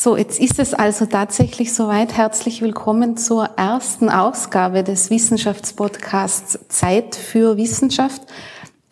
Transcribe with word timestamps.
So, 0.00 0.16
jetzt 0.16 0.38
ist 0.38 0.60
es 0.60 0.74
also 0.74 1.06
tatsächlich 1.06 1.74
soweit. 1.74 2.16
Herzlich 2.16 2.62
willkommen 2.62 3.16
zur 3.16 3.46
ersten 3.56 4.08
Ausgabe 4.10 4.84
des 4.84 5.10
Wissenschaftspodcasts 5.10 6.60
Zeit 6.68 7.16
für 7.16 7.56
Wissenschaft. 7.56 8.22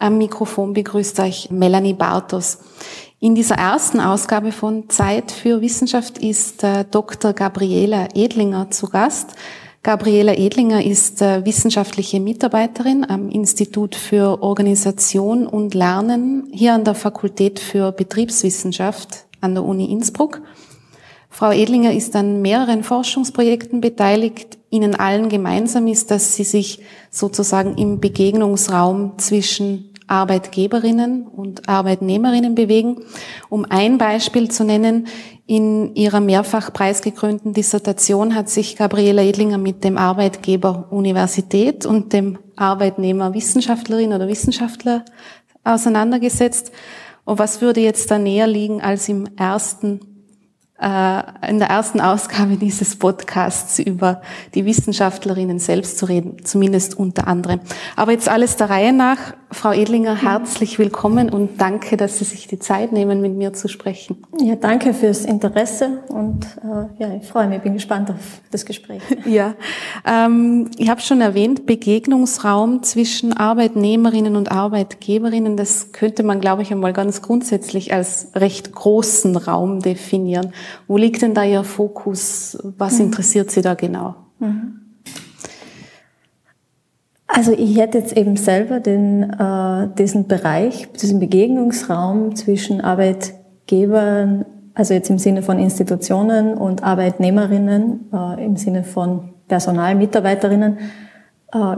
Am 0.00 0.18
Mikrofon 0.18 0.72
begrüßt 0.72 1.20
euch 1.20 1.48
Melanie 1.52 1.92
Bartos. 1.92 2.58
In 3.20 3.36
dieser 3.36 3.54
ersten 3.54 4.00
Ausgabe 4.00 4.50
von 4.50 4.88
Zeit 4.88 5.30
für 5.30 5.60
Wissenschaft 5.60 6.18
ist 6.18 6.64
äh, 6.64 6.84
Dr. 6.90 7.34
Gabriela 7.34 8.08
Edlinger 8.12 8.72
zu 8.72 8.88
Gast. 8.88 9.36
Gabriela 9.84 10.36
Edlinger 10.36 10.84
ist 10.84 11.22
äh, 11.22 11.44
wissenschaftliche 11.44 12.18
Mitarbeiterin 12.18 13.08
am 13.08 13.30
Institut 13.30 13.94
für 13.94 14.42
Organisation 14.42 15.46
und 15.46 15.72
Lernen 15.72 16.48
hier 16.50 16.74
an 16.74 16.82
der 16.82 16.96
Fakultät 16.96 17.60
für 17.60 17.92
Betriebswissenschaft 17.92 19.26
an 19.40 19.54
der 19.54 19.62
Uni 19.62 19.84
Innsbruck. 19.92 20.40
Frau 21.36 21.50
Edlinger 21.50 21.92
ist 21.92 22.16
an 22.16 22.40
mehreren 22.40 22.82
Forschungsprojekten 22.82 23.82
beteiligt. 23.82 24.56
Ihnen 24.70 24.94
allen 24.94 25.28
gemeinsam 25.28 25.86
ist, 25.86 26.10
dass 26.10 26.34
sie 26.34 26.44
sich 26.44 26.80
sozusagen 27.10 27.76
im 27.76 28.00
Begegnungsraum 28.00 29.18
zwischen 29.18 29.92
Arbeitgeberinnen 30.06 31.26
und 31.26 31.68
Arbeitnehmerinnen 31.68 32.54
bewegen. 32.54 33.02
Um 33.50 33.66
ein 33.68 33.98
Beispiel 33.98 34.50
zu 34.50 34.64
nennen, 34.64 35.08
in 35.46 35.94
ihrer 35.94 36.20
mehrfach 36.20 36.72
preisgekrönten 36.72 37.52
Dissertation 37.52 38.34
hat 38.34 38.48
sich 38.48 38.74
Gabriela 38.74 39.22
Edlinger 39.22 39.58
mit 39.58 39.84
dem 39.84 39.98
Arbeitgeber 39.98 40.86
Universität 40.88 41.84
und 41.84 42.14
dem 42.14 42.38
Arbeitnehmer 42.56 43.34
Wissenschaftlerin 43.34 44.14
oder 44.14 44.26
Wissenschaftler 44.26 45.04
auseinandergesetzt. 45.64 46.72
Und 47.26 47.38
was 47.38 47.60
würde 47.60 47.82
jetzt 47.82 48.10
da 48.10 48.18
näher 48.18 48.46
liegen, 48.46 48.80
als 48.80 49.10
im 49.10 49.28
ersten 49.36 50.15
in 50.78 51.58
der 51.58 51.68
ersten 51.68 52.00
Ausgabe 52.00 52.56
dieses 52.60 52.96
Podcasts 52.96 53.78
über 53.78 54.20
die 54.54 54.66
Wissenschaftlerinnen 54.66 55.58
selbst 55.58 55.98
zu 55.98 56.06
reden, 56.06 56.44
zumindest 56.44 56.98
unter 56.98 57.26
anderem. 57.26 57.60
Aber 57.96 58.12
jetzt 58.12 58.28
alles 58.28 58.56
der 58.56 58.68
Reihe 58.68 58.92
nach. 58.92 59.34
Frau 59.52 59.72
Edlinger, 59.72 60.20
herzlich 60.20 60.78
willkommen 60.78 61.30
und 61.30 61.60
danke, 61.60 61.96
dass 61.96 62.18
Sie 62.18 62.24
sich 62.24 62.48
die 62.48 62.58
Zeit 62.58 62.90
nehmen, 62.90 63.20
mit 63.20 63.32
mir 63.34 63.52
zu 63.52 63.68
sprechen. 63.68 64.16
Ja, 64.40 64.56
danke 64.56 64.92
fürs 64.92 65.24
Interesse 65.24 66.02
und 66.08 66.44
äh, 66.64 67.02
ja, 67.02 67.14
ich 67.14 67.26
freue 67.26 67.46
mich, 67.46 67.60
bin 67.60 67.74
gespannt 67.74 68.10
auf 68.10 68.40
das 68.50 68.64
Gespräch. 68.64 69.02
Ja, 69.24 69.54
ähm, 70.04 70.70
ich 70.78 70.88
habe 70.88 71.00
schon 71.00 71.20
erwähnt, 71.20 71.66
Begegnungsraum 71.66 72.82
zwischen 72.82 73.32
Arbeitnehmerinnen 73.32 74.36
und 74.36 74.52
Arbeitgeberinnen, 74.52 75.56
das 75.56 75.92
könnte 75.92 76.22
man, 76.22 76.40
glaube 76.40 76.62
ich, 76.62 76.72
einmal 76.72 76.92
ganz 76.92 77.22
grundsätzlich 77.22 77.92
als 77.92 78.30
recht 78.34 78.72
großen 78.72 79.36
Raum 79.36 79.80
definieren. 79.80 80.52
Wo 80.86 80.96
liegt 80.96 81.22
denn 81.22 81.34
da 81.34 81.44
Ihr 81.44 81.64
Fokus? 81.64 82.58
Was 82.78 82.98
mhm. 82.98 83.06
interessiert 83.06 83.50
Sie 83.50 83.62
da 83.62 83.74
genau? 83.74 84.16
Mhm. 84.38 84.85
Also 87.28 87.52
ich 87.52 87.76
hätte 87.76 87.98
jetzt 87.98 88.16
eben 88.16 88.36
selber 88.36 88.80
den, 88.80 89.24
äh, 89.24 89.88
diesen 89.98 90.28
Bereich, 90.28 90.88
diesen 90.92 91.18
Begegnungsraum 91.18 92.36
zwischen 92.36 92.80
Arbeitgebern, 92.80 94.44
also 94.74 94.94
jetzt 94.94 95.10
im 95.10 95.18
Sinne 95.18 95.42
von 95.42 95.58
Institutionen 95.58 96.54
und 96.54 96.84
Arbeitnehmerinnen, 96.84 98.10
äh, 98.12 98.44
im 98.44 98.56
Sinne 98.56 98.84
von 98.84 99.30
Personalmitarbeiterinnen, 99.48 100.78
äh, 101.52 101.76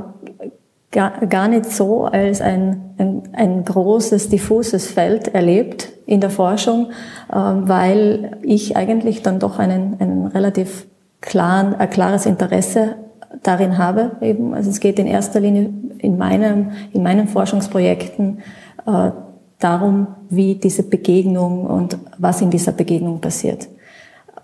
gar, 0.90 1.26
gar 1.26 1.48
nicht 1.48 1.66
so 1.66 2.04
als 2.04 2.40
ein, 2.40 2.94
ein, 2.98 3.22
ein 3.32 3.64
großes, 3.64 4.28
diffuses 4.28 4.86
Feld 4.86 5.28
erlebt 5.28 5.88
in 6.06 6.20
der 6.20 6.30
Forschung, 6.30 6.90
äh, 7.30 7.34
weil 7.34 8.38
ich 8.42 8.76
eigentlich 8.76 9.22
dann 9.22 9.38
doch 9.38 9.58
einen, 9.58 9.96
einen 9.98 10.26
relativ 10.26 10.86
klaren, 11.20 11.74
ein 11.74 11.90
klares 11.90 12.26
Interesse 12.26 12.96
darin 13.42 13.78
habe. 13.78 14.12
Eben, 14.20 14.54
also 14.54 14.70
es 14.70 14.80
geht 14.80 14.98
in 14.98 15.06
erster 15.06 15.40
Linie 15.40 15.70
in, 15.98 16.16
meinem, 16.18 16.72
in 16.92 17.02
meinen 17.02 17.28
Forschungsprojekten 17.28 18.38
äh, 18.86 19.10
darum, 19.58 20.06
wie 20.30 20.54
diese 20.54 20.82
Begegnung 20.82 21.66
und 21.66 21.98
was 22.18 22.40
in 22.40 22.50
dieser 22.50 22.72
Begegnung 22.72 23.20
passiert. 23.20 23.68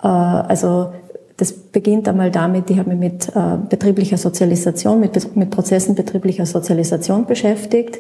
Äh, 0.03 0.07
also 0.07 0.93
das 1.37 1.53
beginnt 1.53 2.09
einmal 2.09 2.31
damit, 2.31 2.71
ich 2.71 2.79
habe 2.79 2.91
mich 2.95 2.99
mit 2.99 3.29
äh, 3.35 3.59
betrieblicher 3.69 4.17
Sozialisation, 4.17 5.01
mit, 5.01 5.37
mit 5.37 5.51
Prozessen 5.51 5.95
betrieblicher 5.95 6.47
Sozialisation 6.47 7.27
beschäftigt, 7.27 7.99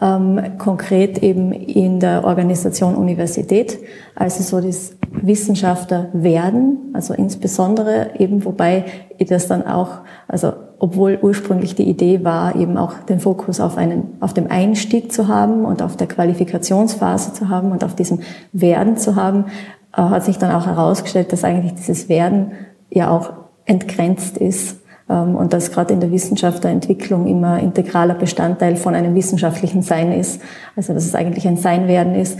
ähm, 0.00 0.58
konkret 0.58 1.18
eben 1.22 1.52
in 1.52 2.00
der 2.00 2.24
Organisation 2.24 2.94
Universität, 2.94 3.78
also 4.14 4.42
so 4.42 4.64
das 4.64 4.92
Wissenschaftler 5.10 6.08
werden, 6.12 6.92
also 6.92 7.14
insbesondere 7.14 8.10
eben, 8.18 8.44
wobei 8.44 8.84
das 9.18 9.48
dann 9.48 9.66
auch, 9.66 10.00
also 10.28 10.52
obwohl 10.78 11.18
ursprünglich 11.20 11.74
die 11.74 11.88
Idee 11.88 12.24
war, 12.24 12.54
eben 12.54 12.76
auch 12.76 12.94
den 13.08 13.18
Fokus 13.18 13.58
auf 13.58 13.76
einen, 13.76 14.16
auf 14.20 14.32
dem 14.32 14.48
Einstieg 14.48 15.12
zu 15.12 15.26
haben 15.26 15.64
und 15.64 15.82
auf 15.82 15.96
der 15.96 16.06
Qualifikationsphase 16.06 17.32
zu 17.32 17.48
haben 17.48 17.72
und 17.72 17.82
auf 17.82 17.96
diesem 17.96 18.20
Werden 18.52 18.96
zu 18.96 19.16
haben, 19.16 19.46
äh, 19.92 20.02
hat 20.02 20.24
sich 20.24 20.38
dann 20.38 20.54
auch 20.54 20.66
herausgestellt, 20.66 21.32
dass 21.32 21.42
eigentlich 21.42 21.74
dieses 21.74 22.08
Werden 22.08 22.52
ja 22.90 23.10
auch 23.10 23.32
entgrenzt 23.64 24.38
ist 24.38 24.76
und 25.08 25.52
dass 25.52 25.72
gerade 25.72 25.94
in 25.94 26.00
der 26.00 26.12
Wissenschaft 26.12 26.64
der 26.64 26.70
Entwicklung 26.70 27.26
immer 27.26 27.58
integraler 27.60 28.14
Bestandteil 28.14 28.76
von 28.76 28.94
einem 28.94 29.14
wissenschaftlichen 29.14 29.82
Sein 29.82 30.12
ist, 30.12 30.40
also 30.76 30.92
dass 30.92 31.06
es 31.06 31.14
eigentlich 31.14 31.48
ein 31.48 31.56
Sein-Werden 31.56 32.14
ist. 32.14 32.38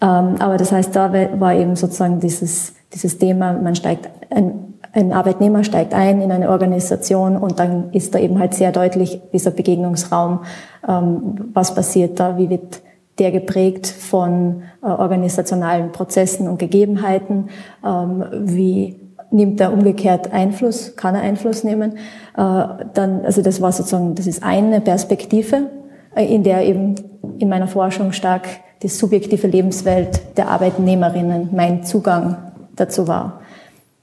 Ähm, 0.00 0.36
aber 0.38 0.56
das 0.56 0.70
heißt, 0.72 0.94
da 0.94 1.12
war 1.12 1.54
eben 1.54 1.76
sozusagen 1.76 2.20
dieses, 2.20 2.74
dieses 2.92 3.18
Thema, 3.18 3.52
man 3.54 3.74
steigt, 3.74 4.08
ein, 4.30 4.74
ein 4.92 5.12
Arbeitnehmer 5.12 5.64
steigt 5.64 5.92
ein 5.92 6.20
in 6.20 6.30
eine 6.30 6.50
Organisation 6.50 7.36
und 7.36 7.58
dann 7.58 7.92
ist 7.92 8.14
da 8.14 8.18
eben 8.18 8.38
halt 8.38 8.54
sehr 8.54 8.70
deutlich 8.70 9.20
dieser 9.32 9.50
Begegnungsraum, 9.50 10.40
ähm, 10.88 11.50
was 11.52 11.74
passiert 11.74 12.20
da, 12.20 12.38
wie 12.38 12.50
wird 12.50 12.80
der 13.18 13.30
geprägt 13.30 13.86
von 13.86 14.62
äh, 14.82 14.86
organisationalen 14.86 15.92
Prozessen 15.92 16.48
und 16.48 16.58
Gegebenheiten, 16.58 17.48
wie 17.82 19.03
nimmt 19.34 19.60
er 19.60 19.72
umgekehrt 19.72 20.32
Einfluss, 20.32 20.96
kann 20.96 21.14
er 21.14 21.22
Einfluss 21.22 21.64
nehmen, 21.64 21.96
äh, 21.96 21.96
dann, 22.36 23.24
also 23.24 23.42
das 23.42 23.60
war 23.60 23.72
sozusagen, 23.72 24.14
das 24.14 24.26
ist 24.26 24.42
eine 24.42 24.80
Perspektive, 24.80 25.70
äh, 26.14 26.24
in 26.24 26.44
der 26.44 26.64
eben 26.64 26.94
in 27.38 27.48
meiner 27.48 27.66
Forschung 27.66 28.12
stark 28.12 28.46
die 28.82 28.88
subjektive 28.88 29.46
Lebenswelt 29.46 30.36
der 30.36 30.48
Arbeitnehmerinnen 30.48 31.50
mein 31.52 31.82
Zugang 31.82 32.52
dazu 32.76 33.08
war. 33.08 33.40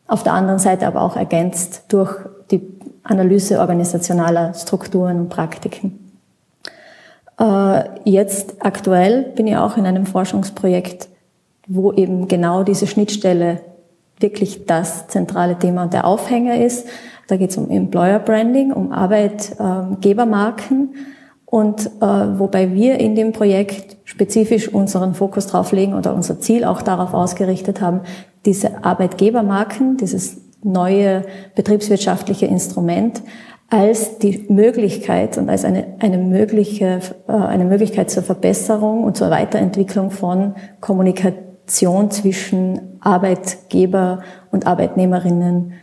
Auf 0.07 0.23
der 0.23 0.33
anderen 0.33 0.59
Seite 0.59 0.85
aber 0.85 1.01
auch 1.01 1.15
ergänzt 1.15 1.85
durch 1.87 2.13
die 2.51 2.61
Analyse 3.03 3.59
organisationaler 3.59 4.53
Strukturen 4.53 5.21
und 5.21 5.29
Praktiken. 5.29 6.11
Äh, 7.39 7.83
jetzt 8.03 8.55
aktuell 8.59 9.23
bin 9.35 9.47
ich 9.47 9.55
auch 9.55 9.77
in 9.77 9.85
einem 9.85 10.05
Forschungsprojekt, 10.05 11.07
wo 11.67 11.93
eben 11.93 12.27
genau 12.27 12.63
diese 12.63 12.87
Schnittstelle 12.87 13.61
wirklich 14.21 14.65
das 14.65 15.07
zentrale 15.07 15.57
Thema 15.57 15.83
und 15.83 15.93
der 15.93 16.05
Aufhänger 16.05 16.63
ist. 16.63 16.85
Da 17.27 17.37
geht 17.37 17.51
es 17.51 17.57
um 17.57 17.69
Employer 17.69 18.19
Branding, 18.19 18.73
um 18.73 18.91
Arbeitgebermarken 18.91 20.95
und 21.45 21.85
äh, 21.85 22.01
wobei 22.01 22.73
wir 22.73 22.99
in 22.99 23.15
dem 23.15 23.31
Projekt 23.33 23.97
spezifisch 24.05 24.69
unseren 24.69 25.13
Fokus 25.13 25.47
drauf 25.47 25.73
legen 25.73 25.93
oder 25.93 26.15
unser 26.15 26.39
Ziel 26.39 26.63
auch 26.63 26.81
darauf 26.81 27.13
ausgerichtet 27.13 27.81
haben, 27.81 28.01
diese 28.45 28.83
Arbeitgebermarken, 28.83 29.97
dieses 29.97 30.37
neue 30.63 31.23
betriebswirtschaftliche 31.55 32.45
Instrument 32.45 33.21
als 33.69 34.17
die 34.17 34.45
Möglichkeit 34.49 35.37
und 35.37 35.49
als 35.49 35.65
eine, 35.65 35.95
eine, 35.99 36.17
mögliche, 36.17 36.99
äh, 37.27 37.31
eine 37.31 37.65
Möglichkeit 37.65 38.09
zur 38.09 38.23
Verbesserung 38.23 39.03
und 39.03 39.17
zur 39.17 39.29
Weiterentwicklung 39.29 40.11
von 40.11 40.55
Kommunikation 40.79 41.50
zwischen 42.11 42.99
Arbeitgeber 43.01 44.21
und 44.51 44.67
Arbeitnehmerinnen 44.67 45.73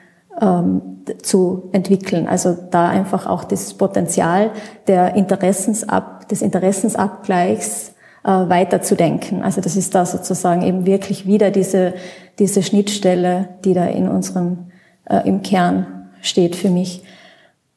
ähm, 0.41 0.83
zu 1.23 1.69
entwickeln. 1.73 2.29
Also 2.29 2.57
da 2.71 2.89
einfach 2.89 3.27
auch 3.27 3.45
das 3.45 3.75
Potenzial 3.75 4.51
der 4.87 5.15
Interessensab, 5.15 6.29
des 6.29 6.43
Interessensabgleichs 6.43 7.95
äh, 8.25 8.29
weiterzudenken. 8.29 9.43
Also 9.43 9.61
das 9.61 9.77
ist 9.77 9.95
da 9.95 10.05
sozusagen 10.05 10.63
eben 10.63 10.87
wirklich 10.87 11.27
wieder 11.27 11.51
diese, 11.51 11.95
diese 12.39 12.63
Schnittstelle, 12.63 13.49
die 13.65 13.75
da 13.75 13.87
in 13.87 14.09
unserem, 14.09 14.71
äh, 15.09 15.27
im 15.27 15.43
Kern 15.43 16.11
steht 16.21 16.57
für 16.57 16.71
mich. 16.71 17.05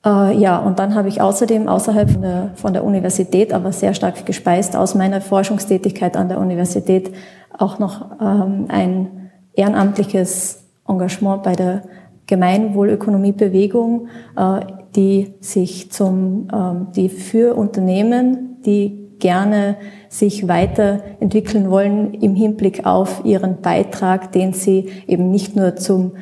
Äh, 0.05 0.37
ja, 0.37 0.57
und 0.57 0.79
dann 0.79 0.95
habe 0.95 1.09
ich 1.09 1.21
außerdem 1.21 1.67
außerhalb 1.67 2.09
von 2.09 2.21
der, 2.21 2.51
von 2.55 2.73
der 2.73 2.83
Universität, 2.83 3.53
aber 3.53 3.71
sehr 3.71 3.93
stark 3.93 4.25
gespeist 4.25 4.75
aus 4.75 4.95
meiner 4.95 5.21
Forschungstätigkeit 5.21 6.17
an 6.17 6.29
der 6.29 6.39
Universität, 6.39 7.11
auch 7.57 7.79
noch 7.79 8.19
ähm, 8.19 8.65
ein 8.69 9.31
ehrenamtliches 9.53 10.63
Engagement 10.87 11.43
bei 11.43 11.53
der 11.53 11.83
Gemeinwohlökonomiebewegung, 12.25 14.07
äh, 14.37 14.61
die 14.95 15.33
sich 15.39 15.91
zum, 15.91 16.47
ähm, 16.53 16.87
die 16.95 17.09
für 17.09 17.55
Unternehmen, 17.55 18.61
die 18.65 19.01
gerne 19.19 19.77
sich 20.09 20.47
weiterentwickeln 20.47 21.69
wollen 21.69 22.15
im 22.15 22.33
Hinblick 22.33 22.87
auf 22.87 23.23
ihren 23.23 23.61
Beitrag, 23.61 24.31
den 24.31 24.53
sie 24.53 24.89
eben 25.07 25.29
nicht 25.29 25.55
nur 25.55 25.75
zum 25.75 26.13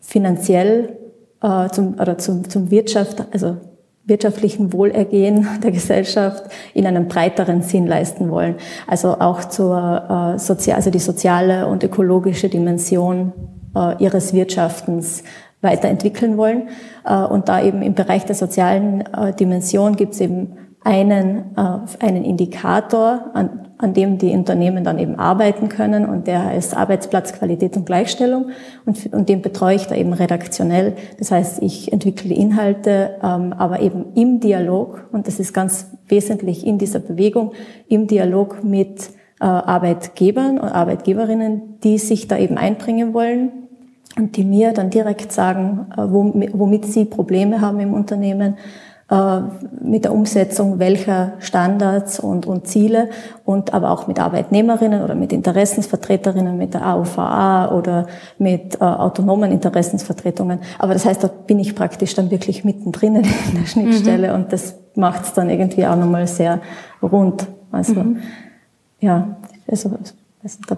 finanziell 0.00 0.98
äh, 1.42 1.68
zum, 1.70 1.94
oder 1.94 2.18
zum, 2.18 2.48
zum 2.48 2.70
Wirtschaft, 2.70 3.24
also 3.32 3.56
wirtschaftlichen 4.04 4.72
Wohlergehen 4.72 5.46
der 5.62 5.70
Gesellschaft 5.70 6.44
in 6.74 6.86
einem 6.86 7.08
breiteren 7.08 7.62
Sinn 7.62 7.86
leisten 7.86 8.30
wollen. 8.30 8.56
Also 8.86 9.18
auch 9.18 9.44
zur 9.44 10.34
äh, 10.34 10.38
sozial, 10.38 10.76
also 10.76 10.90
die 10.90 10.98
soziale 10.98 11.66
und 11.66 11.84
ökologische 11.84 12.48
Dimension 12.48 13.32
äh, 13.74 14.02
ihres 14.02 14.32
Wirtschaftens 14.32 15.22
weiterentwickeln 15.60 16.36
wollen. 16.36 16.68
Äh, 17.04 17.16
und 17.16 17.48
da 17.48 17.62
eben 17.62 17.82
im 17.82 17.94
Bereich 17.94 18.24
der 18.24 18.34
sozialen 18.34 19.02
äh, 19.12 19.32
Dimension 19.34 19.96
gibt 19.96 20.14
es 20.14 20.20
eben 20.20 20.56
einen, 20.84 21.56
äh, 21.56 22.04
einen 22.04 22.24
Indikator, 22.24 23.30
an, 23.34 23.68
an 23.82 23.94
dem 23.94 24.16
die 24.16 24.30
Unternehmen 24.30 24.84
dann 24.84 24.98
eben 24.98 25.16
arbeiten 25.16 25.68
können. 25.68 26.06
Und 26.06 26.26
der 26.28 26.46
heißt 26.46 26.76
Arbeitsplatzqualität 26.76 27.76
und 27.76 27.84
Gleichstellung. 27.84 28.50
Und, 28.86 29.12
und 29.12 29.28
den 29.28 29.42
betreue 29.42 29.74
ich 29.74 29.86
da 29.86 29.96
eben 29.96 30.12
redaktionell. 30.12 30.94
Das 31.18 31.32
heißt, 31.32 31.60
ich 31.62 31.92
entwickle 31.92 32.32
Inhalte, 32.32 33.16
ähm, 33.22 33.52
aber 33.52 33.80
eben 33.80 34.06
im 34.14 34.38
Dialog. 34.40 35.08
Und 35.12 35.26
das 35.26 35.40
ist 35.40 35.52
ganz 35.52 35.90
wesentlich 36.06 36.64
in 36.64 36.78
dieser 36.78 37.00
Bewegung, 37.00 37.52
im 37.88 38.06
Dialog 38.06 38.62
mit 38.62 39.10
äh, 39.40 39.44
Arbeitgebern 39.44 40.58
und 40.58 40.68
Arbeitgeberinnen, 40.68 41.80
die 41.82 41.98
sich 41.98 42.28
da 42.28 42.38
eben 42.38 42.56
einbringen 42.56 43.12
wollen 43.12 43.50
und 44.16 44.36
die 44.36 44.44
mir 44.44 44.72
dann 44.72 44.90
direkt 44.90 45.32
sagen, 45.32 45.86
äh, 45.96 46.02
womit 46.02 46.86
sie 46.86 47.04
Probleme 47.04 47.60
haben 47.60 47.80
im 47.80 47.94
Unternehmen, 47.94 48.56
mit 49.82 50.04
der 50.04 50.14
Umsetzung 50.14 50.78
welcher 50.78 51.34
Standards 51.38 52.18
und, 52.18 52.46
und 52.46 52.66
Ziele 52.66 53.10
und 53.44 53.74
aber 53.74 53.90
auch 53.90 54.06
mit 54.06 54.18
Arbeitnehmerinnen 54.18 55.02
oder 55.02 55.14
mit 55.14 55.32
Interessensvertreterinnen, 55.32 56.56
mit 56.56 56.72
der 56.72 56.86
AUVA 56.86 57.72
oder 57.72 58.06
mit 58.38 58.80
äh, 58.80 58.84
autonomen 58.84 59.52
Interessensvertretungen. 59.52 60.60
Aber 60.78 60.94
das 60.94 61.04
heißt, 61.04 61.22
da 61.22 61.28
bin 61.28 61.58
ich 61.58 61.74
praktisch 61.74 62.14
dann 62.14 62.30
wirklich 62.30 62.64
mittendrin 62.64 63.16
in 63.16 63.24
der 63.60 63.66
Schnittstelle 63.66 64.28
mhm. 64.28 64.34
und 64.34 64.52
das 64.52 64.76
macht 64.94 65.24
es 65.24 65.32
dann 65.34 65.50
irgendwie 65.50 65.86
auch 65.86 65.96
nochmal 65.96 66.26
sehr 66.26 66.60
rund. 67.02 67.46
Also 67.70 67.94
mhm. 67.94 68.20
ja, 69.00 69.36
also 69.70 69.90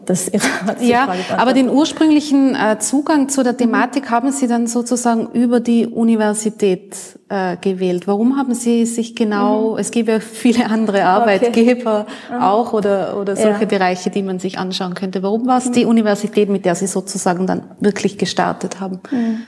das 0.04 0.28
Ihre 0.28 0.44
Ja, 0.80 1.08
aber 1.38 1.54
den 1.54 1.70
ursprünglichen 1.70 2.54
äh, 2.54 2.78
Zugang 2.78 3.30
zu 3.30 3.42
der 3.42 3.56
Thematik 3.56 4.10
haben 4.10 4.30
Sie 4.30 4.46
dann 4.46 4.66
sozusagen 4.66 5.28
über 5.32 5.60
die 5.60 5.86
Universität 5.86 6.94
äh, 7.30 7.56
gewählt. 7.56 8.06
Warum 8.06 8.36
haben 8.36 8.54
Sie 8.54 8.84
sich 8.84 9.16
genau, 9.16 9.72
mhm. 9.72 9.78
es 9.78 9.90
gibt 9.90 10.08
ja 10.10 10.20
viele 10.20 10.66
andere 10.68 11.04
Arbeitgeber 11.04 12.06
okay. 12.28 12.38
auch 12.42 12.74
oder, 12.74 13.16
oder 13.18 13.36
solche 13.36 13.62
ja. 13.62 13.66
Bereiche, 13.66 14.10
die 14.10 14.22
man 14.22 14.38
sich 14.38 14.58
anschauen 14.58 14.92
könnte. 14.92 15.22
Warum 15.22 15.46
war 15.46 15.58
es 15.58 15.66
mhm. 15.66 15.72
die 15.72 15.84
Universität, 15.86 16.50
mit 16.50 16.66
der 16.66 16.74
Sie 16.74 16.86
sozusagen 16.86 17.46
dann 17.46 17.64
wirklich 17.80 18.18
gestartet 18.18 18.80
haben? 18.80 19.00
Mhm. 19.10 19.46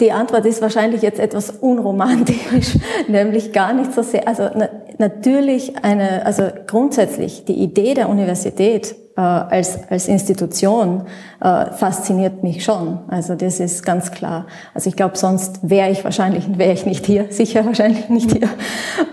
Die 0.00 0.10
Antwort 0.10 0.44
ist 0.44 0.60
wahrscheinlich 0.60 1.02
jetzt 1.02 1.20
etwas 1.20 1.50
unromantisch, 1.50 2.76
nämlich 3.08 3.52
gar 3.52 3.72
nicht 3.72 3.94
so 3.94 4.02
sehr. 4.02 4.26
Also 4.26 4.50
na, 4.54 4.68
natürlich 4.98 5.84
eine, 5.84 6.24
also 6.26 6.44
grundsätzlich 6.66 7.44
die 7.44 7.54
Idee 7.54 7.94
der 7.94 8.08
Universität 8.08 8.94
äh, 9.16 9.20
als, 9.20 9.78
als 9.90 10.08
Institution 10.08 11.02
äh, 11.40 11.66
fasziniert 11.66 12.42
mich 12.42 12.64
schon. 12.64 12.98
Also 13.06 13.36
das 13.36 13.60
ist 13.60 13.84
ganz 13.86 14.10
klar. 14.10 14.46
Also 14.74 14.88
ich 14.88 14.96
glaube, 14.96 15.16
sonst 15.16 15.60
wäre 15.62 15.90
ich 15.90 16.02
wahrscheinlich, 16.02 16.44
wäre 16.58 16.72
ich 16.72 16.84
nicht 16.84 17.06
hier, 17.06 17.26
sicher 17.30 17.64
wahrscheinlich 17.64 18.08
nicht 18.08 18.32
hier 18.32 18.48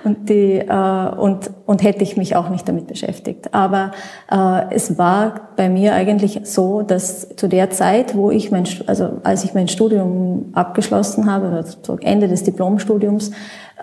und, 0.03 0.27
die, 0.29 0.57
äh, 0.57 1.15
und, 1.17 1.51
und 1.67 1.83
hätte 1.83 2.03
ich 2.03 2.17
mich 2.17 2.35
auch 2.35 2.49
nicht 2.49 2.67
damit 2.67 2.87
beschäftigt. 2.87 3.53
Aber 3.53 3.91
äh, 4.31 4.73
es 4.73 4.97
war 4.97 5.49
bei 5.55 5.69
mir 5.69 5.93
eigentlich 5.93 6.41
so, 6.45 6.81
dass 6.81 7.35
zu 7.35 7.47
der 7.47 7.69
Zeit, 7.69 8.15
wo 8.15 8.31
ich 8.31 8.49
mein, 8.49 8.67
also 8.87 9.19
als 9.23 9.43
ich 9.43 9.53
mein 9.53 9.67
Studium 9.67 10.51
abgeschlossen 10.53 11.31
habe, 11.31 11.63
oder 11.87 11.97
Ende 12.01 12.27
des 12.27 12.43
Diplomstudiums, 12.43 13.31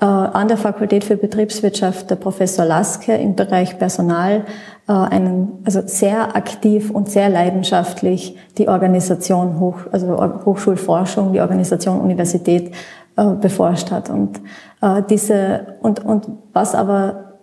an 0.04 0.48
der 0.48 0.56
Fakultät 0.56 1.04
für 1.04 1.16
Betriebswirtschaft 1.16 2.10
der 2.10 2.16
Professor 2.16 2.64
Laske 2.64 3.14
im 3.14 3.34
Bereich 3.34 3.78
Personal 3.78 4.44
äh, 4.88 4.92
einen, 4.92 5.58
also 5.64 5.82
sehr 5.84 6.34
aktiv 6.36 6.90
und 6.90 7.08
sehr 7.10 7.28
leidenschaftlich 7.28 8.36
die 8.56 8.68
Organisation 8.68 9.60
Hoch, 9.60 9.80
also 9.92 10.16
Hochschulforschung, 10.44 11.32
die 11.32 11.40
Organisation 11.40 12.00
Universität 12.00 12.72
äh, 13.16 13.24
beforscht 13.34 13.90
hat. 13.90 14.08
Und 14.08 14.40
äh, 14.80 15.02
diese, 15.08 15.76
und, 15.82 16.04
und 16.04 16.26
was 16.52 16.74
aber 16.74 17.34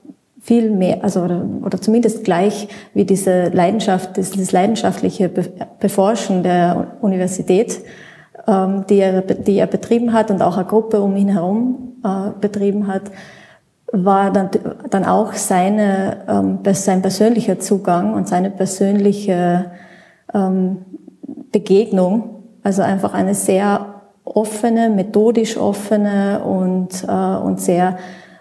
viel 0.42 0.72
mehr, 0.72 1.04
also 1.04 1.22
oder, 1.22 1.44
oder 1.63 1.81
zumindest 1.81 2.24
gleich 2.24 2.68
wie 2.94 3.06
diese 3.06 3.50
Leidenschaft, 3.50 4.18
dieses 4.18 4.52
leidenschaftliche 4.52 5.30
Beforschen 5.80 6.44
der 6.44 6.98
Universität, 7.02 7.81
die, 8.47 9.00
er, 9.00 9.21
die 9.21 9.57
er 9.57 9.68
betrieben 9.68 10.13
hat 10.13 10.30
und 10.30 10.42
auch 10.42 10.57
eine 10.57 10.68
Gruppe 10.68 11.01
um 11.01 11.15
ihn 11.15 11.30
herum 11.30 11.95
äh, 12.03 12.30
betrieben 12.39 12.88
hat, 12.88 13.03
war 13.92 14.31
dann, 14.31 14.50
dann 14.89 15.06
auch 15.06 15.33
seine, 15.33 16.18
ähm, 16.27 16.59
sein 16.74 17.01
persönlicher 17.01 17.59
Zugang 17.59 18.13
und 18.13 18.27
seine 18.27 18.50
persönliche 18.50 19.71
ähm, 20.33 20.77
Begegnung, 21.51 22.44
also 22.63 22.81
einfach 22.81 23.13
eine 23.13 23.36
sehr 23.36 24.01
offene, 24.24 24.89
methodisch 24.89 25.57
offene 25.57 26.42
und, 26.44 27.03
äh, 27.07 27.12
und 27.12 27.62
sehr 27.62 27.97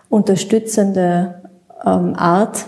unterstützende 0.08 1.42
ähm, 1.84 2.14
Art, 2.16 2.66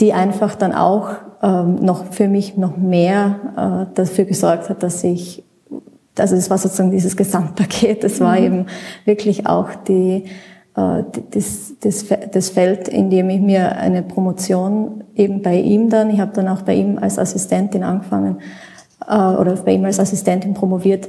die 0.00 0.12
einfach 0.12 0.54
dann 0.54 0.72
auch 0.72 1.10
ähm, 1.42 1.84
noch 1.84 2.06
für 2.06 2.28
mich 2.28 2.56
noch 2.56 2.76
mehr 2.76 3.86
äh, 3.90 3.94
dafür 3.94 4.24
gesorgt 4.24 4.70
hat, 4.70 4.82
dass 4.82 5.02
ich, 5.04 5.42
also 6.18 6.36
es 6.36 6.50
war 6.50 6.58
sozusagen 6.58 6.90
dieses 6.90 7.16
Gesamtpaket, 7.16 8.04
es 8.04 8.20
war 8.20 8.38
mhm. 8.38 8.44
eben 8.44 8.66
wirklich 9.04 9.46
auch 9.46 9.74
die, 9.74 10.24
äh, 10.76 11.02
das, 11.30 11.74
das, 11.80 12.06
das 12.32 12.50
Feld, 12.50 12.88
in 12.88 13.10
dem 13.10 13.30
ich 13.30 13.40
mir 13.40 13.76
eine 13.76 14.02
Promotion 14.02 15.04
eben 15.14 15.42
bei 15.42 15.56
ihm 15.60 15.90
dann, 15.90 16.10
ich 16.10 16.20
habe 16.20 16.32
dann 16.34 16.48
auch 16.48 16.62
bei 16.62 16.74
ihm 16.74 16.98
als 16.98 17.18
Assistentin 17.18 17.82
angefangen 17.82 18.38
äh, 19.08 19.16
oder 19.16 19.56
bei 19.56 19.72
ihm 19.72 19.84
als 19.84 19.98
Assistentin 19.98 20.54
promoviert, 20.54 21.08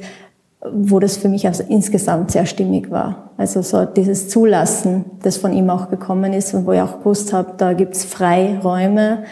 wo 0.72 1.00
das 1.00 1.18
für 1.18 1.30
mich 1.30 1.46
also 1.46 1.64
insgesamt 1.68 2.32
sehr 2.32 2.46
stimmig 2.46 2.90
war. 2.90 3.32
Also 3.38 3.62
so 3.62 3.86
dieses 3.86 4.30
Zulassen, 4.30 5.06
das 5.22 5.38
von 5.38 5.54
ihm 5.54 5.70
auch 5.70 5.90
gekommen 5.90 6.34
ist 6.34 6.54
und 6.54 6.66
wo 6.66 6.72
ich 6.72 6.82
auch 6.82 7.00
gewusst 7.00 7.32
habe, 7.32 7.54
da 7.58 7.74
gibt's 7.74 8.04
Freiräume. 8.04 9.24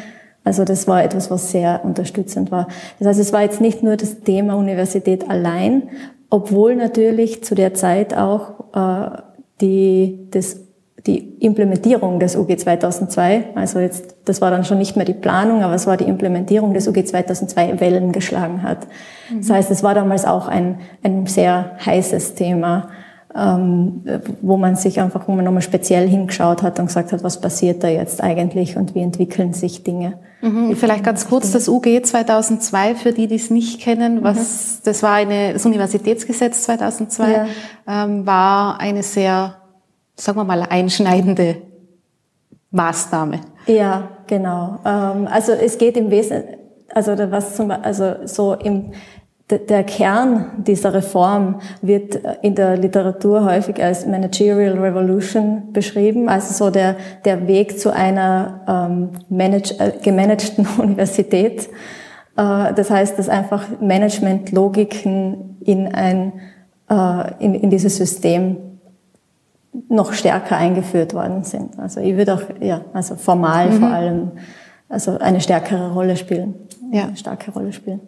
Also 0.46 0.64
das 0.64 0.88
war 0.88 1.04
etwas, 1.04 1.30
was 1.32 1.52
sehr 1.52 1.82
unterstützend 1.84 2.52
war. 2.52 2.68
Das 3.00 3.08
heißt, 3.08 3.20
es 3.20 3.34
war 3.34 3.42
jetzt 3.42 3.60
nicht 3.60 3.84
nur 3.84 3.98
das 3.98 4.22
Thema 4.22 4.56
Universität 4.56 5.30
allein, 5.30 5.90
obwohl 6.30 6.76
natürlich 6.76 7.44
zu 7.44 7.56
der 7.56 7.74
Zeit 7.74 8.16
auch 8.16 8.74
äh, 8.74 9.18
die, 9.60 10.28
das, 10.30 10.62
die 11.08 11.18
Implementierung 11.40 12.20
des 12.20 12.36
UG 12.36 12.60
2002, 12.60 13.56
also 13.56 13.80
jetzt, 13.80 14.18
das 14.26 14.40
war 14.40 14.52
dann 14.52 14.64
schon 14.66 14.78
nicht 14.78 14.96
mehr 14.96 15.06
die 15.06 15.14
Planung, 15.14 15.64
aber 15.64 15.74
es 15.74 15.88
war 15.88 15.98
die 15.98 16.06
Implementierung 16.06 16.74
des 16.74 16.88
UG 16.88 17.08
2002 17.08 17.80
Wellen 17.80 18.12
geschlagen 18.12 18.62
hat. 18.62 18.86
Mhm. 19.32 19.40
Das 19.40 19.50
heißt, 19.50 19.72
es 19.72 19.82
war 19.82 19.96
damals 19.96 20.26
auch 20.26 20.48
ein, 20.48 20.80
ein 21.02 21.26
sehr 21.26 21.72
heißes 21.84 22.36
Thema, 22.36 22.90
ähm, 23.36 24.04
wo 24.42 24.58
man 24.58 24.76
sich 24.76 25.00
einfach, 25.02 25.28
wo 25.28 25.34
man 25.34 25.44
nochmal 25.44 25.62
speziell 25.62 26.08
hingeschaut 26.08 26.64
hat 26.64 26.80
und 26.80 26.86
gesagt 26.88 27.12
hat, 27.12 27.24
was 27.24 27.42
passiert 27.42 27.84
da 27.84 27.88
jetzt 27.88 28.24
eigentlich 28.24 28.78
und 28.78 28.96
wie 28.96 29.02
entwickeln 29.02 29.54
sich 29.54 29.84
Dinge. 29.84 30.20
Mhm. 30.46 30.76
Vielleicht 30.76 31.04
ganz 31.04 31.28
kurz 31.28 31.52
das 31.52 31.68
UG 31.68 32.04
2002 32.04 32.96
für 32.96 33.12
die, 33.12 33.28
die 33.28 33.36
es 33.36 33.50
nicht 33.50 33.82
kennen. 33.82 34.24
Was 34.24 34.38
mhm. 34.38 34.82
das 34.86 35.02
war 35.02 35.14
eine 35.14 35.54
das 35.54 35.66
Universitätsgesetz 35.66 36.64
2002 36.64 37.32
ja. 37.32 37.48
ähm, 37.88 38.28
war 38.28 38.80
eine 38.80 39.02
sehr, 39.02 39.56
sagen 40.16 40.38
wir 40.38 40.44
mal, 40.44 40.62
einschneidende 40.62 41.64
Maßnahme. 42.70 43.42
Ja, 43.66 44.10
genau. 44.28 44.80
Ähm, 44.86 45.28
also 45.32 45.52
es 45.52 45.80
geht 45.80 45.98
im 45.98 46.12
Wesentlichen, 46.12 46.60
also 46.94 47.14
was 47.32 47.56
zum, 47.56 47.72
also 47.72 48.16
so 48.26 48.54
im 48.54 48.92
der 49.50 49.84
Kern 49.84 50.64
dieser 50.66 50.94
Reform 50.96 51.60
wird 51.84 52.20
in 52.42 52.56
der 52.56 52.78
Literatur 52.78 53.46
häufig 53.46 53.82
als 53.84 54.08
Managerial 54.08 54.80
Revolution 54.80 55.72
beschrieben, 55.72 56.30
also 56.30 56.52
so 56.66 56.72
der, 56.72 56.96
der 57.26 57.48
Weg 57.48 57.80
zu 57.80 57.94
einer 57.94 58.62
ähm, 58.68 59.10
manage, 59.30 59.76
äh, 59.80 59.92
gemanagten 60.02 60.68
Universität. 60.80 61.70
Äh, 62.36 62.74
das 62.74 62.90
heißt, 62.90 63.20
dass 63.20 63.30
einfach 63.30 63.68
Managementlogiken 63.80 65.58
in, 65.64 65.94
ein, 65.94 66.34
äh, 66.90 67.44
in, 67.44 67.54
in 67.54 67.70
dieses 67.70 67.98
System 67.98 68.58
noch 69.90 70.14
stärker 70.14 70.58
eingeführt 70.58 71.14
worden 71.14 71.44
sind. 71.44 71.78
Also 71.78 72.00
ich 72.00 72.18
würde 72.18 72.34
auch, 72.34 72.42
ja, 72.62 72.82
also 72.94 73.16
formal 73.16 73.70
mhm. 73.70 73.80
vor 73.80 73.90
allem, 73.90 74.32
also 74.90 75.20
eine 75.20 75.40
stärkere 75.40 75.94
Rolle 75.94 76.16
spielen, 76.18 76.56
ja. 76.92 77.04
eine 77.04 77.18
starke 77.18 77.52
Rolle 77.52 77.74
spielen. 77.74 78.02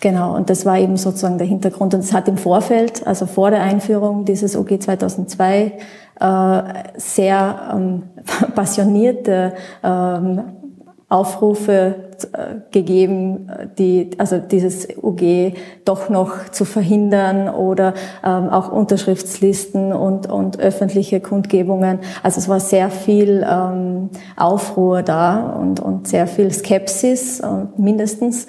Genau, 0.00 0.36
und 0.36 0.50
das 0.50 0.66
war 0.66 0.78
eben 0.78 0.96
sozusagen 0.96 1.38
der 1.38 1.46
Hintergrund. 1.46 1.94
Und 1.94 2.00
es 2.00 2.12
hat 2.12 2.28
im 2.28 2.36
Vorfeld, 2.36 3.06
also 3.06 3.26
vor 3.26 3.50
der 3.50 3.62
Einführung 3.62 4.24
dieses 4.26 4.56
OG 4.56 4.82
2002, 4.82 5.72
äh, 6.20 6.62
sehr 6.96 7.72
ähm, 7.74 8.02
passionierte 8.54 9.54
ähm, 9.82 10.42
Aufrufe 11.08 11.94
äh, 12.32 12.56
gegeben, 12.72 13.48
die, 13.78 14.10
also 14.18 14.38
dieses 14.38 14.88
UG 15.00 15.54
doch 15.84 16.08
noch 16.08 16.48
zu 16.50 16.64
verhindern 16.64 17.48
oder 17.48 17.94
ähm, 18.24 18.48
auch 18.48 18.72
Unterschriftslisten 18.72 19.92
und, 19.92 20.28
und 20.28 20.58
öffentliche 20.58 21.20
Kundgebungen. 21.20 22.00
Also 22.24 22.40
es 22.40 22.48
war 22.48 22.58
sehr 22.58 22.90
viel 22.90 23.46
ähm, 23.48 24.10
Aufruhr 24.36 25.02
da 25.02 25.56
und, 25.60 25.78
und 25.78 26.08
sehr 26.08 26.26
viel 26.26 26.52
Skepsis 26.52 27.40
äh, 27.40 27.46
mindestens. 27.76 28.46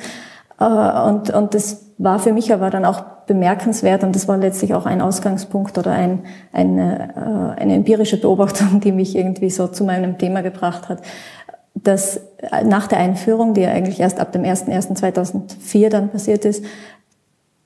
Äh, 0.59 0.65
und, 0.65 1.29
und 1.29 1.53
das 1.53 1.85
war 1.97 2.19
für 2.19 2.33
mich 2.33 2.53
aber 2.53 2.69
dann 2.69 2.85
auch 2.85 3.01
bemerkenswert 3.25 4.03
und 4.03 4.15
das 4.15 4.27
war 4.27 4.37
letztlich 4.37 4.73
auch 4.73 4.85
ein 4.85 5.01
Ausgangspunkt 5.01 5.77
oder 5.77 5.91
ein, 5.91 6.23
eine, 6.53 7.55
äh, 7.57 7.61
eine 7.61 7.75
empirische 7.75 8.19
Beobachtung, 8.19 8.79
die 8.79 8.91
mich 8.91 9.15
irgendwie 9.15 9.49
so 9.49 9.67
zu 9.67 9.83
meinem 9.83 10.17
Thema 10.17 10.41
gebracht 10.41 10.89
hat, 10.89 11.01
dass 11.73 12.21
nach 12.63 12.87
der 12.87 12.99
Einführung, 12.99 13.53
die 13.53 13.61
ja 13.61 13.69
eigentlich 13.69 13.99
erst 13.99 14.19
ab 14.19 14.31
dem 14.31 14.43
01.01.2004 14.43 15.89
dann 15.89 16.09
passiert 16.09 16.45
ist, 16.45 16.63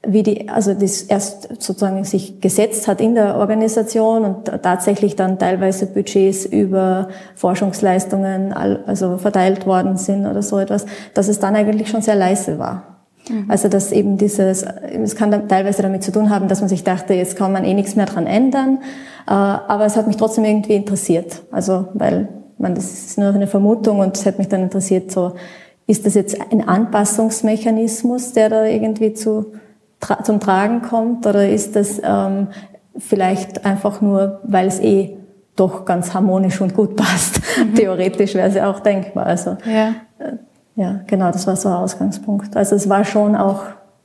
wie 0.06 0.24
die, 0.24 0.50
also 0.50 0.74
das 0.74 1.04
erst 1.04 1.62
sozusagen 1.62 2.04
sich 2.04 2.42
gesetzt 2.42 2.88
hat 2.88 3.02
in 3.02 3.14
der 3.14 3.36
Organisation 3.36 4.26
und 4.26 4.46
tatsächlich 4.64 5.16
dann 5.16 5.38
teilweise 5.38 5.86
Budgets 5.86 6.46
über 6.46 7.10
Forschungsleistungen 7.36 8.52
also 8.52 9.18
verteilt 9.18 9.68
worden 9.68 9.98
sind 9.98 10.26
oder 10.26 10.42
so 10.42 10.58
etwas, 10.58 10.88
dass 11.14 11.28
es 11.28 11.40
dann 11.40 11.56
eigentlich 11.56 11.90
schon 11.90 12.02
sehr 12.02 12.16
leise 12.16 12.58
war. 12.58 12.92
Mhm. 13.30 13.46
Also 13.48 13.68
dass 13.70 13.92
eben 13.92 14.18
dieses, 14.18 14.64
es 14.64 15.16
kann 15.16 15.30
dann 15.30 15.48
teilweise 15.48 15.84
damit 15.84 16.04
zu 16.04 16.12
tun 16.12 16.32
haben, 16.32 16.48
dass 16.48 16.62
man 16.62 16.70
sich 16.70 16.84
dachte, 16.84 17.14
jetzt 17.14 17.36
kann 17.36 17.52
man 17.52 17.64
eh 17.64 17.76
nichts 17.76 17.96
mehr 17.96 18.08
dran 18.08 18.26
ändern, 18.26 18.80
äh, 19.28 19.32
aber 19.32 19.86
es 19.86 19.98
hat 19.98 20.08
mich 20.08 20.18
trotzdem 20.18 20.46
irgendwie 20.46 20.74
interessiert. 20.74 21.44
Also 21.52 21.90
weil 21.94 22.28
man, 22.58 22.74
das 22.74 22.92
ist 22.92 23.18
nur 23.20 23.30
eine 23.30 23.48
Vermutung 23.48 24.00
und 24.00 24.18
es 24.18 24.26
hat 24.26 24.40
mich 24.40 24.48
dann 24.48 24.64
interessiert, 24.64 25.12
so 25.12 25.34
ist 25.86 26.06
das 26.06 26.16
jetzt 26.16 26.40
ein 26.52 26.68
Anpassungsmechanismus, 26.68 28.34
der 28.34 28.50
da 28.50 28.66
irgendwie 28.66 29.14
zu, 29.14 29.54
tra 30.02 30.24
zum 30.24 30.40
Tragen 30.40 30.82
kommt, 30.82 31.26
oder 31.26 31.48
ist 31.48 31.76
das 31.76 32.02
ähm, 32.04 32.48
vielleicht 32.98 33.66
einfach 33.66 34.02
nur, 34.02 34.42
weil 34.44 34.68
es 34.68 34.80
eh 34.80 35.18
doch 35.56 35.86
ganz 35.86 36.14
harmonisch 36.14 36.60
und 36.60 36.74
gut 36.74 36.96
passt. 36.98 37.42
Mhm. 37.58 37.76
Theoretisch 37.76 38.34
wäre 38.34 38.50
es 38.50 38.56
ja 38.56 38.70
auch 38.70 38.80
denkbar. 38.80 39.26
Also 39.26 39.58
ja. 39.66 39.94
Äh, 40.20 40.34
ja, 40.76 41.02
genau, 41.06 41.32
das 41.32 41.46
war 41.48 41.56
so 41.56 41.70
ein 41.70 41.76
Ausgangspunkt. 41.76 42.56
Also 42.56 42.76
es 42.76 42.88
war 42.90 43.04
schon 43.04 43.36
auch 43.36 43.64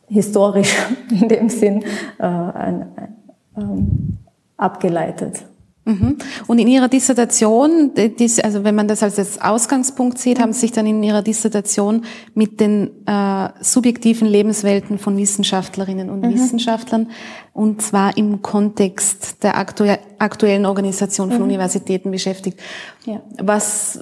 historisch 0.09 0.77
in 1.11 1.29
dem 1.29 1.49
Sinn 1.49 1.83
äh, 2.19 2.25
ein, 2.27 2.87
ein, 2.97 3.17
ähm, 3.57 4.19
abgeleitet. 4.57 5.45
Mhm. 5.87 6.19
Und 6.49 6.59
in 6.59 6.67
Ihrer 6.67 6.89
Dissertation, 6.89 7.93
also 8.43 8.65
wenn 8.65 8.75
man 8.75 8.89
das 8.89 9.05
als 9.05 9.41
Ausgangspunkt 9.41 10.19
sieht, 10.19 10.41
haben 10.41 10.53
Sie 10.53 10.61
sich 10.61 10.73
dann 10.73 10.85
in 10.85 11.01
Ihrer 11.01 11.23
Dissertation 11.23 12.05
mit 12.35 12.59
den 12.59 12.91
äh, 13.07 13.49
subjektiven 13.61 14.27
Lebenswelten 14.27 14.99
von 14.99 15.17
Wissenschaftlerinnen 15.17 16.11
und 16.11 16.23
mhm. 16.23 16.35
Wissenschaftlern 16.35 17.09
und 17.53 17.83
zwar 17.83 18.17
im 18.17 18.43
Kontext 18.43 19.45
der 19.45 19.57
aktuellen 19.57 20.67
Organisation 20.67 21.31
von 21.31 21.39
mhm. 21.39 21.45
Universitäten 21.45 22.11
beschäftigt. 22.11 22.59
Ja. 23.05 23.23
Was, 23.39 24.01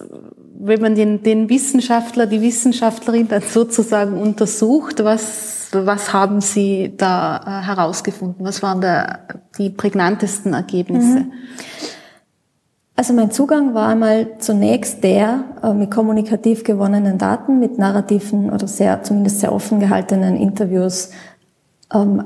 wenn 0.57 0.81
man 0.81 0.95
den, 0.95 1.23
den 1.23 1.49
Wissenschaftler, 1.49 2.27
die 2.27 2.41
Wissenschaftlerin 2.41 3.29
dann 3.29 3.43
sozusagen 3.43 4.17
untersucht, 4.21 5.03
was, 5.03 5.69
was 5.73 6.13
haben 6.13 6.41
Sie 6.41 6.95
da 6.97 7.41
äh, 7.45 7.67
herausgefunden? 7.67 8.45
Was 8.45 8.63
waren 8.63 8.81
da 8.81 9.21
die 9.59 9.71
prägnantesten 9.71 10.55
Ergebnisse? 10.55 11.21
Mhm. 11.21 11.33
Also 12.97 13.13
mein 13.13 13.33
Zugang 13.33 13.75
war 13.75 13.89
einmal 13.89 14.39
zunächst 14.39 15.03
der 15.03 15.45
äh, 15.63 15.75
mit 15.75 15.91
kommunikativ 15.91 16.63
gewonnenen 16.63 17.19
Daten, 17.19 17.59
mit 17.59 17.77
narrativen 17.77 18.51
oder 18.51 18.69
sehr, 18.69 19.03
zumindest 19.03 19.41
sehr 19.41 19.53
offen 19.53 19.81
gehaltenen 19.81 20.37
Interviews 20.37 21.11
ähm, 21.93 22.23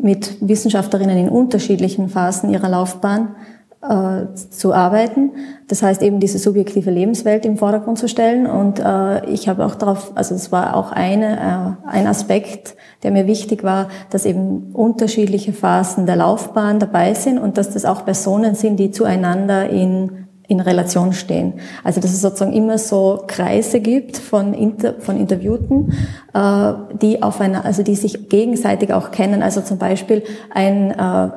mit 0.00 0.38
Wissenschaftlerinnen 0.40 1.18
in 1.18 1.28
unterschiedlichen 1.28 2.08
Phasen 2.08 2.50
ihrer 2.50 2.70
Laufbahn 2.70 3.34
äh, 3.82 4.34
zu 4.34 4.72
arbeiten. 4.72 5.32
Das 5.68 5.82
heißt 5.82 6.02
eben 6.02 6.20
diese 6.20 6.38
subjektive 6.38 6.90
Lebenswelt 6.90 7.44
im 7.44 7.56
Vordergrund 7.56 7.98
zu 7.98 8.08
stellen. 8.08 8.46
Und 8.46 8.78
äh, 8.78 9.26
ich 9.26 9.48
habe 9.48 9.66
auch 9.66 9.74
darauf, 9.74 10.12
also 10.14 10.34
es 10.34 10.52
war 10.52 10.76
auch 10.76 10.92
eine, 10.92 11.76
äh, 11.84 11.88
ein 11.88 12.06
Aspekt, 12.06 12.76
der 13.02 13.10
mir 13.10 13.26
wichtig 13.26 13.64
war, 13.64 13.88
dass 14.10 14.24
eben 14.24 14.70
unterschiedliche 14.72 15.52
Phasen 15.52 16.06
der 16.06 16.16
Laufbahn 16.16 16.78
dabei 16.78 17.14
sind 17.14 17.38
und 17.38 17.58
dass 17.58 17.70
das 17.70 17.84
auch 17.84 18.04
Personen 18.04 18.54
sind, 18.54 18.78
die 18.78 18.90
zueinander 18.90 19.68
in 19.68 20.22
in 20.48 20.60
Relation 20.60 21.12
stehen. 21.14 21.54
Also 21.82 22.00
dass 22.00 22.12
es 22.12 22.20
sozusagen 22.20 22.52
immer 22.52 22.76
so 22.76 23.24
Kreise 23.26 23.80
gibt 23.80 24.18
von, 24.18 24.52
Inter, 24.52 25.00
von 25.00 25.16
Interviewten, 25.16 25.92
äh, 26.34 26.72
die 27.00 27.22
auf 27.22 27.40
einer, 27.40 27.64
also 27.64 27.82
die 27.82 27.94
sich 27.94 28.28
gegenseitig 28.28 28.92
auch 28.92 29.12
kennen. 29.12 29.42
Also 29.42 29.62
zum 29.62 29.78
Beispiel 29.78 30.22
ein, 30.50 30.90
äh, 30.90 31.30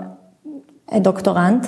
ein 0.88 1.04
Doktorand 1.04 1.66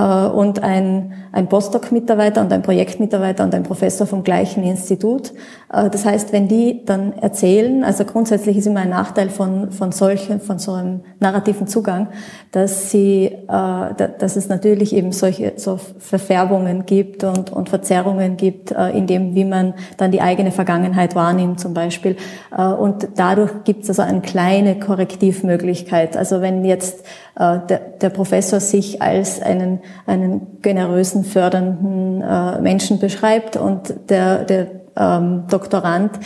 und 0.00 0.62
ein, 0.62 1.12
ein 1.30 1.48
Postdoc-Mitarbeiter 1.48 2.40
und 2.40 2.52
ein 2.52 2.62
Projektmitarbeiter 2.62 3.44
und 3.44 3.54
ein 3.54 3.62
Professor 3.62 4.06
vom 4.06 4.24
gleichen 4.24 4.64
Institut. 4.64 5.32
Äh, 5.74 5.90
das 5.90 6.04
heißt, 6.04 6.32
wenn 6.32 6.48
die 6.48 6.84
dann 6.84 7.12
erzählen, 7.14 7.84
also 7.84 8.04
grundsätzlich 8.04 8.56
ist 8.56 8.66
immer 8.66 8.80
ein 8.80 8.90
Nachteil 8.90 9.30
von, 9.30 9.70
von 9.70 9.92
solchen, 9.92 10.40
von 10.40 10.58
so 10.58 10.72
einem 10.72 11.00
narrativen 11.20 11.66
Zugang, 11.66 12.08
dass 12.52 12.90
sie, 12.90 13.26
äh, 13.26 14.08
dass 14.18 14.36
es 14.36 14.48
natürlich 14.48 14.94
eben 14.94 15.12
solche 15.12 15.54
so 15.56 15.78
Verfärbungen 15.98 16.86
gibt 16.86 17.24
und, 17.24 17.50
und 17.50 17.68
Verzerrungen 17.68 18.36
gibt, 18.36 18.70
in 18.70 19.06
dem, 19.06 19.34
wie 19.34 19.44
man 19.44 19.74
dann 19.96 20.10
die 20.10 20.20
eigene 20.20 20.52
Vergangenheit 20.52 21.14
wahrnimmt 21.14 21.60
zum 21.60 21.74
Beispiel. 21.74 22.16
Und 22.50 23.08
dadurch 23.16 23.64
gibt 23.64 23.84
es 23.84 23.90
also 23.90 24.02
eine 24.02 24.20
kleine 24.20 24.78
Korrektivmöglichkeit. 24.78 26.16
Also 26.16 26.40
wenn 26.40 26.64
jetzt 26.64 27.04
der, 27.36 27.78
der 28.00 28.10
Professor 28.10 28.60
sich 28.60 29.02
als 29.02 29.40
einen 29.40 29.80
einen 30.06 30.60
generösen, 30.62 31.24
fördernden 31.24 32.22
äh, 32.22 32.60
Menschen 32.60 32.98
beschreibt 32.98 33.56
und 33.56 33.94
der, 34.08 34.44
der 34.44 34.83
ähm, 34.96 35.44
Doktorand 35.48 36.18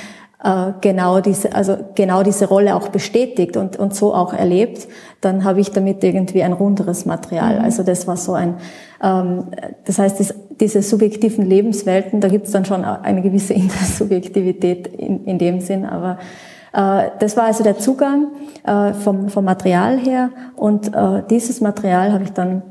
äh, 0.43 0.73
genau 0.81 1.21
diese, 1.21 1.53
also 1.55 1.77
genau 1.95 2.23
diese 2.23 2.47
Rolle 2.47 2.77
auch 2.77 2.89
bestätigt 2.89 3.57
und, 3.57 3.77
und 3.77 3.95
so 3.95 4.15
auch 4.15 4.33
erlebt, 4.33 4.87
dann 5.21 5.43
habe 5.45 5.61
ich 5.61 5.73
damit 5.73 6.05
irgendwie 6.05 6.43
ein 6.43 6.53
runderes 6.53 7.07
Material. 7.07 7.59
Mhm. 7.59 7.65
Also 7.65 7.83
das 7.83 8.07
war 8.07 8.17
so 8.17 8.35
ein, 8.35 8.55
ähm, 9.03 9.47
das 9.85 9.99
heißt, 9.99 10.21
das, 10.21 10.35
diese 10.61 10.83
subjektiven 10.83 11.45
Lebenswelten, 11.45 12.21
da 12.21 12.29
gibt 12.29 12.47
es 12.47 12.53
dann 12.53 12.65
schon 12.65 12.85
eine 12.85 13.23
gewisse 13.23 13.55
Intersubjektivität 13.55 14.87
in, 14.87 15.25
in 15.25 15.39
dem 15.39 15.61
Sinn, 15.61 15.85
aber 15.85 16.19
äh, 16.73 17.11
das 17.19 17.37
war 17.37 17.45
also 17.45 17.65
der 17.65 17.79
Zugang 17.79 18.29
äh, 18.65 18.93
vom, 18.93 19.29
vom 19.29 19.45
Material 19.45 19.99
her 19.99 20.31
und 20.55 20.95
äh, 20.95 21.23
dieses 21.29 21.61
Material 21.61 22.13
habe 22.13 22.25
ich 22.25 22.33
dann 22.33 22.63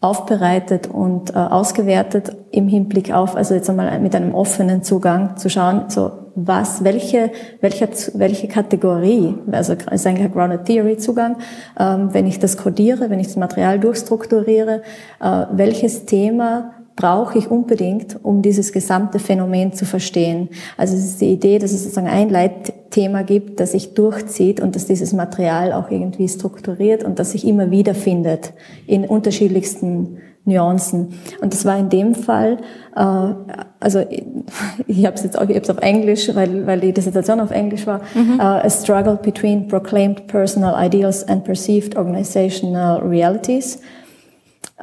aufbereitet 0.00 0.86
und 0.86 1.30
äh, 1.30 1.38
ausgewertet 1.38 2.32
im 2.52 2.68
Hinblick 2.68 3.12
auf, 3.12 3.34
also 3.34 3.54
jetzt 3.54 3.68
einmal 3.68 3.98
mit 3.98 4.14
einem 4.14 4.32
offenen 4.34 4.82
Zugang 4.82 5.36
zu 5.36 5.50
schauen, 5.50 5.84
so 5.88 6.12
was, 6.36 6.84
welche, 6.84 7.32
welche, 7.60 7.88
welche 8.14 8.46
Kategorie, 8.46 9.34
also 9.50 9.72
ist 9.72 10.06
eigentlich 10.06 10.26
ein 10.26 10.32
Grounded 10.32 10.66
Theory 10.66 10.96
Zugang, 10.98 11.38
ähm, 11.78 12.14
wenn 12.14 12.28
ich 12.28 12.38
das 12.38 12.56
codiere, 12.56 13.10
wenn 13.10 13.18
ich 13.18 13.26
das 13.26 13.36
Material 13.36 13.80
durchstrukturiere, 13.80 14.82
äh, 15.20 15.46
welches 15.50 16.06
Thema 16.06 16.74
brauche 16.98 17.38
ich 17.38 17.48
unbedingt, 17.48 18.18
um 18.24 18.42
dieses 18.42 18.72
gesamte 18.72 19.20
Phänomen 19.20 19.72
zu 19.72 19.84
verstehen. 19.84 20.48
Also 20.76 20.96
es 20.96 21.04
ist 21.04 21.20
die 21.20 21.32
Idee, 21.32 21.60
dass 21.60 21.70
es 21.70 21.84
sozusagen 21.84 22.08
ein 22.08 22.28
Leitthema 22.28 23.22
gibt, 23.22 23.60
das 23.60 23.70
sich 23.70 23.94
durchzieht 23.94 24.60
und 24.60 24.74
dass 24.74 24.86
dieses 24.86 25.12
Material 25.12 25.72
auch 25.72 25.92
irgendwie 25.92 26.28
strukturiert 26.28 27.04
und 27.04 27.20
das 27.20 27.30
sich 27.30 27.46
immer 27.46 27.70
wieder 27.70 27.94
findet 27.94 28.52
in 28.88 29.04
unterschiedlichsten 29.04 30.18
Nuancen. 30.44 31.10
Und 31.40 31.52
das 31.52 31.64
war 31.64 31.78
in 31.78 31.88
dem 31.88 32.16
Fall, 32.16 32.56
äh, 32.96 33.32
also 33.78 34.04
ich 34.88 35.06
habe 35.06 35.14
es 35.14 35.22
jetzt 35.22 35.38
auch, 35.38 35.48
ich 35.48 35.54
hab's 35.54 35.70
auf 35.70 35.78
Englisch, 35.78 36.34
weil, 36.34 36.66
weil 36.66 36.80
die 36.80 36.92
Dissertation 36.92 37.38
auf 37.38 37.52
Englisch 37.52 37.86
war, 37.86 38.00
mhm. 38.12 38.40
uh, 38.40 38.42
a 38.42 38.70
struggle 38.70 39.14
between 39.22 39.68
proclaimed 39.68 40.26
personal 40.26 40.74
ideals 40.84 41.22
and 41.28 41.44
perceived 41.44 41.96
organizational 41.96 42.98
realities. 43.06 43.82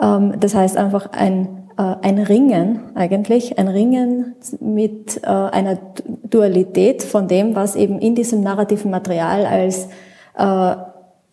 Ähm, 0.01 0.35
das 0.39 0.55
heißt 0.55 0.77
einfach 0.77 1.11
ein 1.11 1.64
ein 1.81 2.19
Ringen 2.19 2.79
eigentlich, 2.95 3.57
ein 3.59 3.67
Ringen 3.67 4.35
mit 4.59 5.21
äh, 5.23 5.27
einer 5.27 5.77
Dualität 6.23 7.03
von 7.03 7.27
dem, 7.27 7.55
was 7.55 7.75
eben 7.75 7.99
in 7.99 8.15
diesem 8.15 8.41
narrativen 8.41 8.91
Material 8.91 9.45
als 9.45 9.89
äh, 10.37 10.75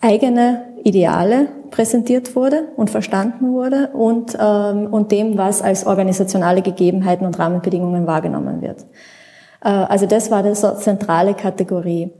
eigene 0.01 0.65
Ideale 0.85 1.49
präsentiert 1.71 2.35
wurde 2.35 2.65
und 2.77 2.91
verstanden 2.91 3.53
wurde 3.53 3.91
und, 3.93 4.37
ähm, 4.41 4.89
und 4.93 5.13
dem, 5.13 5.39
was 5.39 5.63
als 5.63 5.87
organisationale 5.87 6.63
Gegebenheiten 6.63 7.25
und 7.25 7.39
Rahmenbedingungen 7.39 8.07
wahrgenommen 8.07 8.61
wird. 8.63 8.85
also 9.61 10.07
das 10.07 10.29
war 10.33 10.43
die 10.43 10.55
zentrale 10.55 11.35
Kategorie. 11.35 12.11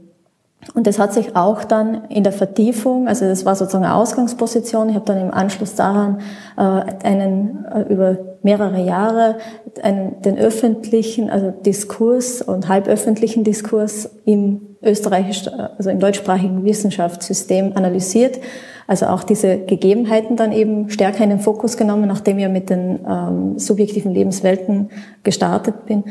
Und 0.73 0.87
das 0.87 0.97
hat 0.97 1.13
sich 1.13 1.35
auch 1.35 1.63
dann 1.63 2.05
in 2.05 2.23
der 2.23 2.33
Vertiefung, 2.33 3.07
also 3.07 3.25
das 3.25 3.45
war 3.45 3.55
sozusagen 3.55 3.85
eine 3.85 3.95
Ausgangsposition. 3.95 4.89
Ich 4.89 4.95
habe 4.95 5.05
dann 5.05 5.19
im 5.19 5.33
Anschluss 5.33 5.75
daran 5.75 6.19
äh, 6.57 6.61
einen 6.61 7.65
äh, 7.65 7.81
über 7.93 8.17
mehrere 8.41 8.81
Jahre 8.83 9.37
einen, 9.81 10.21
den 10.21 10.37
öffentlichen, 10.37 11.29
also 11.29 11.51
Diskurs 11.51 12.41
und 12.41 12.69
halböffentlichen 12.69 13.43
Diskurs 13.43 14.09
im 14.25 14.61
österreichisch, 14.81 15.47
also 15.77 15.89
im 15.89 15.99
deutschsprachigen 15.99 16.65
Wissenschaftssystem 16.65 17.73
analysiert. 17.75 18.39
Also 18.85 19.05
auch 19.05 19.23
diese 19.23 19.59
Gegebenheiten 19.59 20.35
dann 20.35 20.51
eben 20.51 20.89
stärker 20.89 21.23
in 21.23 21.29
den 21.29 21.39
Fokus 21.39 21.77
genommen, 21.77 22.07
nachdem 22.07 22.37
ich 22.37 22.49
mit 22.49 22.69
den 22.69 22.99
ähm, 23.07 23.57
subjektiven 23.57 24.13
Lebenswelten 24.13 24.89
gestartet 25.23 25.85
bin. 25.85 26.03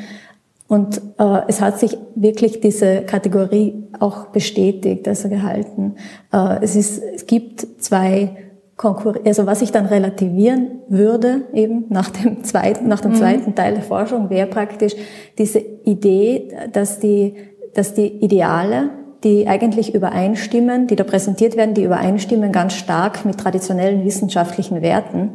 Und 0.72 1.02
äh, 1.18 1.42
es 1.48 1.60
hat 1.60 1.78
sich 1.78 1.98
wirklich 2.14 2.60
diese 2.60 3.02
Kategorie 3.02 3.90
auch 4.00 4.28
bestätigt, 4.28 5.06
also 5.06 5.28
gehalten. 5.28 5.96
Äh, 6.32 6.60
es, 6.62 6.76
ist, 6.76 7.02
es 7.14 7.26
gibt 7.26 7.60
zwei 7.78 8.36
Konkurrenz, 8.78 9.26
also 9.26 9.44
was 9.44 9.60
ich 9.60 9.70
dann 9.70 9.84
relativieren 9.84 10.80
würde, 10.88 11.42
eben 11.52 11.84
nach 11.90 12.08
dem 12.08 12.42
zweiten, 12.42 12.88
nach 12.88 13.02
dem 13.02 13.10
mhm. 13.10 13.16
zweiten 13.16 13.54
Teil 13.54 13.74
der 13.74 13.82
Forschung, 13.82 14.30
wäre 14.30 14.46
praktisch 14.46 14.94
diese 15.36 15.58
Idee, 15.58 16.48
dass 16.72 16.98
die, 17.00 17.34
dass 17.74 17.92
die 17.92 18.06
Ideale, 18.06 18.88
die 19.24 19.46
eigentlich 19.48 19.94
übereinstimmen, 19.94 20.86
die 20.86 20.96
da 20.96 21.04
präsentiert 21.04 21.54
werden, 21.54 21.74
die 21.74 21.84
übereinstimmen 21.84 22.50
ganz 22.50 22.72
stark 22.72 23.26
mit 23.26 23.36
traditionellen 23.36 24.06
wissenschaftlichen 24.06 24.80
Werten, 24.80 25.32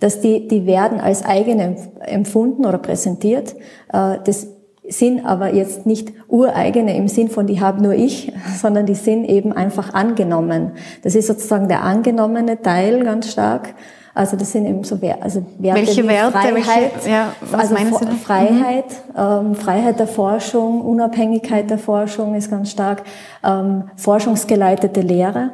dass 0.00 0.20
die, 0.20 0.48
die 0.48 0.66
werden 0.66 0.98
als 0.98 1.24
eigene 1.24 1.76
empfunden 2.00 2.66
oder 2.66 2.78
präsentiert. 2.78 3.54
Äh, 3.92 4.18
das 4.24 4.48
sind 4.88 5.24
aber 5.24 5.54
jetzt 5.54 5.86
nicht 5.86 6.12
ureigene 6.28 6.96
im 6.96 7.08
Sinn 7.08 7.28
von, 7.28 7.46
die 7.46 7.60
habe 7.60 7.82
nur 7.82 7.94
ich, 7.94 8.32
sondern 8.60 8.86
die 8.86 8.94
sind 8.94 9.24
eben 9.24 9.52
einfach 9.52 9.94
angenommen. 9.94 10.72
Das 11.02 11.14
ist 11.14 11.26
sozusagen 11.26 11.68
der 11.68 11.82
angenommene 11.82 12.60
Teil 12.60 13.02
ganz 13.04 13.32
stark. 13.32 13.74
Also 14.16 14.36
das 14.36 14.52
sind 14.52 14.66
eben 14.66 14.84
so 14.84 15.02
Werte, 15.02 15.22
also 15.22 15.44
Werte 15.58 15.80
welche 15.80 16.06
Werte, 16.06 16.30
Freiheit, 16.30 16.92
welche, 16.94 17.10
ja, 17.10 17.32
was 17.50 17.60
also 17.60 17.74
meinen 17.74 17.92
Sie 17.92 18.06
Freiheit, 18.24 18.84
ähm, 19.18 19.56
Freiheit 19.56 19.98
der 19.98 20.06
Forschung, 20.06 20.82
Unabhängigkeit 20.82 21.68
der 21.68 21.78
Forschung 21.78 22.36
ist 22.36 22.48
ganz 22.48 22.70
stark, 22.70 23.02
ähm, 23.42 23.84
forschungsgeleitete 23.96 25.00
Lehre. 25.00 25.50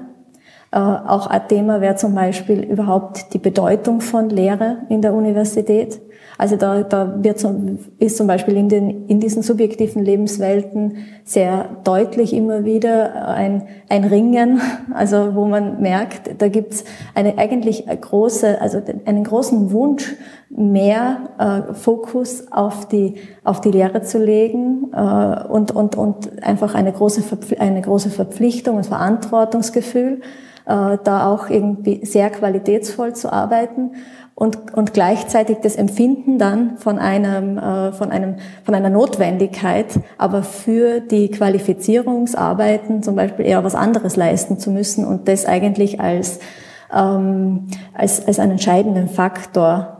Äh, 0.72 0.78
auch 0.78 1.26
ein 1.26 1.48
Thema 1.48 1.80
wäre 1.80 1.96
zum 1.96 2.14
Beispiel 2.14 2.60
überhaupt 2.62 3.34
die 3.34 3.38
Bedeutung 3.38 4.00
von 4.00 4.30
Lehre 4.30 4.78
in 4.88 5.02
der 5.02 5.14
Universität. 5.14 6.00
Also 6.38 6.56
da, 6.56 6.82
da 6.84 7.22
wird 7.22 7.38
zum, 7.38 7.78
ist 7.98 8.16
zum 8.16 8.26
Beispiel 8.26 8.56
in, 8.56 8.68
den, 8.68 9.06
in 9.08 9.20
diesen 9.20 9.42
subjektiven 9.42 10.02
Lebenswelten 10.02 10.98
sehr 11.24 11.68
deutlich 11.84 12.32
immer 12.32 12.64
wieder 12.64 13.28
ein, 13.28 13.64
ein 13.88 14.04
Ringen, 14.04 14.60
also 14.94 15.34
wo 15.34 15.44
man 15.44 15.82
merkt, 15.82 16.40
da 16.40 16.48
gibt's 16.48 16.84
eine 17.14 17.36
eigentlich 17.36 17.84
große, 17.86 18.60
also 18.60 18.80
einen 19.04 19.24
großen 19.24 19.72
Wunsch, 19.72 20.14
mehr 20.50 21.30
äh, 21.38 21.74
Fokus 21.74 22.50
auf 22.50 22.88
die 22.88 23.14
auf 23.44 23.60
die 23.60 23.70
Lehre 23.70 24.02
zu 24.02 24.18
legen 24.18 24.90
äh, 24.92 25.44
und 25.48 25.70
und 25.70 25.96
und 25.96 26.42
einfach 26.42 26.74
eine 26.74 26.92
große 26.92 27.22
eine 27.58 27.80
große 27.80 28.10
Verpflichtung 28.10 28.76
und 28.76 28.86
Verantwortungsgefühl 28.86 30.20
äh, 30.66 30.98
da 31.04 31.26
auch 31.26 31.48
irgendwie 31.50 32.04
sehr 32.04 32.30
qualitätsvoll 32.30 33.14
zu 33.14 33.32
arbeiten 33.32 33.92
und, 34.40 34.72
und 34.72 34.94
gleichzeitig 34.94 35.58
das 35.62 35.76
Empfinden 35.76 36.38
dann 36.38 36.78
von 36.78 36.98
einem, 36.98 37.58
äh, 37.58 37.92
von 37.92 38.10
einem, 38.10 38.36
von 38.64 38.74
einer 38.74 38.88
Notwendigkeit, 38.88 40.00
aber 40.16 40.42
für 40.42 41.00
die 41.00 41.30
Qualifizierungsarbeiten 41.30 43.02
zum 43.02 43.16
Beispiel 43.16 43.44
eher 43.44 43.64
was 43.64 43.74
anderes 43.74 44.16
leisten 44.16 44.58
zu 44.58 44.70
müssen 44.70 45.04
und 45.04 45.28
das 45.28 45.44
eigentlich 45.44 46.00
als, 46.00 46.40
ähm, 46.94 47.66
als, 47.92 48.26
als 48.26 48.38
einen 48.38 48.52
entscheidenden 48.52 49.08
Faktor 49.08 49.99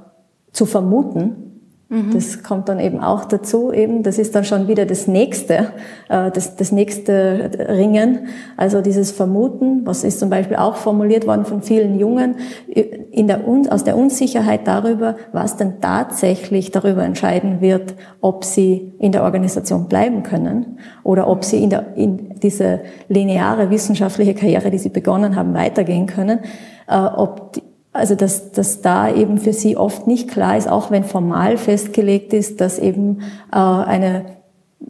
zu 0.52 0.66
vermuten, 0.66 1.50
Mhm. 1.92 2.12
Das 2.12 2.44
kommt 2.44 2.68
dann 2.68 2.78
eben 2.78 3.00
auch 3.00 3.24
dazu. 3.24 3.72
Eben, 3.72 4.04
das 4.04 4.18
ist 4.18 4.36
dann 4.36 4.44
schon 4.44 4.68
wieder 4.68 4.86
das 4.86 5.08
nächste, 5.08 5.72
äh, 6.08 6.30
das, 6.30 6.54
das 6.54 6.70
nächste 6.70 7.50
Ringen. 7.68 8.28
Also 8.56 8.80
dieses 8.80 9.10
Vermuten, 9.10 9.84
was 9.84 10.04
ist 10.04 10.20
zum 10.20 10.30
Beispiel 10.30 10.56
auch 10.56 10.76
formuliert 10.76 11.26
worden 11.26 11.44
von 11.44 11.62
vielen 11.62 11.98
Jungen, 11.98 12.36
in 12.68 13.26
der, 13.26 13.40
aus 13.70 13.82
der 13.82 13.96
Unsicherheit 13.96 14.68
darüber, 14.68 15.16
was 15.32 15.56
denn 15.56 15.80
tatsächlich 15.80 16.70
darüber 16.70 17.02
entscheiden 17.02 17.60
wird, 17.60 17.96
ob 18.20 18.44
sie 18.44 18.92
in 19.00 19.10
der 19.10 19.24
Organisation 19.24 19.88
bleiben 19.88 20.22
können 20.22 20.78
oder 21.02 21.26
ob 21.26 21.44
sie 21.44 21.60
in, 21.60 21.70
der, 21.70 21.96
in 21.96 22.36
diese 22.40 22.82
lineare 23.08 23.70
wissenschaftliche 23.70 24.34
Karriere, 24.34 24.70
die 24.70 24.78
sie 24.78 24.90
begonnen 24.90 25.34
haben, 25.34 25.54
weitergehen 25.54 26.06
können. 26.06 26.38
Äh, 26.86 26.98
ob 26.98 27.54
die, 27.54 27.62
also 27.92 28.14
dass, 28.14 28.52
dass 28.52 28.82
da 28.82 29.12
eben 29.12 29.38
für 29.38 29.52
sie 29.52 29.76
oft 29.76 30.06
nicht 30.06 30.28
klar 30.30 30.56
ist, 30.56 30.68
auch 30.68 30.90
wenn 30.90 31.04
formal 31.04 31.56
festgelegt 31.56 32.32
ist, 32.32 32.60
dass 32.60 32.78
eben 32.78 33.22
äh, 33.52 33.56
eine, 33.56 34.26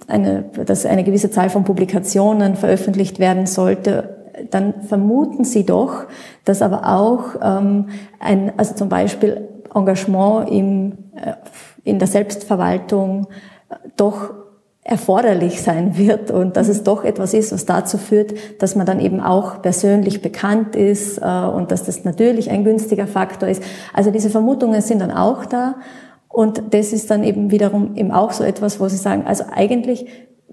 eine, 0.07 0.45
dass 0.67 0.85
eine 0.85 1.05
gewisse 1.05 1.31
Zahl 1.31 1.51
von 1.51 1.65
Publikationen 1.65 2.57
veröffentlicht 2.57 3.19
werden 3.19 3.47
sollte, 3.47 4.17
dann 4.51 4.83
vermuten 4.83 5.45
sie 5.45 5.65
doch, 5.65 6.05
dass 6.45 6.63
aber 6.63 6.87
auch 6.89 7.37
ähm, 7.43 7.89
ein, 8.19 8.53
also 8.57 8.75
zum 8.75 8.89
Beispiel 8.89 9.49
Engagement 9.75 10.51
im, 10.51 10.93
äh, 11.15 11.35
in 11.85 11.99
der 11.99 12.09
Selbstverwaltung 12.09 13.29
äh, 13.69 13.77
doch 13.97 14.35
erforderlich 14.83 15.63
sein 15.63 15.99
wird 15.99 16.31
und 16.31 16.57
dass 16.57 16.69
es 16.69 16.83
doch 16.83 17.05
etwas 17.05 17.35
ist, 17.35 17.53
was 17.53 17.67
dazu 17.67 17.99
führt, 17.99 18.33
dass 18.63 18.77
man 18.77 18.87
dann 18.87 18.99
eben 18.99 19.21
auch 19.21 19.61
persönlich 19.61 20.23
bekannt 20.23 20.75
ist 20.75 21.19
äh, 21.19 21.25
und 21.25 21.71
dass 21.71 21.85
das 21.85 22.05
natürlich 22.05 22.51
ein 22.51 22.65
günstiger 22.65 23.07
Faktor 23.07 23.49
ist. 23.49 23.63
Also 23.93 24.11
diese 24.11 24.31
Vermutungen 24.31 24.81
sind 24.81 25.01
dann 25.01 25.11
auch 25.11 25.45
da 25.45 25.77
und 26.29 26.63
das 26.71 26.93
ist 26.93 27.11
dann 27.11 27.25
eben 27.25 27.51
wiederum 27.51 27.95
eben 27.97 28.11
auch 28.11 28.33
so 28.33 28.43
etwas, 28.43 28.81
wo 28.81 28.89
Sie 28.89 28.97
sagen, 28.97 29.25
also 29.27 29.45
eigentlich 29.53 30.07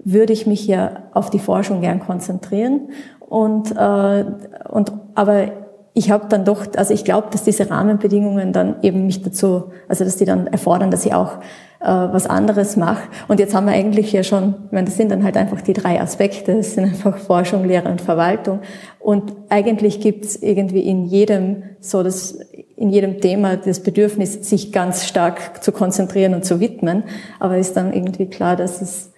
würde 0.04 0.32
ich 0.32 0.46
mich 0.46 0.66
ja 0.66 1.04
auf 1.12 1.30
die 1.30 1.38
Forschung 1.38 1.80
gern 1.80 2.00
konzentrieren 2.00 2.90
und 3.20 3.74
äh, 3.76 4.24
und 4.68 4.92
aber 5.14 5.67
ich 5.94 6.10
habe 6.10 6.26
dann 6.28 6.44
doch, 6.44 6.66
also 6.76 6.94
ich 6.94 7.04
glaube, 7.04 7.28
dass 7.30 7.44
diese 7.44 7.70
Rahmenbedingungen 7.70 8.52
dann 8.52 8.76
eben 8.82 9.06
mich 9.06 9.22
dazu, 9.22 9.64
also 9.88 10.04
dass 10.04 10.16
die 10.16 10.24
dann 10.24 10.46
erfordern, 10.46 10.90
dass 10.90 11.04
ich 11.04 11.14
auch 11.14 11.38
äh, 11.80 11.86
was 11.86 12.26
anderes 12.26 12.76
mache. 12.76 13.08
Und 13.26 13.40
jetzt 13.40 13.54
haben 13.54 13.66
wir 13.66 13.72
eigentlich 13.72 14.12
ja 14.12 14.22
schon, 14.22 14.54
ich 14.66 14.72
meine, 14.72 14.86
das 14.86 14.96
sind 14.96 15.10
dann 15.10 15.24
halt 15.24 15.36
einfach 15.36 15.60
die 15.60 15.72
drei 15.72 16.00
Aspekte, 16.00 16.56
das 16.56 16.74
sind 16.74 16.84
einfach 16.84 17.16
Forschung, 17.18 17.64
Lehre 17.64 17.88
und 17.88 18.00
Verwaltung. 18.00 18.60
Und 18.98 19.32
eigentlich 19.48 20.00
gibt 20.00 20.24
es 20.24 20.42
irgendwie 20.42 20.82
in 20.82 21.04
jedem 21.04 21.62
so 21.80 22.02
das, 22.02 22.38
in 22.76 22.90
jedem 22.90 23.20
Thema 23.20 23.56
das 23.56 23.80
Bedürfnis, 23.80 24.48
sich 24.48 24.72
ganz 24.72 25.06
stark 25.06 25.62
zu 25.62 25.72
konzentrieren 25.72 26.34
und 26.34 26.44
zu 26.44 26.60
widmen. 26.60 27.04
Aber 27.40 27.58
ist 27.58 27.76
dann 27.76 27.92
irgendwie 27.92 28.26
klar, 28.26 28.56
dass 28.56 28.82
es 28.82 29.12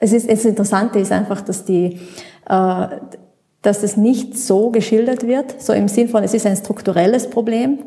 es 0.00 0.12
ist 0.12 0.30
das 0.30 0.44
Interessante 0.46 0.98
ist 0.98 1.12
einfach, 1.12 1.42
dass 1.42 1.64
die 1.64 2.00
äh, 2.48 2.86
dass 3.62 3.82
es 3.82 3.96
nicht 3.96 4.38
so 4.38 4.70
geschildert 4.70 5.26
wird, 5.26 5.60
so 5.60 5.72
im 5.72 5.88
Sinn 5.88 6.08
von, 6.08 6.22
es 6.24 6.34
ist 6.34 6.46
ein 6.46 6.56
strukturelles 6.56 7.28
Problem, 7.28 7.78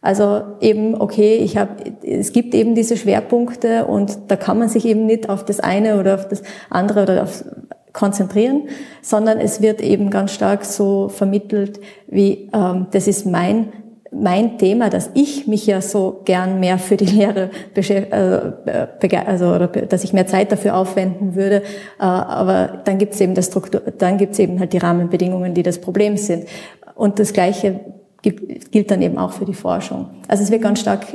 also 0.00 0.42
eben, 0.60 1.00
okay, 1.00 1.36
ich 1.36 1.56
habe, 1.56 1.76
es 2.02 2.32
gibt 2.32 2.54
eben 2.54 2.74
diese 2.74 2.96
Schwerpunkte 2.96 3.86
und 3.86 4.18
da 4.28 4.34
kann 4.34 4.58
man 4.58 4.68
sich 4.68 4.84
eben 4.84 5.06
nicht 5.06 5.28
auf 5.28 5.44
das 5.44 5.60
eine 5.60 6.00
oder 6.00 6.16
auf 6.16 6.26
das 6.28 6.42
andere 6.70 7.02
oder 7.02 7.22
auf 7.22 7.44
konzentrieren, 7.92 8.68
sondern 9.02 9.38
es 9.38 9.60
wird 9.60 9.80
eben 9.80 10.10
ganz 10.10 10.32
stark 10.32 10.64
so 10.64 11.08
vermittelt, 11.08 11.78
wie 12.08 12.50
ähm, 12.54 12.86
das 12.90 13.06
ist 13.06 13.26
mein 13.26 13.72
mein 14.14 14.58
Thema, 14.58 14.90
dass 14.90 15.10
ich 15.14 15.46
mich 15.46 15.66
ja 15.66 15.80
so 15.80 16.20
gern 16.24 16.60
mehr 16.60 16.78
für 16.78 16.96
die 16.96 17.06
Lehre 17.06 17.50
äh, 17.74 19.16
also 19.26 19.54
oder 19.54 19.68
dass 19.68 20.04
ich 20.04 20.12
mehr 20.12 20.26
Zeit 20.26 20.52
dafür 20.52 20.76
aufwenden 20.76 21.34
würde, 21.34 21.56
äh, 21.98 22.02
aber 22.02 22.82
dann 22.84 22.98
gibt 22.98 23.14
es 23.14 23.20
eben 23.20 23.34
das 23.34 23.46
Struktur, 23.46 23.80
dann 23.98 24.18
gibt 24.18 24.34
es 24.34 24.38
eben 24.38 24.60
halt 24.60 24.72
die 24.72 24.78
Rahmenbedingungen, 24.78 25.54
die 25.54 25.62
das 25.62 25.80
Problem 25.80 26.16
sind. 26.16 26.46
Und 26.94 27.18
das 27.18 27.32
Gleiche 27.32 27.80
gilt 28.22 28.90
dann 28.90 29.02
eben 29.02 29.18
auch 29.18 29.32
für 29.32 29.44
die 29.44 29.54
Forschung. 29.54 30.10
Also 30.28 30.44
es 30.44 30.50
wird 30.50 30.62
ganz 30.62 30.80
stark 30.80 31.06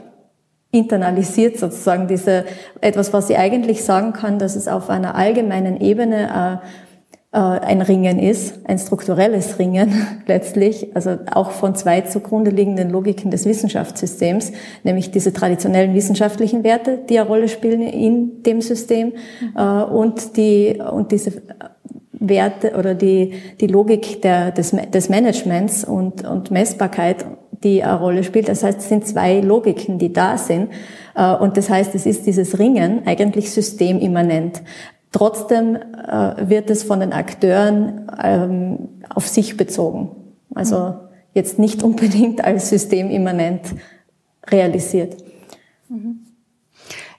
internalisiert 0.71 1.57
sozusagen 1.57 2.07
diese 2.07 2.45
etwas, 2.81 3.13
was 3.13 3.27
sie 3.27 3.37
eigentlich 3.37 3.83
sagen 3.83 4.11
kann, 4.13 4.37
dass 4.39 4.55
es 4.55 4.67
auf 4.67 4.89
einer 4.89 5.15
allgemeinen 5.15 5.79
Ebene 5.79 6.59
äh, 6.63 6.67
äh, 6.67 6.67
ein 7.41 7.81
Ringen 7.81 8.19
ist, 8.19 8.67
ein 8.67 8.79
strukturelles 8.79 9.59
Ringen 9.59 10.07
letztlich, 10.25 10.95
also 10.95 11.17
auch 11.31 11.51
von 11.51 11.75
zwei 11.75 12.01
zugrunde 12.01 12.51
liegenden 12.51 12.89
Logiken 12.89 13.31
des 13.31 13.45
Wissenschaftssystems, 13.45 14.51
nämlich 14.83 15.11
diese 15.11 15.33
traditionellen 15.33 15.93
wissenschaftlichen 15.93 16.63
Werte, 16.63 16.99
die 17.09 17.19
eine 17.19 17.27
Rolle 17.27 17.47
spielen 17.47 17.81
in 17.81 18.43
dem 18.43 18.61
System 18.61 19.13
mhm. 19.41 19.53
äh, 19.55 19.83
und 19.83 20.37
die 20.37 20.79
und 20.91 21.11
diese 21.11 21.33
Werte 22.19 22.73
oder 22.77 22.95
die, 22.95 23.33
die 23.59 23.67
Logik 23.67 24.21
der, 24.21 24.51
des, 24.51 24.71
des 24.71 25.09
Managements 25.09 25.83
und, 25.83 26.27
und 26.27 26.51
Messbarkeit, 26.51 27.25
die 27.63 27.83
eine 27.83 27.99
Rolle 27.99 28.23
spielt. 28.23 28.49
Das 28.49 28.63
heißt, 28.63 28.79
es 28.79 28.89
sind 28.89 29.05
zwei 29.05 29.39
Logiken, 29.41 29.97
die 29.97 30.13
da 30.13 30.37
sind. 30.37 30.69
Äh, 31.15 31.35
und 31.35 31.57
das 31.57 31.69
heißt, 31.69 31.93
es 31.95 32.05
ist 32.05 32.25
dieses 32.25 32.59
Ringen 32.59 33.01
eigentlich 33.05 33.51
systemimmanent. 33.51 34.61
Trotzdem 35.11 35.75
äh, 35.75 36.49
wird 36.49 36.69
es 36.69 36.83
von 36.83 36.99
den 36.99 37.13
Akteuren 37.13 38.11
ähm, 38.21 38.89
auf 39.09 39.27
sich 39.27 39.57
bezogen. 39.57 40.11
Also 40.53 40.95
jetzt 41.33 41.59
nicht 41.59 41.83
unbedingt 41.83 42.43
als 42.43 42.69
systemimmanent 42.69 43.61
realisiert. 44.49 45.15
Mhm. 45.89 46.27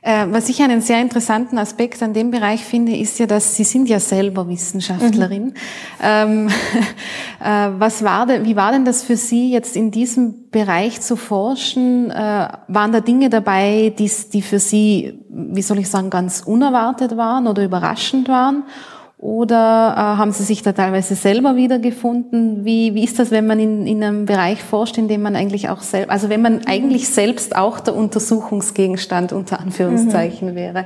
Äh, 0.01 0.27
was 0.31 0.49
ich 0.49 0.63
einen 0.63 0.81
sehr 0.81 1.01
interessanten 1.03 1.59
Aspekt 1.59 2.03
an 2.03 2.15
dem 2.15 2.31
Bereich 2.31 2.65
finde, 2.65 2.97
ist 2.97 3.19
ja, 3.19 3.27
dass 3.27 3.57
Sie 3.57 3.65
sind 3.65 3.89
ja 3.89 3.99
selber 3.99 4.49
Wissenschaftlerin. 4.49 5.47
Mhm. 5.47 5.55
Ähm, 6.03 6.49
äh, 7.45 7.69
was 7.79 8.05
war 8.05 8.25
denn, 8.27 8.45
wie 8.45 8.55
war 8.55 8.71
denn 8.71 8.85
das 8.85 9.03
für 9.03 9.17
Sie 9.17 9.51
jetzt 9.51 9.75
in 9.75 9.91
diesem 9.91 10.51
Bereich 10.51 11.01
zu 11.01 11.17
forschen? 11.17 12.11
Äh, 12.11 12.15
waren 12.69 12.93
da 12.93 13.01
Dinge 13.01 13.29
dabei, 13.29 13.93
die, 13.99 14.11
die 14.33 14.43
für 14.43 14.61
Sie, 14.61 15.19
wie 15.39 15.63
soll 15.63 15.79
ich 15.79 15.89
sagen, 15.89 16.11
ganz 16.11 16.43
unerwartet 16.45 17.17
waren 17.17 17.47
oder 17.47 17.65
überraschend 17.65 18.29
waren? 18.29 18.65
Oder 19.19 19.95
äh, 19.97 20.01
haben 20.19 20.31
Sie 20.31 20.45
sich 20.45 20.63
da 20.63 20.73
teilweise 20.73 21.17
selber 21.17 21.57
wiedergefunden? 21.57 22.65
Wie, 22.65 22.95
wie 22.95 23.03
ist 23.03 23.19
das, 23.19 23.33
wenn 23.33 23.49
man 23.49 23.59
in, 23.59 23.87
in 23.87 24.03
einem 24.03 24.27
Bereich 24.27 24.63
forscht, 24.63 24.97
in 24.97 25.09
dem 25.09 25.23
man 25.23 25.35
eigentlich 25.35 25.69
auch 25.69 25.81
selbst, 25.81 26.11
also 26.11 26.29
wenn 26.29 26.41
man 26.41 26.57
mhm. 26.57 26.63
eigentlich 26.67 27.09
selbst 27.09 27.57
auch 27.57 27.81
der 27.81 27.97
Untersuchungsgegenstand 27.97 29.33
unter 29.33 29.59
Anführungszeichen 29.59 30.51
mhm. 30.51 30.55
wäre? 30.55 30.85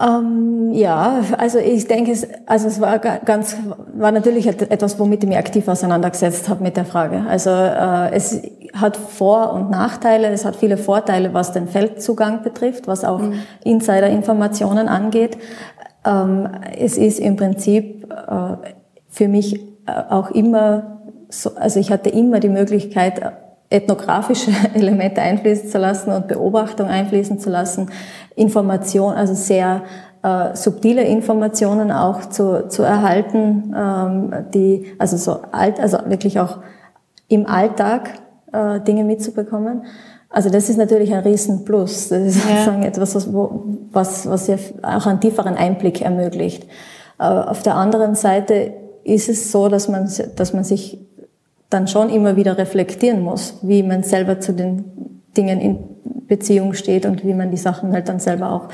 Ähm, 0.00 0.70
ja, 0.72 1.22
also 1.36 1.58
ich 1.58 1.86
denke, 1.86 2.12
es, 2.12 2.26
also 2.46 2.68
es 2.68 2.80
war 2.80 2.98
ganz, 2.98 3.56
war 3.92 4.12
natürlich 4.12 4.46
etwas, 4.46 4.98
womit 4.98 5.22
ich 5.22 5.28
mich 5.28 5.38
aktiv 5.38 5.68
auseinandergesetzt 5.68 6.48
habe 6.48 6.62
mit 6.62 6.76
der 6.76 6.86
Frage. 6.86 7.24
Also 7.28 7.50
äh, 7.50 8.12
es 8.12 8.40
hat 8.72 8.96
Vor- 8.96 9.52
und 9.52 9.70
Nachteile, 9.70 10.28
es 10.28 10.44
hat 10.44 10.56
viele 10.56 10.78
Vorteile, 10.78 11.34
was 11.34 11.52
den 11.52 11.68
Feldzugang 11.68 12.42
betrifft, 12.42 12.88
was 12.88 13.04
auch 13.04 13.20
mhm. 13.20 13.42
Insider-Informationen 13.64 14.88
angeht. 14.88 15.36
Ähm, 16.06 16.48
es 16.78 16.96
ist 16.96 17.18
im 17.18 17.36
Prinzip 17.36 18.10
äh, 18.10 18.56
für 19.08 19.28
mich 19.28 19.60
äh, 19.60 19.92
auch 20.08 20.30
immer 20.30 21.00
so, 21.28 21.54
also 21.56 21.78
ich 21.78 21.90
hatte 21.90 22.08
immer 22.08 22.40
die 22.40 22.48
Möglichkeit, 22.48 23.20
ethnografische 23.70 24.50
Elemente 24.74 25.22
einfließen 25.22 25.70
zu 25.70 25.78
lassen 25.78 26.10
und 26.10 26.28
Beobachtung 26.28 26.88
einfließen 26.88 27.38
zu 27.38 27.48
lassen, 27.48 27.90
Information, 28.34 29.14
also 29.14 29.34
sehr 29.34 29.82
äh, 30.22 30.54
subtile 30.54 31.02
Informationen 31.04 31.92
auch 31.92 32.26
zu, 32.26 32.68
zu 32.68 32.82
erhalten, 32.82 33.74
ähm, 33.76 34.34
die 34.52 34.92
also 34.98 35.16
so 35.16 35.40
alt, 35.52 35.80
also 35.80 35.98
wirklich 36.06 36.40
auch 36.40 36.58
im 37.28 37.46
Alltag 37.46 38.10
äh, 38.52 38.80
Dinge 38.80 39.04
mitzubekommen. 39.04 39.84
Also 40.28 40.50
das 40.50 40.68
ist 40.68 40.76
natürlich 40.76 41.12
ein 41.12 41.22
Riesenplus. 41.22 42.08
Das 42.08 42.20
ist 42.20 42.44
ja. 42.44 42.56
sozusagen 42.56 42.82
etwas, 42.82 43.14
was, 43.14 43.28
was, 43.92 44.28
was 44.28 44.46
ja 44.46 44.56
auch 44.82 45.06
einen 45.06 45.20
tieferen 45.20 45.56
Einblick 45.56 46.02
ermöglicht. 46.02 46.64
Äh, 47.18 47.24
auf 47.24 47.62
der 47.62 47.76
anderen 47.76 48.14
Seite 48.14 48.72
ist 49.04 49.28
es 49.28 49.50
so, 49.50 49.68
dass 49.68 49.88
man, 49.88 50.08
dass 50.36 50.52
man 50.52 50.64
sich 50.64 50.98
dann 51.70 51.86
schon 51.86 52.10
immer 52.10 52.36
wieder 52.36 52.58
reflektieren 52.58 53.22
muss, 53.22 53.58
wie 53.62 53.82
man 53.82 54.02
selber 54.02 54.40
zu 54.40 54.52
den 54.52 55.22
Dingen 55.36 55.60
in 55.60 55.78
Beziehung 56.26 56.74
steht 56.74 57.06
und 57.06 57.24
wie 57.24 57.34
man 57.34 57.50
die 57.50 57.56
Sachen 57.56 57.92
halt 57.92 58.08
dann 58.08 58.18
selber 58.18 58.52
auch, 58.52 58.68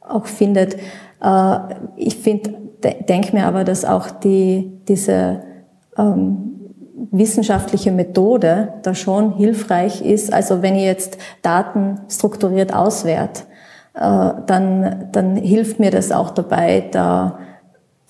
auch 0.00 0.26
findet. 0.26 0.76
Äh, 1.22 1.58
ich 1.96 2.16
finde, 2.16 2.54
denke 3.08 3.34
mir 3.34 3.46
aber, 3.46 3.64
dass 3.64 3.84
auch 3.84 4.10
die, 4.10 4.80
diese 4.86 5.42
ähm, 5.96 6.46
wissenschaftliche 7.10 7.90
Methode 7.90 8.74
da 8.82 8.94
schon 8.94 9.36
hilfreich 9.36 10.02
ist. 10.02 10.32
Also 10.32 10.62
wenn 10.62 10.74
ich 10.74 10.84
jetzt 10.84 11.18
Daten 11.42 12.00
strukturiert 12.08 12.74
auswert, 12.74 13.46
äh, 13.94 14.00
dann, 14.46 15.08
dann 15.12 15.36
hilft 15.36 15.80
mir 15.80 15.90
das 15.90 16.12
auch 16.12 16.30
dabei, 16.30 16.88
da 16.90 17.38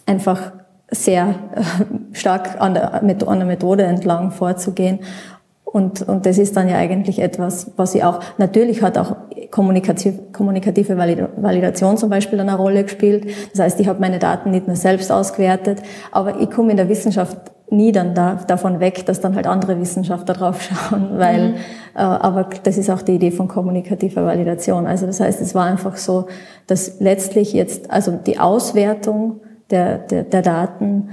einfach 0.06 0.52
sehr 0.90 1.34
äh, 1.54 2.14
stark 2.14 2.60
an 2.60 2.74
der, 2.74 2.94
an 2.94 3.08
der 3.08 3.46
Methode 3.46 3.84
entlang 3.84 4.30
vorzugehen. 4.30 5.00
Und, 5.64 6.00
und 6.02 6.24
das 6.24 6.38
ist 6.38 6.56
dann 6.56 6.68
ja 6.68 6.76
eigentlich 6.76 7.18
etwas, 7.18 7.72
was 7.76 7.94
ich 7.94 8.02
auch, 8.02 8.20
natürlich 8.38 8.82
hat 8.82 8.96
auch 8.96 9.16
kommunikative, 9.50 10.18
kommunikative 10.32 10.96
Validation 10.96 11.98
zum 11.98 12.08
Beispiel 12.08 12.40
eine 12.40 12.56
Rolle 12.56 12.84
gespielt. 12.84 13.26
Das 13.52 13.60
heißt, 13.60 13.80
ich 13.80 13.88
habe 13.88 14.00
meine 14.00 14.18
Daten 14.18 14.52
nicht 14.52 14.68
nur 14.68 14.76
selbst 14.76 15.12
ausgewertet, 15.12 15.82
aber 16.12 16.40
ich 16.40 16.50
komme 16.50 16.70
in 16.70 16.76
der 16.76 16.88
Wissenschaft 16.88 17.36
nie 17.68 17.92
dann 17.92 18.14
da, 18.14 18.36
davon 18.46 18.80
weg, 18.80 19.04
dass 19.06 19.20
dann 19.20 19.34
halt 19.34 19.46
andere 19.46 19.78
Wissenschaftler 19.80 20.34
drauf 20.34 20.62
schauen, 20.62 21.10
weil, 21.18 21.48
mhm. 21.48 21.54
äh, 21.94 21.98
aber 21.98 22.48
das 22.62 22.78
ist 22.78 22.88
auch 22.88 23.02
die 23.02 23.16
Idee 23.16 23.32
von 23.32 23.48
kommunikativer 23.48 24.24
Validation. 24.24 24.86
Also 24.86 25.06
das 25.06 25.20
heißt, 25.20 25.40
es 25.40 25.54
war 25.54 25.66
einfach 25.66 25.96
so, 25.96 26.26
dass 26.68 27.00
letztlich 27.00 27.52
jetzt, 27.52 27.90
also 27.90 28.12
die 28.12 28.38
Auswertung 28.38 29.40
der, 29.70 29.98
der, 29.98 30.22
der 30.24 30.42
Daten, 30.42 31.10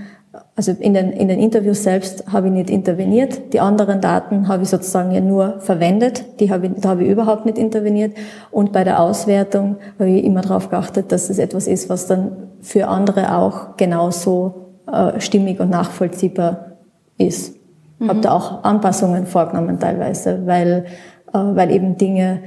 also 0.55 0.71
in 0.71 0.93
den, 0.93 1.11
in 1.11 1.27
den 1.27 1.39
Interviews 1.39 1.83
selbst 1.83 2.31
habe 2.31 2.47
ich 2.47 2.53
nicht 2.53 2.69
interveniert, 2.69 3.53
die 3.53 3.59
anderen 3.59 4.01
Daten 4.01 4.47
habe 4.47 4.63
ich 4.63 4.69
sozusagen 4.69 5.11
ja 5.11 5.21
nur 5.21 5.59
verwendet, 5.59 6.39
die 6.39 6.51
habe 6.51 6.67
ich, 6.67 6.73
da 6.79 6.89
habe 6.89 7.03
ich 7.03 7.09
überhaupt 7.09 7.45
nicht 7.45 7.57
interveniert 7.57 8.15
und 8.51 8.71
bei 8.71 8.83
der 8.83 8.99
Auswertung 8.99 9.77
habe 9.99 10.09
ich 10.09 10.23
immer 10.23 10.41
darauf 10.41 10.69
geachtet, 10.69 11.11
dass 11.11 11.29
es 11.29 11.39
etwas 11.39 11.67
ist, 11.67 11.89
was 11.89 12.07
dann 12.07 12.31
für 12.61 12.87
andere 12.87 13.35
auch 13.35 13.77
genauso 13.77 14.71
äh, 14.91 15.19
stimmig 15.19 15.59
und 15.59 15.69
nachvollziehbar 15.69 16.77
ist. 17.17 17.55
Mhm. 17.99 18.09
Habe 18.09 18.21
da 18.21 18.31
auch 18.31 18.63
Anpassungen 18.63 19.25
vorgenommen 19.25 19.79
teilweise, 19.79 20.45
weil, 20.45 20.85
äh, 21.33 21.37
weil 21.37 21.71
eben 21.71 21.97
Dinge 21.97 22.41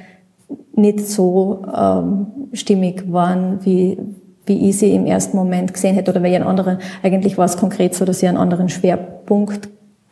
nicht 0.75 1.01
so 1.01 1.65
ähm, 1.77 2.27
stimmig 2.53 3.13
waren, 3.13 3.65
wie, 3.65 3.99
wie 4.47 4.69
ich 4.69 4.79
sie 4.79 4.95
im 4.95 5.07
ersten 5.07 5.37
Moment 5.37 5.75
gesehen 5.75 5.95
hätte 5.95 6.11
oder 6.11 6.23
weil 6.23 6.31
ich 6.31 6.37
einen 6.37 6.47
anderen, 6.47 6.79
eigentlich 7.03 7.37
war 7.37 7.45
es 7.45 7.57
konkret 7.57 7.95
so, 7.95 8.05
dass 8.05 8.23
ich 8.23 8.29
einen 8.29 8.39
anderen 8.39 8.69
Schwerpunkt 8.69 9.69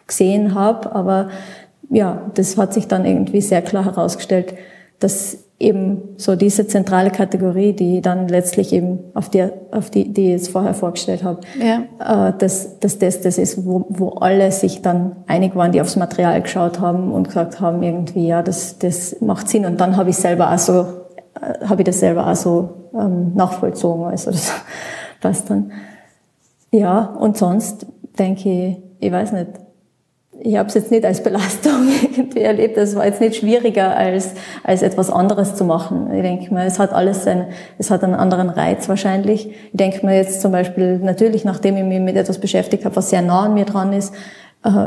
gesehen 0.06 0.54
habe, 0.54 0.94
aber 0.94 1.28
ja, 1.90 2.30
das 2.34 2.56
hat 2.56 2.74
sich 2.74 2.88
dann 2.88 3.04
irgendwie 3.04 3.40
sehr 3.40 3.62
klar 3.62 3.84
herausgestellt, 3.84 4.54
dass 4.98 5.38
eben 5.58 6.02
so 6.16 6.34
diese 6.34 6.66
zentrale 6.66 7.10
Kategorie, 7.10 7.72
die 7.72 8.00
dann 8.00 8.26
letztlich 8.28 8.72
eben 8.72 8.98
auf 9.14 9.28
die, 9.28 9.44
auf 9.70 9.88
die, 9.88 10.12
die 10.12 10.26
ich 10.26 10.30
jetzt 10.32 10.48
vorher 10.50 10.74
vorgestellt 10.74 11.22
habe, 11.22 11.40
ja. 11.60 12.28
äh, 12.28 12.32
dass, 12.36 12.80
dass 12.80 12.98
das 12.98 13.20
das 13.20 13.38
ist, 13.38 13.64
wo, 13.64 13.86
wo 13.88 14.10
alle 14.10 14.50
sich 14.50 14.82
dann 14.82 15.16
einig 15.26 15.54
waren, 15.54 15.72
die 15.72 15.80
aufs 15.80 15.96
Material 15.96 16.42
geschaut 16.42 16.80
haben 16.80 17.12
und 17.12 17.28
gesagt 17.28 17.60
haben, 17.60 17.82
irgendwie, 17.82 18.26
ja, 18.26 18.42
das, 18.42 18.78
das 18.78 19.20
macht 19.20 19.48
Sinn. 19.48 19.64
Und 19.64 19.80
dann 19.80 19.96
habe 19.96 20.10
ich 20.10 20.16
selber 20.16 20.52
auch 20.52 20.58
so, 20.58 20.86
habe 21.40 21.82
ich 21.82 21.86
das 21.86 22.00
selber 22.00 22.26
auch 22.26 22.36
so 22.36 22.90
ähm, 22.94 23.34
nachvollzogen. 23.34 24.04
Also 24.04 24.30
das 24.30 24.52
passt 25.20 25.50
dann. 25.50 25.72
Ja, 26.70 27.14
und 27.18 27.36
sonst 27.36 27.86
denke 28.18 28.50
ich, 28.50 28.76
ich 29.00 29.12
weiß 29.12 29.32
nicht, 29.32 29.48
ich 30.40 30.56
habe 30.56 30.68
es 30.68 30.74
jetzt 30.74 30.90
nicht 30.90 31.04
als 31.04 31.22
Belastung 31.22 31.88
irgendwie 32.16 32.40
erlebt. 32.40 32.76
Es 32.76 32.96
war 32.96 33.06
jetzt 33.06 33.20
nicht 33.20 33.36
schwieriger, 33.36 33.96
als, 33.96 34.32
als 34.62 34.82
etwas 34.82 35.10
anderes 35.10 35.54
zu 35.54 35.64
machen. 35.64 36.12
Ich 36.12 36.22
denke 36.22 36.52
mal, 36.52 36.66
es 36.66 36.78
hat 36.78 36.92
alles 36.92 37.26
ein, 37.26 37.46
es 37.78 37.90
hat 37.90 38.02
einen 38.02 38.14
anderen 38.14 38.50
Reiz 38.50 38.88
wahrscheinlich. 38.88 39.48
Ich 39.48 39.72
denke 39.72 40.04
mir 40.04 40.16
jetzt 40.16 40.40
zum 40.40 40.52
Beispiel, 40.52 40.98
natürlich, 40.98 41.44
nachdem 41.44 41.76
ich 41.76 41.84
mich 41.84 42.00
mit 42.00 42.16
etwas 42.16 42.38
beschäftigt 42.38 42.84
habe, 42.84 42.96
was 42.96 43.10
sehr 43.10 43.22
nah 43.22 43.44
an 43.44 43.54
mir 43.54 43.64
dran 43.64 43.92
ist, 43.92 44.12
äh, 44.64 44.86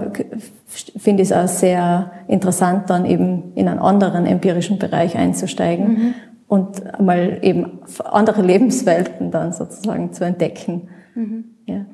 finde 0.67 1.23
ich 1.23 1.31
es 1.31 1.33
auch 1.33 1.47
sehr 1.47 2.11
interessant, 2.27 2.89
dann 2.89 3.05
eben 3.05 3.53
in 3.55 3.67
einen 3.67 3.79
anderen 3.79 4.25
empirischen 4.25 4.79
Bereich 4.79 5.15
einzusteigen 5.15 5.87
mhm. 5.87 6.13
Und 6.47 6.99
mal 6.99 7.39
eben 7.41 7.79
andere 8.03 8.41
Lebenswelten 8.41 9.31
dann 9.31 9.53
sozusagen 9.53 10.13
zu 10.13 10.23
entdecken. 10.23 10.89
Mhm. 11.15 11.45
Ja. 11.65 11.85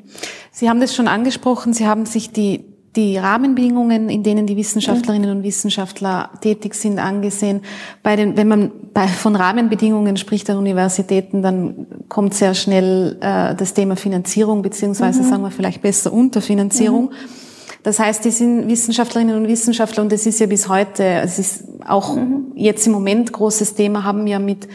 Sie 0.51 0.69
haben 0.69 0.79
das 0.79 0.95
schon 0.95 1.07
angesprochen, 1.07 1.73
Sie 1.73 1.87
haben 1.87 2.05
sich 2.05 2.31
die 2.31 2.73
die 2.95 3.17
Rahmenbedingungen, 3.17 4.09
in 4.09 4.23
denen 4.23 4.45
die 4.45 4.55
Wissenschaftlerinnen 4.55 5.37
und 5.37 5.43
Wissenschaftler 5.43 6.29
tätig 6.41 6.75
sind, 6.75 6.99
angesehen. 6.99 7.61
Bei 8.03 8.15
den, 8.15 8.37
wenn 8.37 8.47
man 8.47 8.71
bei, 8.93 9.07
von 9.07 9.35
Rahmenbedingungen 9.35 10.17
spricht 10.17 10.49
an 10.49 10.57
Universitäten, 10.57 11.41
dann 11.41 11.87
kommt 12.07 12.35
sehr 12.35 12.53
schnell 12.53 13.17
äh, 13.19 13.55
das 13.55 13.73
Thema 13.73 13.95
Finanzierung, 13.95 14.61
beziehungsweise 14.61 15.23
mhm. 15.23 15.29
sagen 15.29 15.41
wir 15.41 15.51
vielleicht 15.51 15.81
besser 15.81 16.13
Unterfinanzierung. 16.13 17.05
Mhm. 17.05 17.42
Das 17.83 17.99
heißt, 17.99 18.23
die 18.23 18.31
sind 18.31 18.67
Wissenschaftlerinnen 18.69 19.37
und 19.37 19.47
Wissenschaftler, 19.47 20.03
und 20.03 20.11
das 20.11 20.25
ist 20.25 20.39
ja 20.39 20.47
bis 20.47 20.69
heute, 20.69 21.03
es 21.03 21.37
ist 21.37 21.65
auch 21.85 22.15
mhm. 22.15 22.53
jetzt 22.55 22.87
im 22.87 22.93
Moment 22.93 23.31
großes 23.31 23.75
Thema, 23.75 24.03
haben 24.03 24.25
ja 24.25 24.39
mit 24.39 24.67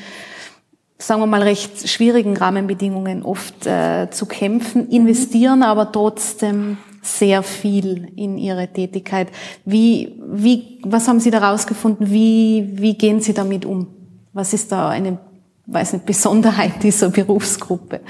sagen 0.99 1.21
wir 1.23 1.27
mal, 1.27 1.43
recht 1.43 1.89
schwierigen 1.89 2.37
Rahmenbedingungen 2.37 3.23
oft 3.23 3.67
äh, 3.67 4.09
zu 4.11 4.27
kämpfen, 4.27 4.89
investieren 4.89 5.63
aber 5.63 5.93
trotzdem 5.93 6.77
sehr 7.03 7.43
viel 7.43 8.13
in 8.17 8.37
Ihre 8.37 8.69
Tätigkeit. 8.69 9.29
Wie, 9.65 10.21
wie, 10.27 10.81
was 10.83 11.07
haben 11.09 11.21
Sie 11.21 11.31
da 11.31 11.39
rausgefunden? 11.51 12.11
Wie, 12.11 12.69
wie 12.73 12.95
gehen 12.95 13.21
Sie 13.21 13.33
damit 13.33 13.65
um? 13.65 13.87
Was 14.33 14.53
ist 14.53 14.73
da 14.73 14.89
eine, 14.89 15.19
weiß 15.67 15.95
nicht, 15.95 16.05
Besonderheit 16.05 16.83
dieser 16.83 17.11
Berufsgruppe? 17.11 18.01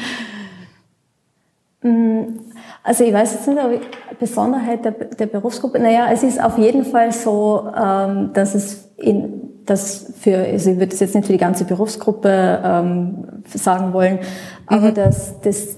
Mm, 1.83 2.41
also 2.83 3.05
ich 3.05 3.13
weiß 3.13 3.35
jetzt 3.35 3.49
nicht, 3.49 3.63
ob 3.63 3.73
ich, 3.73 3.81
Besonderheit 4.19 4.85
der, 4.85 4.93
der 4.93 5.27
Berufsgruppe, 5.27 5.79
naja, 5.79 6.09
es 6.13 6.23
ist 6.23 6.43
auf 6.43 6.59
jeden 6.59 6.85
Fall 6.85 7.13
so, 7.13 7.71
ähm, 7.77 8.31
dass 8.33 8.55
es 8.55 8.91
in 8.97 9.49
das 9.65 10.15
für, 10.19 10.39
also 10.39 10.71
ich 10.71 10.77
würde 10.77 10.89
das 10.89 11.01
jetzt 11.01 11.15
nicht 11.15 11.27
für 11.27 11.33
die 11.33 11.39
ganze 11.39 11.65
Berufsgruppe 11.65 12.61
ähm, 12.65 13.43
sagen 13.45 13.93
wollen, 13.93 14.19
aber 14.67 14.91
mhm. 14.91 14.95
dass 14.95 15.41
das 15.41 15.77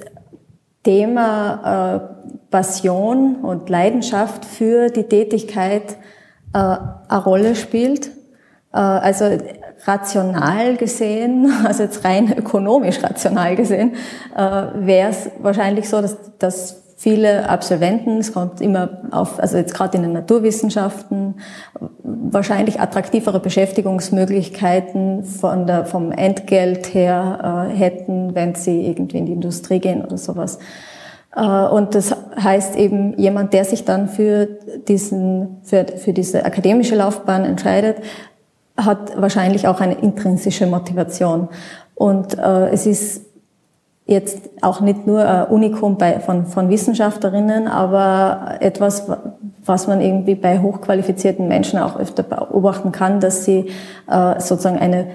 Thema 0.82 2.14
äh, 2.22 2.30
Passion 2.50 3.36
und 3.36 3.68
Leidenschaft 3.68 4.44
für 4.44 4.88
die 4.88 5.04
Tätigkeit 5.04 5.96
äh, 6.54 6.58
eine 6.58 7.24
Rolle 7.24 7.54
spielt. 7.54 8.08
Äh, 8.72 8.78
also 8.78 9.24
rational 9.86 10.76
gesehen, 10.76 11.52
also 11.64 11.82
jetzt 11.82 12.04
rein 12.04 12.32
ökonomisch 12.36 13.02
rational 13.02 13.56
gesehen, 13.56 13.94
äh, 14.36 14.40
wäre 14.40 15.10
es 15.10 15.30
wahrscheinlich 15.40 15.88
so, 15.88 16.00
dass, 16.00 16.16
dass 16.38 16.80
viele 16.96 17.48
Absolventen, 17.48 18.18
es 18.18 18.34
kommt 18.34 18.60
immer 18.60 19.00
auf, 19.10 19.40
also 19.40 19.56
jetzt 19.56 19.72
gerade 19.72 19.96
in 19.96 20.02
den 20.02 20.12
Naturwissenschaften, 20.12 21.36
wahrscheinlich 22.02 22.78
attraktivere 22.78 23.40
Beschäftigungsmöglichkeiten 23.40 25.24
von 25.24 25.66
der, 25.66 25.86
vom 25.86 26.12
Entgelt 26.12 26.92
her 26.92 27.68
äh, 27.72 27.74
hätten, 27.74 28.34
wenn 28.34 28.54
sie 28.54 28.86
irgendwie 28.86 29.16
in 29.16 29.26
die 29.26 29.32
Industrie 29.32 29.78
gehen 29.78 30.04
oder 30.04 30.18
sowas. 30.18 30.58
Äh, 31.34 31.40
und 31.40 31.94
das 31.94 32.14
heißt 32.38 32.76
eben, 32.76 33.18
jemand, 33.18 33.54
der 33.54 33.64
sich 33.64 33.86
dann 33.86 34.08
für 34.08 34.46
diesen, 34.88 35.62
für, 35.62 35.86
für 35.86 36.12
diese 36.12 36.44
akademische 36.44 36.96
Laufbahn 36.96 37.46
entscheidet, 37.46 37.96
hat 38.76 39.20
wahrscheinlich 39.20 39.68
auch 39.68 39.80
eine 39.80 39.94
intrinsische 39.94 40.66
Motivation. 40.66 41.48
Und 41.94 42.38
äh, 42.38 42.68
es 42.70 42.86
ist 42.86 43.26
jetzt 44.06 44.50
auch 44.62 44.80
nicht 44.80 45.06
nur 45.06 45.24
ein 45.24 45.46
Unikum 45.46 45.96
bei, 45.96 46.18
von, 46.20 46.46
von 46.46 46.68
Wissenschaftlerinnen, 46.68 47.68
aber 47.68 48.56
etwas, 48.60 49.06
was 49.64 49.86
man 49.86 50.00
irgendwie 50.00 50.34
bei 50.34 50.60
hochqualifizierten 50.60 51.46
Menschen 51.46 51.78
auch 51.78 51.96
öfter 51.96 52.22
beobachten 52.22 52.90
kann, 52.90 53.20
dass 53.20 53.44
sie 53.44 53.70
äh, 54.08 54.40
sozusagen 54.40 54.78
eine 54.78 55.06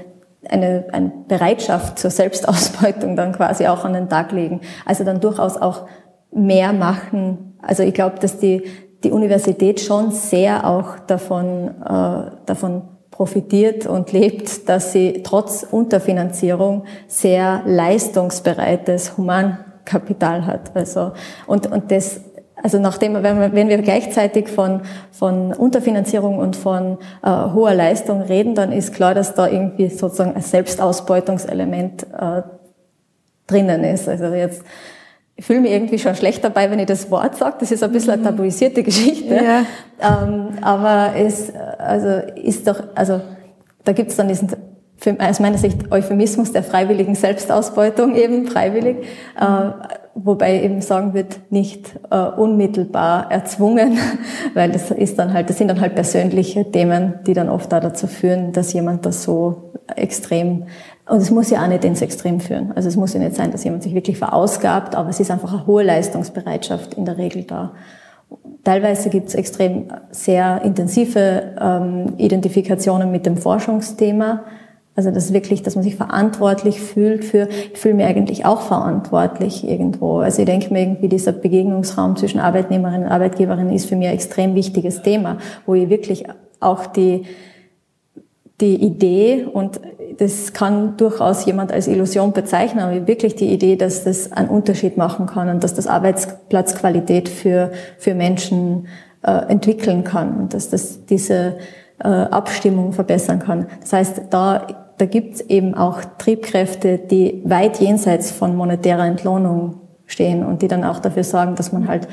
eine, 0.50 0.86
eine 0.92 1.12
Bereitschaft 1.28 2.00
zur 2.00 2.12
Selbstausbeutung 2.12 3.16
dann 3.16 3.34
quasi 3.34 3.68
auch 3.68 3.86
an 3.86 3.94
den 3.94 4.10
Tag 4.10 4.32
legen. 4.32 4.62
Also 4.86 5.04
dann 5.04 5.20
durchaus 5.20 5.58
auch 5.58 5.88
mehr 6.32 6.74
machen. 6.74 7.58
Also 7.62 7.84
ich 7.84 7.94
glaube, 7.94 8.20
dass 8.20 8.38
die, 8.38 8.64
die 9.04 9.12
Universität 9.12 9.80
schon 9.80 10.12
sehr 10.12 10.68
auch 10.68 11.00
davon, 11.00 11.70
äh, 11.84 12.32
davon 12.46 12.84
profitiert 13.16 13.86
und 13.88 14.12
lebt, 14.12 14.68
dass 14.68 14.92
sie 14.92 15.24
trotz 15.24 15.64
Unterfinanzierung 15.64 16.84
sehr 17.08 17.62
leistungsbereites 17.66 19.18
Humankapital 19.18 20.46
hat. 20.46 20.76
Also, 20.76 21.14
und, 21.48 21.72
und 21.72 21.92
das, 21.92 22.20
also 22.62 22.78
nachdem, 22.78 23.14
wenn 23.24 23.40
wir, 23.40 23.54
wenn 23.54 23.70
wir 23.70 23.78
gleichzeitig 23.78 24.50
von, 24.50 24.82
von 25.12 25.54
Unterfinanzierung 25.54 26.40
und 26.40 26.58
von 26.58 26.98
äh, 27.24 27.30
hoher 27.30 27.74
Leistung 27.74 28.22
reden, 28.22 28.54
dann 28.54 28.74
ist 28.74 28.94
klar, 28.94 29.14
dass 29.14 29.34
da 29.34 29.48
irgendwie 29.48 29.88
sozusagen 29.88 30.36
ein 30.36 30.42
Selbstausbeutungselement 30.42 32.04
äh, 32.20 32.42
drinnen 33.48 33.86
ist. 33.86 34.10
Also 34.10 34.26
jetzt, 34.26 34.62
ich 35.38 35.46
fühle 35.46 35.60
mich 35.60 35.72
irgendwie 35.72 36.00
schon 36.00 36.16
schlecht 36.16 36.44
dabei, 36.44 36.72
wenn 36.72 36.80
ich 36.80 36.86
das 36.86 37.12
Wort 37.12 37.36
sage. 37.36 37.58
Das 37.60 37.72
ist 37.72 37.84
ein 37.84 37.92
bisschen 37.92 38.12
eine 38.12 38.22
mhm. 38.22 38.26
tabuisierte 38.26 38.84
Geschichte. 38.84 39.36
Ja. 39.36 39.66
Ähm, 40.00 40.50
aber 40.62 41.14
es 41.18 41.54
also 41.78 42.22
ist 42.36 42.68
doch, 42.68 42.82
also 42.96 43.22
da 43.84 43.92
gibt 43.92 44.12
es 44.12 44.18
dann 44.18 44.28
diesen 44.28 44.50
aus 45.20 45.40
meiner 45.40 45.58
Sicht 45.58 45.92
Euphemismus 45.92 46.52
der 46.52 46.64
freiwilligen 46.64 47.16
Selbstausbeutung 47.16 48.16
eben 48.16 48.48
freiwillig, 48.48 49.06
äh, 49.40 49.72
wobei 50.16 50.64
eben 50.64 50.82
sagen 50.82 51.14
wird 51.14 51.52
nicht 51.52 52.00
äh, 52.10 52.18
unmittelbar 52.18 53.30
erzwungen, 53.30 53.98
weil 54.54 54.72
das 54.72 54.92
ist 54.92 55.20
dann 55.20 55.34
halt, 55.34 55.50
das 55.50 55.58
sind 55.58 55.68
dann 55.68 55.82
halt 55.82 55.96
persönliche 55.96 56.72
Themen, 56.72 57.16
die 57.28 57.34
dann 57.34 57.50
oft 57.50 57.72
da 57.72 57.80
dazu 57.80 58.08
führen, 58.08 58.54
dass 58.54 58.74
jemand 58.74 59.06
das 59.06 59.24
so 59.24 59.74
extrem 59.96 60.66
und 61.08 61.18
es 61.18 61.30
muss 61.30 61.50
ja 61.52 61.64
auch 61.64 61.68
nicht 61.68 61.86
ins 61.86 62.02
Extrem 62.02 62.40
führen. 62.40 62.72
Also 62.76 62.88
es 62.88 62.96
muss 62.96 63.14
ja 63.14 63.20
nicht 63.20 63.36
sein, 63.36 63.52
dass 63.52 63.64
jemand 63.64 63.84
sich 63.84 63.94
wirklich 63.94 64.18
verausgabt, 64.18 64.96
aber 64.96 65.10
es 65.10 65.20
ist 65.20 65.30
einfach 65.30 65.54
eine 65.54 65.68
hohe 65.68 65.84
Leistungsbereitschaft 65.84 66.96
in 66.96 67.06
der 67.06 67.18
Regel 67.18 67.44
da. 67.44 67.74
Teilweise 68.64 69.10
gibt 69.10 69.28
es 69.28 69.36
extrem 69.36 69.86
sehr 70.10 70.64
intensive 70.64 71.54
ähm, 71.62 72.14
Identifikationen 72.18 73.12
mit 73.12 73.28
dem 73.28 73.38
Forschungsthema. 73.38 74.44
Also 74.96 75.12
das 75.12 75.34
wirklich, 75.34 75.62
dass 75.62 75.76
man 75.76 75.84
sich 75.84 75.96
verantwortlich 75.96 76.82
fühlt 76.82 77.26
für, 77.26 77.50
ich 77.50 77.78
fühle 77.78 77.96
mich 77.96 78.06
eigentlich 78.06 78.46
auch 78.46 78.62
verantwortlich 78.62 79.68
irgendwo. 79.68 80.20
Also 80.20 80.42
ich 80.42 80.46
denke 80.46 80.74
mir 80.74 80.82
irgendwie, 80.82 81.10
dieser 81.10 81.34
Begegnungsraum 81.34 82.16
zwischen 82.16 82.40
Arbeitnehmerinnen 82.40 83.04
und 83.04 83.12
Arbeitgeberinnen 83.12 83.74
ist 83.74 83.88
für 83.88 83.98
mich 83.98 84.08
ein 84.08 84.14
extrem 84.14 84.56
wichtiges 84.56 85.04
Thema, 85.04 85.38
wo 85.66 85.76
ich 85.76 85.90
wirklich 85.90 86.26
auch 86.62 86.86
die, 86.88 87.26
die 88.62 88.76
Idee 88.76 89.46
und 89.52 89.82
das 90.18 90.54
kann 90.54 90.96
durchaus 90.96 91.46
jemand 91.46 91.74
als 91.74 91.88
Illusion 91.88 92.32
bezeichnen, 92.32 92.80
aber 92.80 93.08
wirklich 93.08 93.36
die 93.36 93.52
Idee, 93.52 93.76
dass 93.76 94.06
das 94.06 94.32
einen 94.32 94.50
Unterschied 94.50 94.96
machen 94.96 95.26
kann 95.26 95.50
und 95.50 95.64
dass 95.64 95.74
das 95.74 95.88
Arbeitsplatzqualität 95.88 97.28
für, 97.28 97.72
für 97.98 98.16
Menschen 98.16 98.88
äh, 99.24 99.32
entwickeln 99.50 100.06
kann 100.06 100.38
und 100.38 100.54
dass 100.54 100.70
das 100.70 101.06
diese 101.06 101.58
äh, 102.00 102.08
Abstimmung 102.08 102.94
verbessern 102.94 103.40
kann. 103.40 103.68
Das 103.82 103.92
heißt, 103.92 104.22
da, 104.30 104.68
da 104.98 105.06
gibt 105.06 105.36
es 105.36 105.42
eben 105.42 105.74
auch 105.74 106.00
Triebkräfte, 106.18 106.98
die 106.98 107.42
weit 107.44 107.82
jenseits 107.82 108.32
von 108.32 108.56
monetärer 108.56 109.06
Entlohnung 109.06 109.82
stehen 110.06 110.46
und 110.46 110.62
die 110.62 110.70
dann 110.70 110.86
auch 110.86 111.00
dafür 111.00 111.24
sorgen, 111.26 111.56
dass 111.56 111.74
man 111.74 111.88
halt 111.88 112.08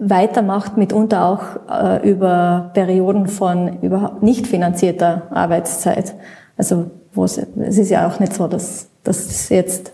weitermacht, 0.00 0.76
mitunter 0.78 1.26
auch 1.26 1.42
äh, 1.70 2.08
über 2.10 2.70
Perioden 2.72 3.28
von 3.28 3.80
überhaupt 3.82 4.22
nicht 4.22 4.46
finanzierter 4.46 5.28
Arbeitszeit. 5.30 6.14
Also 6.56 6.90
wo 7.12 7.24
es, 7.24 7.38
es 7.38 7.78
ist 7.78 7.90
ja 7.90 8.08
auch 8.08 8.18
nicht 8.18 8.32
so, 8.32 8.48
dass, 8.48 8.88
dass 9.04 9.48
jetzt 9.50 9.92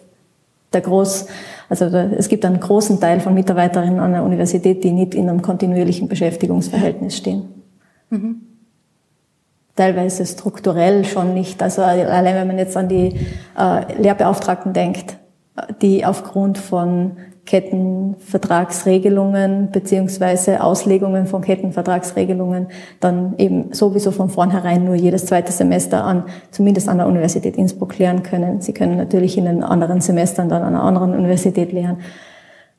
der 0.72 0.80
Groß, 0.80 1.26
also 1.68 1.90
da, 1.90 2.04
es 2.04 2.28
gibt 2.28 2.44
einen 2.44 2.60
großen 2.60 3.00
Teil 3.00 3.20
von 3.20 3.34
Mitarbeiterinnen 3.34 3.98
an 3.98 4.12
der 4.12 4.22
Universität, 4.22 4.84
die 4.84 4.92
nicht 4.92 5.14
in 5.14 5.28
einem 5.28 5.42
kontinuierlichen 5.42 6.08
Beschäftigungsverhältnis 6.08 7.16
stehen. 7.16 7.48
Mhm. 8.10 8.42
Teilweise 9.74 10.24
strukturell 10.24 11.04
schon 11.04 11.34
nicht. 11.34 11.62
Also 11.62 11.82
allein 11.82 12.34
wenn 12.34 12.46
man 12.46 12.58
jetzt 12.58 12.76
an 12.76 12.88
die 12.88 13.16
äh, 13.58 14.00
Lehrbeauftragten 14.00 14.72
denkt, 14.72 15.18
die 15.82 16.04
aufgrund 16.04 16.58
von 16.58 17.16
Kettenvertragsregelungen 17.46 19.70
beziehungsweise 19.70 20.62
Auslegungen 20.62 21.24
von 21.26 21.40
Kettenvertragsregelungen 21.42 22.66
dann 23.00 23.34
eben 23.38 23.72
sowieso 23.72 24.10
von 24.10 24.28
vornherein 24.28 24.84
nur 24.84 24.96
jedes 24.96 25.24
zweite 25.26 25.52
Semester 25.52 26.02
an, 26.04 26.24
zumindest 26.50 26.88
an 26.88 26.98
der 26.98 27.06
Universität 27.06 27.56
Innsbruck 27.56 27.96
lernen 27.98 28.24
können. 28.24 28.60
Sie 28.60 28.74
können 28.74 28.96
natürlich 28.96 29.38
in 29.38 29.44
den 29.44 29.62
anderen 29.62 30.00
Semestern 30.00 30.48
dann 30.48 30.62
an 30.62 30.74
einer 30.74 30.82
anderen 30.82 31.14
Universität 31.14 31.72
lehren. 31.72 31.98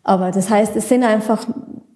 Aber 0.04 0.32
das 0.32 0.50
heißt, 0.50 0.76
es 0.76 0.90
sind 0.90 1.04
einfach, 1.04 1.48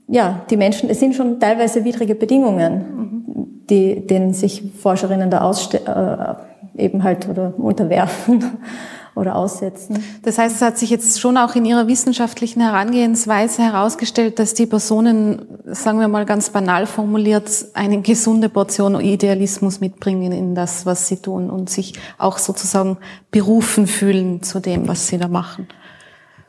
ja, 0.07 0.43
die 0.49 0.57
Menschen, 0.57 0.89
es 0.89 1.01
sind 1.01 1.13
schon 1.13 1.41
teilweise 1.41 1.83
widrige 1.83 2.15
Bedingungen, 2.15 3.65
die, 3.69 4.07
denen 4.07 4.33
sich 4.33 4.63
Forscherinnen 4.79 5.29
da 5.29 5.41
ausste 5.41 5.81
äh, 5.85 6.35
eben 6.81 7.03
halt 7.03 7.27
oder 7.27 7.53
unterwerfen 7.57 8.45
oder 9.13 9.35
aussetzen. 9.35 10.03
Das 10.23 10.37
heißt, 10.37 10.55
es 10.55 10.61
hat 10.61 10.77
sich 10.77 10.89
jetzt 10.89 11.19
schon 11.19 11.37
auch 11.37 11.55
in 11.55 11.65
Ihrer 11.65 11.87
wissenschaftlichen 11.87 12.61
Herangehensweise 12.61 13.61
herausgestellt, 13.61 14.39
dass 14.39 14.53
die 14.53 14.65
Personen, 14.65 15.45
sagen 15.65 15.99
wir 15.99 16.07
mal 16.07 16.25
ganz 16.25 16.49
banal 16.49 16.85
formuliert, 16.85 17.49
eine 17.73 18.01
gesunde 18.01 18.47
Portion 18.47 18.99
Idealismus 18.99 19.81
mitbringen 19.81 20.31
in 20.31 20.55
das, 20.55 20.85
was 20.85 21.07
sie 21.07 21.17
tun 21.17 21.49
und 21.49 21.69
sich 21.69 21.93
auch 22.17 22.37
sozusagen 22.37 22.97
berufen 23.31 23.85
fühlen 23.85 24.43
zu 24.43 24.59
dem, 24.59 24.87
was 24.87 25.07
sie 25.07 25.17
da 25.17 25.27
machen. 25.27 25.67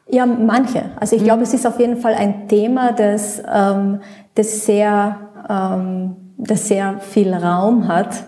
Ja, 0.08 0.26
manche. 0.26 0.84
Also 0.96 1.16
ich 1.16 1.22
mhm. 1.22 1.26
glaube, 1.26 1.42
es 1.42 1.54
ist 1.54 1.66
auf 1.66 1.80
jeden 1.80 1.96
Fall 1.96 2.14
ein 2.14 2.46
Thema, 2.48 2.92
das, 2.92 3.42
ähm, 3.52 4.00
das, 4.34 4.66
sehr, 4.66 5.18
ähm, 5.48 6.16
das 6.38 6.68
sehr 6.68 7.00
viel 7.00 7.32
Raum 7.34 7.88
hat 7.88 8.24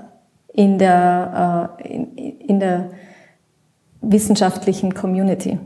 in 0.52 0.78
der, 0.78 1.76
äh, 1.78 1.94
in, 1.94 2.16
in 2.16 2.60
der 2.60 2.90
wissenschaftlichen 4.10 4.94
Community. 4.94 5.58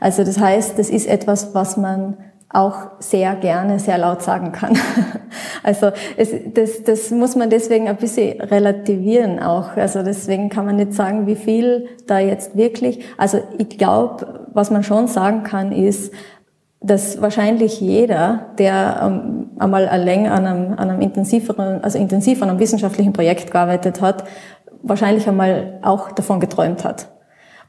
Also 0.00 0.24
das 0.24 0.38
heißt, 0.38 0.78
das 0.78 0.90
ist 0.90 1.06
etwas, 1.06 1.54
was 1.54 1.76
man 1.76 2.16
auch 2.50 2.92
sehr 2.98 3.34
gerne 3.36 3.78
sehr 3.78 3.98
laut 3.98 4.22
sagen 4.22 4.52
kann. 4.52 4.76
Also 5.62 5.90
es, 6.16 6.30
das, 6.54 6.82
das 6.84 7.10
muss 7.10 7.36
man 7.36 7.50
deswegen 7.50 7.88
ein 7.88 7.96
bisschen 7.96 8.40
relativieren 8.40 9.38
auch. 9.38 9.76
Also 9.76 10.02
deswegen 10.02 10.48
kann 10.48 10.64
man 10.64 10.76
nicht 10.76 10.94
sagen, 10.94 11.26
wie 11.26 11.34
viel 11.34 11.88
da 12.06 12.18
jetzt 12.18 12.56
wirklich. 12.56 13.04
Also 13.18 13.40
ich 13.58 13.76
glaube, 13.76 14.46
was 14.54 14.70
man 14.70 14.82
schon 14.82 15.08
sagen 15.08 15.42
kann, 15.42 15.72
ist, 15.72 16.14
dass 16.80 17.20
wahrscheinlich 17.20 17.80
jeder, 17.80 18.46
der 18.56 19.00
ähm, 19.02 19.50
einmal 19.58 19.84
länger 20.02 20.32
an 20.32 20.46
einem, 20.46 20.72
an 20.78 20.90
einem 20.90 21.00
intensiveren, 21.02 21.84
also 21.84 21.98
intensiv 21.98 22.40
an 22.40 22.48
einem 22.48 22.60
wissenschaftlichen 22.60 23.12
Projekt 23.12 23.50
gearbeitet 23.50 24.00
hat, 24.00 24.24
wahrscheinlich 24.82 25.28
einmal 25.28 25.80
auch 25.82 26.12
davon 26.12 26.40
geträumt 26.40 26.84
hat. 26.84 27.08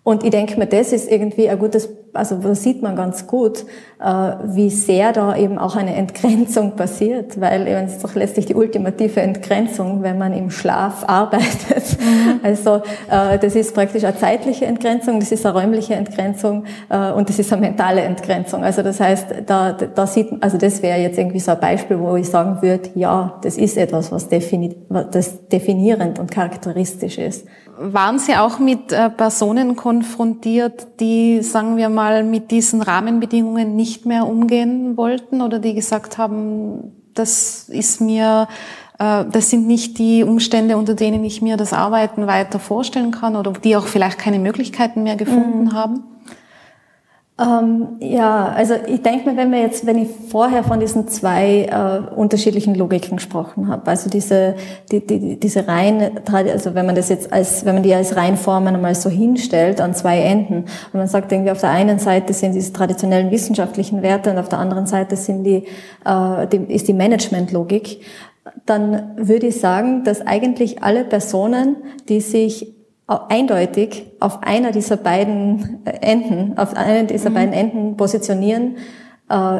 Und 0.04 0.24
ich 0.24 0.32
denke 0.32 0.58
mir, 0.58 0.66
das 0.66 0.94
ist 0.94 1.12
irgendwie 1.12 1.50
ein 1.50 1.60
gutes, 1.60 1.90
also 2.14 2.36
das 2.38 2.64
sieht 2.64 2.82
man 2.82 2.96
ganz 2.96 3.28
gut, 3.28 3.66
äh, 4.02 4.34
wie 4.46 4.70
sehr 4.70 5.12
da 5.12 5.36
eben 5.36 5.60
auch 5.60 5.76
eine 5.76 5.94
Entgrenzung 5.94 6.72
passiert, 6.76 7.40
weil 7.40 7.68
eben 7.68 7.86
es 7.86 7.96
ist 7.96 8.04
doch 8.04 8.16
letztlich 8.16 8.46
die 8.46 8.56
ultimative 8.56 9.22
Entgrenzung, 9.22 10.02
wenn 10.02 10.18
man 10.18 10.34
im 10.34 10.50
Schlaf 10.50 11.04
arbeitet. 11.08 11.98
Mhm. 12.00 12.40
Also 12.42 12.78
äh, 13.12 13.38
das 13.38 13.56
ist 13.56 13.76
praktisch 13.76 14.06
eine 14.06 14.18
zeitliche 14.18 14.66
Entgrenzung, 14.66 15.20
das 15.20 15.32
ist 15.32 15.46
eine 15.46 15.60
räumliche 15.60 15.96
Entgrenzung 15.96 16.64
äh, 16.90 17.12
und 17.12 17.28
das 17.28 17.38
ist 17.38 17.52
eine 17.52 17.62
mentale 17.62 18.02
Entgrenzung. 18.02 18.64
Also 18.64 18.82
das 18.82 19.00
heißt, 19.02 19.28
da, 19.46 19.74
da 19.74 20.08
sieht, 20.08 20.30
also 20.40 20.58
das 20.58 20.82
wäre 20.82 21.00
jetzt 21.00 21.18
irgendwie 21.18 21.40
so 21.40 21.52
ein 21.52 21.60
Beispiel, 21.60 22.00
wo 22.00 22.16
ich 22.16 22.30
sagen 22.30 22.62
würde, 22.62 22.90
ja, 22.96 23.38
das 23.44 23.58
ist 23.58 23.78
etwas, 23.78 24.12
was 24.12 24.30
defini 24.30 24.78
das 25.12 25.48
definierend 25.50 26.20
und 26.20 26.32
charakteristisch 26.32 27.18
ist. 27.18 27.46
Waren 27.82 28.20
Sie 28.20 28.36
auch 28.36 28.60
mit 28.60 28.88
Personen 28.88 29.76
konfrontiert, 29.78 31.00
die, 31.00 31.42
sagen 31.42 31.78
wir 31.78 31.88
mal, 31.88 32.26
mit 32.26 32.52
diesen 32.52 32.82
Rahmenbedingungen 32.82 33.76
nicht 33.76 33.90
nicht 33.90 34.06
mehr 34.06 34.28
umgehen 34.28 34.96
wollten 34.96 35.42
oder 35.42 35.60
die 35.60 35.74
gesagt 35.74 36.18
haben, 36.18 36.92
das 37.14 37.68
ist 37.68 38.00
mir, 38.00 38.48
äh, 38.98 39.26
das 39.30 39.50
sind 39.50 39.68
nicht 39.68 39.98
die 39.98 40.24
Umstände, 40.24 40.78
unter 40.78 40.94
denen 40.94 41.24
ich 41.26 41.42
mir 41.42 41.58
das 41.58 41.74
Arbeiten 41.74 42.28
weiter 42.28 42.60
vorstellen 42.60 43.12
kann 43.12 43.36
oder 43.36 43.52
die 43.52 43.76
auch 43.76 43.88
vielleicht 43.88 44.18
keine 44.18 44.40
Möglichkeiten 44.40 45.04
mehr 45.04 45.18
gefunden 45.18 45.66
mhm. 45.66 45.74
haben? 45.74 46.04
Ähm, 47.40 47.96
ja, 48.02 48.50
also 48.50 48.74
ich 48.86 49.02
denke 49.02 49.30
mir, 49.30 49.38
wenn 49.38 49.52
wir 49.52 49.62
jetzt, 49.62 49.86
wenn 49.86 49.98
ich 49.98 50.10
vorher 50.30 50.62
von 50.62 50.82
diesen 50.82 51.08
zwei 51.08 51.68
äh, 51.72 52.14
unterschiedlichen 52.14 52.76
Logiken 52.76 53.16
gesprochen 53.16 53.70
habe, 53.70 53.88
also 53.88 54.10
diese, 54.10 54.56
die, 54.92 55.06
die, 55.06 55.40
diese 55.40 55.66
rein, 55.66 56.20
also 56.26 56.76
wenn 56.76 56.86
man 56.86 56.96
das 56.96 57.08
jetzt 57.08 57.32
als, 57.32 57.64
wenn 57.64 57.76
man 57.76 57.84
die 57.84 57.94
als 57.94 58.18
Reinformen 58.18 58.76
einmal 58.76 58.94
so 58.94 59.10
hinstellt 59.10 59.80
an 59.80 59.94
zwei 59.94 60.20
Enden 60.20 60.66
und 60.92 60.94
man 60.94 61.08
sagt 61.08 61.32
irgendwie 61.32 61.52
auf 61.52 61.62
der 61.62 61.70
einen 61.70 62.00
Seite 62.00 62.34
sind 62.34 62.56
diese 62.56 62.74
traditionellen 62.74 63.32
wissenschaftlichen 63.32 64.02
Werte 64.02 64.32
und 64.32 64.38
auf 64.38 64.50
der 64.50 64.60
anderen 64.60 64.86
Seite 64.86 65.16
sind 65.16 65.46
die, 65.46 65.64
äh, 66.04 66.48
die 66.52 66.74
ist 66.74 66.90
die 66.90 66.94
Managementlogik, 66.94 68.02
dann 68.66 69.14
würde 69.16 69.48
ich 69.48 69.62
sagen, 69.62 70.04
dass 70.04 70.26
eigentlich 70.26 70.84
alle 70.84 71.06
Personen, 71.06 71.78
die 72.10 72.20
sich 72.20 72.79
eindeutig 73.10 74.06
auf 74.20 74.44
einer 74.44 74.72
dieser 74.72 74.98
beiden 74.98 75.82
äh, 75.86 75.92
Enden, 76.02 76.58
auf 76.58 76.76
einer 76.76 77.04
dieser 77.04 77.30
mhm. 77.30 77.34
beiden 77.34 77.54
Enden 77.54 77.98
positionieren, 77.98 78.78
äh, 79.30 79.60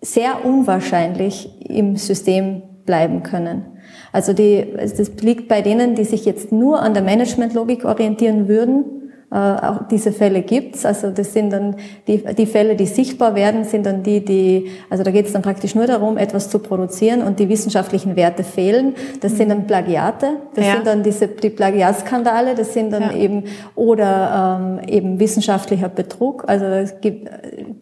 sehr 0.00 0.44
unwahrscheinlich 0.44 1.50
im 1.68 1.96
System 1.96 2.62
bleiben 2.84 3.22
können. 3.22 3.64
Also 4.12 4.32
die, 4.32 4.74
das 4.76 5.10
liegt 5.20 5.48
bei 5.48 5.60
denen, 5.60 5.94
die 5.94 6.04
sich 6.04 6.24
jetzt 6.24 6.52
nur 6.52 6.80
an 6.80 6.94
der 6.94 7.02
Managementlogik 7.02 7.84
orientieren 7.84 8.48
würden, 8.48 8.97
auch 9.30 9.88
diese 9.90 10.12
Fälle 10.12 10.40
gibt's. 10.40 10.86
Also 10.86 11.10
das 11.10 11.34
sind 11.34 11.52
dann 11.52 11.76
die, 12.06 12.24
die 12.34 12.46
Fälle, 12.46 12.76
die 12.76 12.86
sichtbar 12.86 13.34
werden, 13.34 13.64
sind 13.64 13.84
dann 13.84 14.02
die, 14.02 14.24
die, 14.24 14.70
also 14.88 15.04
da 15.04 15.10
geht 15.10 15.26
es 15.26 15.32
dann 15.32 15.42
praktisch 15.42 15.74
nur 15.74 15.86
darum, 15.86 16.16
etwas 16.16 16.48
zu 16.48 16.58
produzieren 16.60 17.22
und 17.22 17.38
die 17.38 17.50
wissenschaftlichen 17.50 18.16
Werte 18.16 18.42
fehlen. 18.42 18.94
Das 19.20 19.36
sind 19.36 19.50
dann 19.50 19.66
Plagiate, 19.66 20.36
das 20.54 20.66
ja. 20.66 20.74
sind 20.74 20.86
dann 20.86 21.02
diese 21.02 21.28
die 21.28 21.50
Plagiatskandale, 21.50 22.54
das 22.54 22.72
sind 22.72 22.90
dann 22.90 23.02
ja. 23.02 23.16
eben 23.16 23.44
oder 23.74 24.80
ähm, 24.80 24.88
eben 24.88 25.20
wissenschaftlicher 25.20 25.90
Betrug. 25.90 26.44
Also 26.46 26.64
es 26.64 26.98
gibt, 27.02 27.28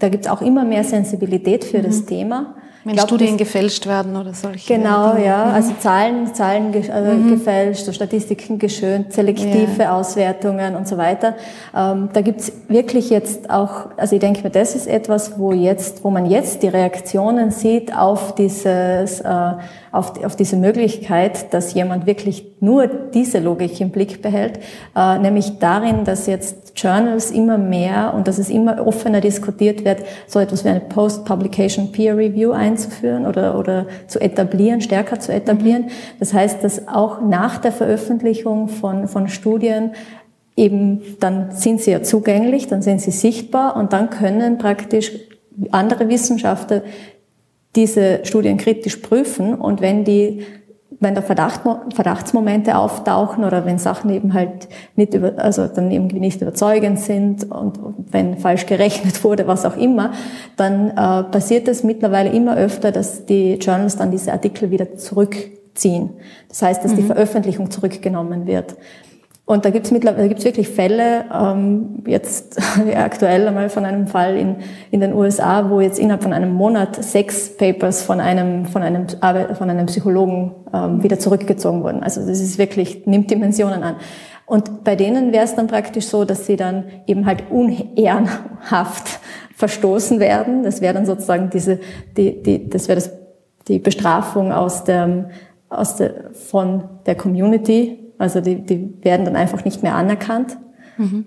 da 0.01 0.09
gibt's 0.09 0.27
auch 0.27 0.43
immer 0.43 0.65
mehr 0.65 0.83
Sensibilität 0.83 1.65
für 1.65 1.79
mhm. 1.79 1.83
das 1.85 2.07
Thema. 2.07 2.57
Wenn 2.87 2.94
glaub, 2.94 3.09
Studien 3.09 3.37
gefälscht 3.37 3.88
werden 3.88 4.14
oder 4.14 4.33
solche 4.33 4.75
Genau, 4.75 5.14
Dinge. 5.14 5.27
ja. 5.27 5.46
Mhm. 5.46 5.55
Also 5.55 5.72
Zahlen, 5.81 6.35
Zahlen 6.37 6.72
also 6.88 7.11
mhm. 7.11 7.31
gefälscht, 7.31 7.92
Statistiken 7.92 8.61
geschönt, 8.61 9.12
selektive 9.12 9.83
ja. 9.83 9.96
Auswertungen 9.96 10.77
und 10.77 10.87
so 10.87 10.96
weiter. 10.96 11.35
Ähm, 11.77 12.11
da 12.12 12.20
gibt's 12.20 12.53
wirklich 12.68 13.11
jetzt 13.11 13.51
auch, 13.51 13.88
also 13.96 14.14
ich 14.14 14.20
denke 14.20 14.44
mir, 14.44 14.51
das 14.51 14.77
ist 14.77 14.87
etwas, 14.87 15.37
wo 15.37 15.51
jetzt, 15.53 16.05
wo 16.05 16.11
man 16.11 16.27
jetzt 16.27 16.62
die 16.62 16.68
Reaktionen 16.68 17.51
sieht 17.51 17.92
auf 17.92 18.37
dieses 18.37 19.20
äh, 19.20 19.53
auf, 19.97 20.23
auf 20.25 20.37
diese 20.37 20.57
Möglichkeit, 20.57 21.53
dass 21.53 21.75
jemand 21.75 22.07
wirklich 22.07 22.47
nur 22.61 22.87
diese 22.87 23.39
Logik 23.39 23.81
im 23.81 23.91
Blick 23.91 24.23
behält, 24.23 24.61
äh, 24.95 25.19
nämlich 25.19 25.59
darin, 25.59 26.05
dass 26.05 26.27
jetzt 26.27 26.73
Journals 26.77 27.31
immer 27.31 27.59
mehr 27.59 28.13
und 28.15 28.29
dass 28.29 28.39
es 28.39 28.51
immer 28.51 28.87
offener 28.87 29.21
diskutiert 29.21 29.85
wird, 29.85 30.01
so 30.27 30.39
etwas 30.39 30.65
wie 30.65 30.69
eine 30.69 30.81
Post-Publication 30.81 31.93
Peer 31.93 32.17
Review 32.17 32.53
einzuführen 32.53 33.27
oder, 33.27 33.59
oder 33.59 33.87
zu 34.07 34.21
etablieren, 34.21 34.81
stärker 34.81 35.19
zu 35.19 35.33
etablieren. 35.33 35.83
Mhm. 35.83 35.91
Das 36.21 36.35
heißt, 36.35 36.63
dass 36.63 36.89
auch 36.89 37.21
nach 37.21 37.59
der 37.59 37.73
Veröffentlichung 37.73 38.69
von, 38.69 39.09
von 39.09 39.29
Studien 39.29 39.93
eben, 40.57 41.03
dann 41.21 41.51
sind 41.53 41.81
sie 41.81 41.93
ja 41.93 42.03
zugänglich, 42.03 42.67
dann 42.67 42.83
sind 42.83 43.01
sie 43.01 43.11
sichtbar 43.11 43.77
und 43.77 43.93
dann 43.93 44.11
können 44.11 44.59
praktisch 44.59 45.13
andere 45.71 46.09
Wissenschaftler 46.09 46.83
diese 47.77 48.25
Studien 48.25 48.57
kritisch 48.57 48.97
prüfen 48.97 49.55
und 49.55 49.81
wenn 49.81 50.05
die 50.05 50.45
wenn 51.01 51.15
da 51.15 51.23
Verdacht, 51.23 51.61
Verdachtsmomente 51.95 52.77
auftauchen 52.77 53.45
oder 53.45 53.67
wenn 53.67 53.79
Sachen 53.79 54.11
eben 54.11 54.33
halt 54.35 54.69
nicht 54.95 55.15
über, 55.15 55.35
also 55.37 55.67
dann 55.67 55.91
irgendwie 55.91 56.21
nicht 56.21 56.41
überzeugend 56.41 56.99
sind 56.99 57.51
und 57.51 57.79
wenn 58.11 58.39
falsch 58.39 58.67
gerechnet 58.67 59.23
wurde, 59.25 59.47
was 59.47 59.65
auch 59.67 59.77
immer, 59.77 60.12
dann 60.57 60.91
äh, 60.91 61.25
passiert 61.25 61.69
es 61.69 61.83
mittlerweile 61.83 62.31
immer 62.31 62.57
öfter, 62.57 62.93
dass 62.93 63.27
die 63.27 63.55
Journals 63.55 63.97
dann 63.97 64.11
diese 64.11 64.33
Artikel 64.33 64.71
wieder 64.71 64.97
zurückziehen. 64.97 66.11
Das 66.49 66.62
heißt, 66.62 66.85
dass 66.85 66.93
mhm. 66.93 66.97
die 66.97 67.03
Veröffentlichung 67.03 67.71
zurückgenommen 67.71 68.47
wird. 68.47 68.77
Und 69.47 69.65
da 69.65 69.71
gibt's 69.71 69.93
mittlerweile, 69.93 70.25
da 70.25 70.29
gibt's 70.29 70.45
wirklich 70.45 70.69
Fälle, 70.69 71.25
ähm, 71.33 72.03
jetzt 72.05 72.59
aktuell 72.97 73.47
einmal 73.47 73.69
von 73.69 73.85
einem 73.85 74.09
Fall 74.09 74.37
in, 74.37 74.57
in 74.91 75.01
den 75.01 75.15
USA, 75.15 75.71
wo 75.71 75.81
jetzt 75.81 76.01
innerhalb 76.01 76.25
von 76.25 76.33
einem 76.33 76.53
Monat 76.53 77.03
sechs 77.03 77.57
Papers 77.57 78.03
von 78.03 78.19
einem, 78.19 78.67
von 78.67 78.83
einem, 78.83 79.07
von 79.09 79.71
einem 79.71 79.87
Psychologen 79.87 80.53
ähm, 80.75 81.01
wieder 81.05 81.21
zurückgezogen 81.21 81.85
wurden. 81.85 82.03
Also 82.03 82.27
das 82.27 82.41
ist 82.41 82.59
wirklich, 82.59 83.07
nimmt 83.07 83.31
Dimensionen 83.31 83.85
an. 83.85 83.97
Und 84.47 84.83
bei 84.83 84.97
denen 84.97 85.33
wäre 85.33 85.45
es 85.45 85.55
dann 85.55 85.69
praktisch 85.69 86.07
so, 86.07 86.25
dass 86.25 86.47
sie 86.47 86.57
dann 86.57 86.85
eben 87.07 87.25
halt 87.25 87.45
unehrenhaft 87.49 89.21
verstoßen 89.55 90.19
werden. 90.19 90.65
Das 90.65 90.81
wäre 90.81 90.95
dann 90.95 91.07
sozusagen 91.07 91.51
diese, 91.51 91.79
die, 92.17 92.43
die, 92.43 92.69
das 92.69 92.89
wäre 92.89 92.97
das, 92.97 93.13
die 93.69 93.79
Bestrafung 93.79 94.51
aus 94.51 94.83
der, 94.83 95.31
aus 95.69 95.95
der, 95.97 96.33
von 96.33 96.83
der 97.07 97.15
Community, 97.15 98.06
also 98.19 98.41
die, 98.41 98.65
die 98.65 98.95
werden 99.03 99.25
dann 99.25 99.37
einfach 99.37 99.65
nicht 99.65 99.83
mehr 99.83 99.95
anerkannt. 99.95 100.57
Mhm. 100.97 101.27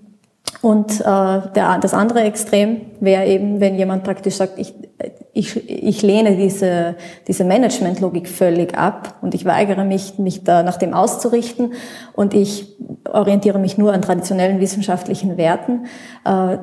Und 0.62 1.00
äh, 1.00 1.04
der, 1.04 1.78
das 1.80 1.94
andere 1.94 2.20
Extrem 2.22 2.82
wäre 3.00 3.26
eben, 3.26 3.60
wenn 3.60 3.76
jemand 3.76 4.04
praktisch 4.04 4.34
sagt, 4.34 4.58
ich, 4.58 4.74
ich, 5.32 5.68
ich 5.68 6.02
lehne 6.02 6.36
diese, 6.36 6.96
diese 7.28 7.44
Managementlogik 7.44 8.28
völlig 8.28 8.76
ab 8.76 9.16
und 9.22 9.34
ich 9.34 9.44
weigere 9.46 9.84
mich, 9.84 10.18
mich 10.18 10.44
da 10.44 10.62
nach 10.62 10.76
dem 10.76 10.92
auszurichten 10.92 11.72
und 12.12 12.34
ich 12.34 12.76
orientiere 13.10 13.58
mich 13.58 13.78
nur 13.78 13.92
an 13.92 14.02
traditionellen 14.02 14.60
wissenschaftlichen 14.60 15.36
Werten. 15.38 15.86
Äh, 16.24 16.58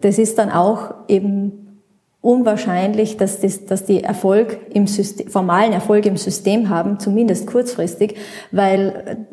das 0.00 0.18
ist 0.18 0.38
dann 0.38 0.50
auch 0.50 0.94
eben 1.06 1.68
unwahrscheinlich, 2.20 3.16
dass, 3.16 3.40
das, 3.40 3.64
dass 3.64 3.84
die 3.84 4.02
Erfolg 4.02 4.58
im 4.74 4.86
System, 4.86 5.28
formalen 5.28 5.72
Erfolg 5.72 6.04
im 6.04 6.16
System 6.16 6.68
haben, 6.68 6.98
zumindest 6.98 7.46
kurzfristig, 7.46 8.16
weil 8.50 9.26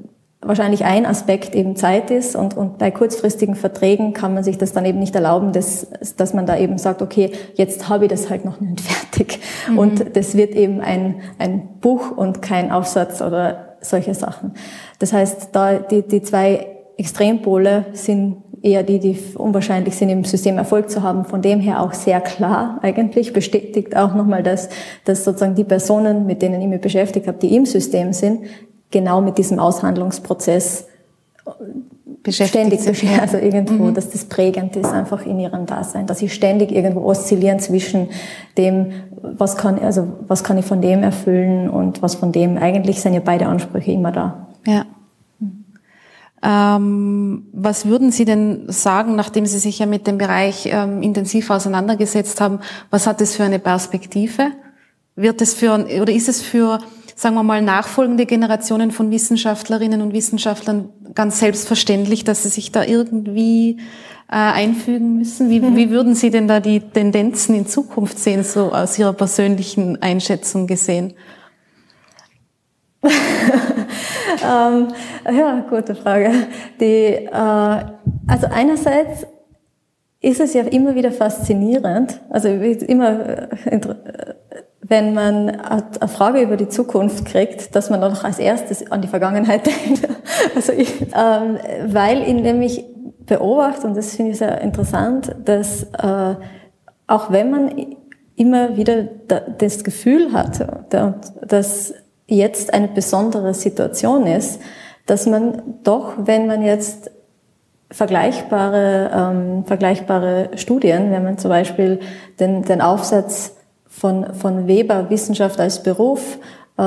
wahrscheinlich 0.45 0.85
ein 0.85 1.05
Aspekt 1.05 1.55
eben 1.55 1.75
Zeit 1.75 2.11
ist 2.11 2.35
und, 2.35 2.55
und 2.55 2.77
bei 2.77 2.91
kurzfristigen 2.91 3.55
Verträgen 3.55 4.13
kann 4.13 4.33
man 4.33 4.43
sich 4.43 4.57
das 4.57 4.73
dann 4.73 4.85
eben 4.85 4.99
nicht 4.99 5.15
erlauben, 5.15 5.51
dass, 5.51 5.87
dass 6.17 6.33
man 6.33 6.45
da 6.45 6.57
eben 6.57 6.77
sagt, 6.77 7.01
okay, 7.01 7.31
jetzt 7.55 7.89
habe 7.89 8.05
ich 8.05 8.11
das 8.11 8.29
halt 8.29 8.45
noch 8.45 8.59
nicht 8.59 8.81
fertig. 8.81 9.39
Mhm. 9.69 9.77
Und 9.77 10.15
das 10.15 10.35
wird 10.35 10.55
eben 10.55 10.81
ein, 10.81 11.21
ein 11.39 11.79
Buch 11.81 12.11
und 12.15 12.41
kein 12.41 12.71
Aufsatz 12.71 13.21
oder 13.21 13.77
solche 13.81 14.13
Sachen. 14.13 14.53
Das 14.99 15.13
heißt, 15.13 15.49
da 15.51 15.73
die, 15.79 16.01
die 16.01 16.21
zwei 16.21 16.67
Extrempole 16.97 17.85
sind 17.93 18.37
eher 18.61 18.83
die, 18.83 18.99
die 18.99 19.17
unwahrscheinlich 19.35 19.95
sind, 19.95 20.09
im 20.09 20.23
System 20.23 20.57
Erfolg 20.57 20.89
zu 20.89 21.03
haben. 21.03 21.25
Von 21.25 21.41
dem 21.41 21.59
her 21.59 21.81
auch 21.81 21.93
sehr 21.93 22.19
klar 22.19 22.79
eigentlich 22.81 23.31
bestätigt 23.31 23.95
auch 23.95 24.15
nochmal, 24.15 24.41
dass, 24.41 24.69
dass 25.03 25.23
sozusagen 25.23 25.53
die 25.53 25.63
Personen, 25.63 26.25
mit 26.25 26.41
denen 26.41 26.61
ich 26.61 26.67
mich 26.67 26.81
beschäftigt 26.81 27.27
habe, 27.27 27.37
die 27.37 27.55
im 27.55 27.65
System 27.65 28.11
sind, 28.11 28.45
genau 28.91 29.21
mit 29.21 29.37
diesem 29.37 29.59
Aushandlungsprozess 29.59 30.85
ständig 32.29 32.85
beschäftigt, 32.85 33.21
also 33.21 33.37
irgendwo, 33.37 33.85
mhm. 33.85 33.93
dass 33.93 34.09
das 34.09 34.25
prägend 34.25 34.75
ist 34.75 34.91
einfach 34.91 35.25
in 35.25 35.39
ihrem 35.39 35.65
Dasein, 35.65 36.07
dass 36.07 36.19
sie 36.19 36.29
ständig 36.29 36.71
irgendwo 36.71 37.01
oszillieren 37.01 37.59
zwischen 37.59 38.09
dem, 38.57 38.93
was 39.21 39.57
kann, 39.57 39.79
also 39.79 40.07
was 40.27 40.43
kann 40.43 40.57
ich 40.57 40.65
von 40.65 40.81
dem 40.81 41.03
erfüllen 41.03 41.69
und 41.69 42.01
was 42.01 42.15
von 42.15 42.31
dem. 42.31 42.57
Eigentlich 42.57 43.01
sind 43.01 43.13
ja 43.13 43.21
beide 43.23 43.47
Ansprüche 43.47 43.91
immer 43.91 44.11
da. 44.11 44.47
Ja. 44.65 44.85
Ähm, 46.41 47.47
was 47.53 47.85
würden 47.85 48.11
Sie 48.11 48.25
denn 48.25 48.65
sagen, 48.67 49.15
nachdem 49.15 49.45
Sie 49.45 49.57
sich 49.57 49.79
ja 49.79 49.85
mit 49.85 50.05
dem 50.05 50.17
Bereich 50.17 50.67
ähm, 50.71 51.01
intensiv 51.01 51.49
auseinandergesetzt 51.49 52.39
haben? 52.41 52.59
Was 52.91 53.07
hat 53.07 53.21
es 53.21 53.35
für 53.35 53.43
eine 53.43 53.59
Perspektive? 53.59 54.51
Wird 55.15 55.41
es 55.41 55.53
für 55.53 55.73
oder 55.73 56.11
ist 56.11 56.29
es 56.29 56.41
für 56.41 56.79
sagen 57.15 57.35
wir 57.35 57.43
mal, 57.43 57.61
nachfolgende 57.61 58.25
Generationen 58.25 58.91
von 58.91 59.09
Wissenschaftlerinnen 59.09 60.01
und 60.01 60.13
Wissenschaftlern 60.13 60.89
ganz 61.13 61.39
selbstverständlich, 61.39 62.25
dass 62.25 62.43
sie 62.43 62.49
sich 62.49 62.73
da 62.73 62.83
irgendwie 62.83 63.79
äh, 64.29 64.35
einfügen 64.35 65.17
müssen? 65.17 65.49
Wie, 65.49 65.61
mhm. 65.61 65.75
wie 65.77 65.89
würden 65.89 66.13
Sie 66.13 66.29
denn 66.29 66.47
da 66.47 66.59
die 66.59 66.81
Tendenzen 66.81 67.55
in 67.55 67.67
Zukunft 67.67 68.19
sehen, 68.19 68.43
so 68.43 68.73
aus 68.73 68.99
Ihrer 68.99 69.13
persönlichen 69.13 70.01
Einschätzung 70.01 70.67
gesehen? 70.67 71.13
ähm, 73.03 74.87
ja, 75.31 75.65
gute 75.69 75.95
Frage. 75.95 76.31
Die, 76.79 76.85
äh, 76.85 77.29
also 77.31 78.47
einerseits 78.51 79.25
ist 80.21 80.39
es 80.39 80.53
ja 80.55 80.63
immer 80.63 80.95
wieder 80.95 81.11
faszinierend, 81.11 82.19
also 82.29 82.47
immer, 82.47 83.49
äh, 83.67 83.89
wenn 84.87 85.13
man 85.13 85.49
eine 85.49 86.07
Frage 86.07 86.41
über 86.41 86.57
die 86.57 86.69
Zukunft 86.69 87.25
kriegt, 87.25 87.75
dass 87.75 87.89
man 87.89 88.01
dann 88.01 88.11
noch 88.11 88.23
als 88.23 88.37
erstes 88.37 88.91
an 88.91 89.01
die 89.01 89.07
Vergangenheit 89.07 89.65
denkt. 89.85 90.07
Also 90.55 90.73
ich, 90.73 91.01
ähm, 91.01 91.57
weil 91.87 92.21
in 92.21 92.37
nämlich 92.37 92.85
beobachte, 93.25 93.87
und 93.87 93.97
das 93.97 94.15
finde 94.15 94.33
ich 94.33 94.37
sehr 94.37 94.61
interessant, 94.61 95.35
dass 95.43 95.83
äh, 95.83 96.35
auch 97.07 97.31
wenn 97.31 97.49
man 97.49 97.85
immer 98.35 98.77
wieder 98.77 99.03
da, 99.27 99.39
das 99.39 99.83
Gefühl 99.83 100.33
hat, 100.33 100.65
da, 100.89 101.15
dass 101.41 101.93
jetzt 102.27 102.73
eine 102.73 102.87
besondere 102.87 103.53
Situation 103.53 104.27
ist, 104.27 104.59
dass 105.05 105.25
man 105.25 105.61
doch, 105.83 106.13
wenn 106.17 106.47
man 106.47 106.61
jetzt 106.61 107.11
vergleichbare, 107.89 109.11
ähm, 109.13 109.65
vergleichbare 109.65 110.49
Studien, 110.55 111.11
wenn 111.11 111.23
man 111.23 111.37
zum 111.37 111.49
Beispiel 111.49 111.99
den, 112.39 112.63
den 112.63 112.81
Aufsatz 112.81 113.54
von, 113.95 114.33
von 114.33 114.67
Weber 114.67 115.09
Wissenschaft 115.09 115.59
als 115.59 115.81
Beruf 115.81 116.37
äh, 116.77 116.81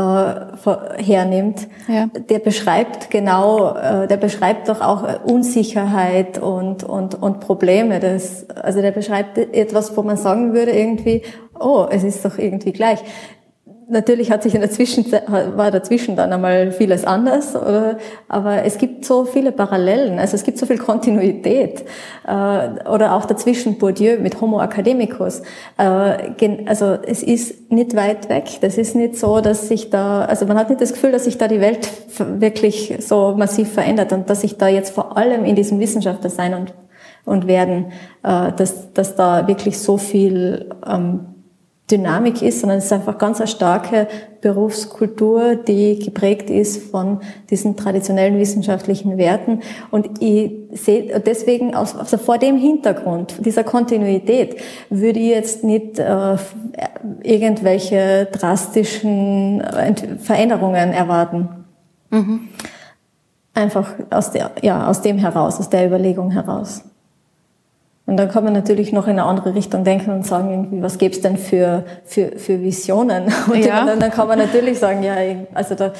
hernimmt, 1.02 1.66
ja. 1.88 2.10
der 2.28 2.40
beschreibt 2.40 3.10
genau, 3.10 3.74
äh, 3.74 4.06
der 4.06 4.18
beschreibt 4.18 4.68
doch 4.68 4.82
auch 4.82 5.24
Unsicherheit 5.24 6.38
und, 6.38 6.84
und, 6.84 7.14
und 7.14 7.40
Probleme. 7.40 7.98
Das, 7.98 8.50
also 8.50 8.82
der 8.82 8.90
beschreibt 8.90 9.38
etwas, 9.38 9.96
wo 9.96 10.02
man 10.02 10.18
sagen 10.18 10.52
würde 10.52 10.72
irgendwie, 10.72 11.22
oh, 11.58 11.86
es 11.90 12.04
ist 12.04 12.22
doch 12.24 12.36
irgendwie 12.36 12.72
gleich 12.72 12.98
natürlich 13.88 14.30
hat 14.30 14.42
sich 14.42 14.54
in 14.54 14.60
der 14.60 14.70
Zwischenzeit, 14.70 15.24
war 15.30 15.70
dazwischen 15.70 16.14
dann 16.16 16.32
einmal 16.32 16.72
vieles 16.72 17.04
anders, 17.04 17.56
aber 18.28 18.64
es 18.64 18.78
gibt 18.78 19.04
so 19.04 19.24
viele 19.24 19.52
Parallelen, 19.52 20.18
also 20.18 20.36
es 20.36 20.44
gibt 20.44 20.58
so 20.58 20.66
viel 20.66 20.78
Kontinuität, 20.78 21.84
äh, 22.26 22.88
oder 22.88 23.14
auch 23.14 23.24
dazwischen 23.24 23.78
Bourdieu 23.78 24.18
mit 24.20 24.40
Homo 24.40 24.60
academicus, 24.60 25.42
äh, 25.78 26.64
also 26.66 26.98
es 27.06 27.22
ist 27.22 27.70
nicht 27.70 27.96
weit 27.96 28.28
weg, 28.28 28.58
das 28.60 28.78
ist 28.78 28.94
nicht 28.94 29.16
so, 29.16 29.40
dass 29.40 29.68
sich 29.68 29.90
da, 29.90 30.24
also 30.24 30.46
man 30.46 30.58
hat 30.58 30.68
nicht 30.68 30.80
das 30.80 30.92
Gefühl, 30.92 31.12
dass 31.12 31.24
sich 31.24 31.38
da 31.38 31.48
die 31.48 31.60
Welt 31.60 31.88
wirklich 32.18 32.94
so 33.00 33.34
massiv 33.36 33.72
verändert 33.72 34.12
und 34.12 34.28
dass 34.28 34.42
sich 34.42 34.58
da 34.58 34.68
jetzt 34.68 34.90
vor 34.90 35.16
allem 35.16 35.44
in 35.44 35.56
diesem 35.56 35.80
Wissenschaftler 35.80 36.30
sein 36.30 36.54
und, 36.54 36.74
und 37.24 37.46
werden, 37.46 37.92
äh, 38.22 38.52
dass, 38.52 38.92
dass 38.92 39.14
da 39.14 39.48
wirklich 39.48 39.78
so 39.78 39.96
viel 39.96 40.70
ähm, 40.86 41.37
Dynamik 41.90 42.42
ist, 42.42 42.60
sondern 42.60 42.78
es 42.78 42.86
ist 42.86 42.92
einfach 42.92 43.16
ganz 43.16 43.40
eine 43.40 43.48
starke 43.48 44.08
Berufskultur, 44.40 45.56
die 45.56 45.98
geprägt 45.98 46.50
ist 46.50 46.90
von 46.90 47.20
diesen 47.50 47.76
traditionellen 47.76 48.38
wissenschaftlichen 48.38 49.16
Werten. 49.16 49.60
Und 49.90 50.22
ich 50.22 50.52
sehe 50.72 51.20
deswegen 51.20 51.74
also 51.74 52.18
vor 52.18 52.38
dem 52.38 52.58
Hintergrund 52.58 53.44
dieser 53.44 53.64
Kontinuität 53.64 54.56
würde 54.90 55.18
ich 55.18 55.30
jetzt 55.30 55.64
nicht 55.64 55.98
äh, 55.98 56.36
irgendwelche 57.22 58.28
drastischen 58.32 59.62
Veränderungen 60.20 60.92
erwarten. 60.92 61.48
Mhm. 62.10 62.48
Einfach 63.54 63.94
aus 64.10 64.30
der, 64.30 64.50
ja, 64.62 64.86
aus 64.88 65.00
dem 65.00 65.18
heraus, 65.18 65.58
aus 65.58 65.70
der 65.70 65.86
Überlegung 65.86 66.30
heraus. 66.30 66.84
Und 68.08 68.16
dann 68.16 68.30
kann 68.30 68.42
man 68.42 68.54
natürlich 68.54 68.90
noch 68.90 69.04
in 69.04 69.18
eine 69.18 69.24
andere 69.24 69.54
Richtung 69.54 69.84
denken 69.84 70.10
und 70.10 70.24
sagen, 70.24 70.50
irgendwie, 70.50 70.80
was 70.80 70.96
gäbe 70.96 71.14
es 71.14 71.20
denn 71.20 71.36
für, 71.36 71.84
für, 72.04 72.38
für 72.38 72.62
Visionen? 72.62 73.24
Und 73.52 73.62
ja. 73.62 73.84
dann, 73.84 74.00
dann, 74.00 74.10
kann 74.10 74.26
man 74.26 74.38
natürlich 74.38 74.78
sagen, 74.78 75.02
ja, 75.02 75.14
also 75.52 75.74
da 75.74 75.92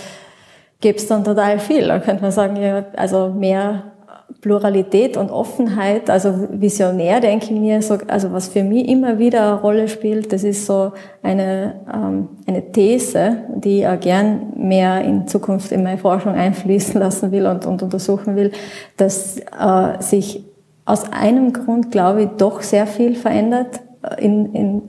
gäbe 0.81 0.97
es 0.97 1.07
dann 1.07 1.23
total 1.23 1.59
viel. 1.59 1.87
Da 1.87 1.99
könnte 1.99 2.23
man 2.23 2.33
sagen, 2.33 2.57
ja, 2.57 2.87
also 2.97 3.29
mehr 3.29 3.93
Pluralität 4.41 5.19
und 5.19 5.31
Offenheit, 5.31 6.09
also 6.09 6.33
visionär 6.51 7.21
denke 7.21 7.47
ich 7.47 7.51
mir, 7.51 7.83
so, 7.83 7.99
also 8.07 8.33
was 8.33 8.49
für 8.49 8.63
mich 8.63 8.89
immer 8.89 9.19
wieder 9.19 9.53
eine 9.53 9.61
Rolle 9.61 9.89
spielt, 9.89 10.33
das 10.33 10.45
ist 10.45 10.65
so 10.65 10.93
eine, 11.23 11.75
ähm, 11.93 12.29
eine 12.47 12.73
These, 12.73 13.39
die 13.55 13.81
ich 13.81 13.87
auch 13.87 14.01
gern 14.01 14.55
mehr 14.57 15.03
in 15.03 15.27
Zukunft 15.27 15.73
in 15.73 15.83
meine 15.83 15.99
Forschung 15.99 16.33
einfließen 16.35 16.99
lassen 16.99 17.33
will 17.33 17.47
und, 17.47 17.67
und 17.67 17.83
untersuchen 17.83 18.35
will, 18.35 18.53
dass 18.97 19.39
äh, 19.39 20.01
sich 20.01 20.48
aus 20.89 21.13
einem 21.13 21.53
Grund, 21.53 21.91
glaube 21.91 22.23
ich, 22.23 22.29
doch 22.39 22.63
sehr 22.63 22.87
viel 22.87 23.15
verändert 23.15 23.81
äh, 24.03 24.25
in, 24.25 24.55
in, 24.55 24.83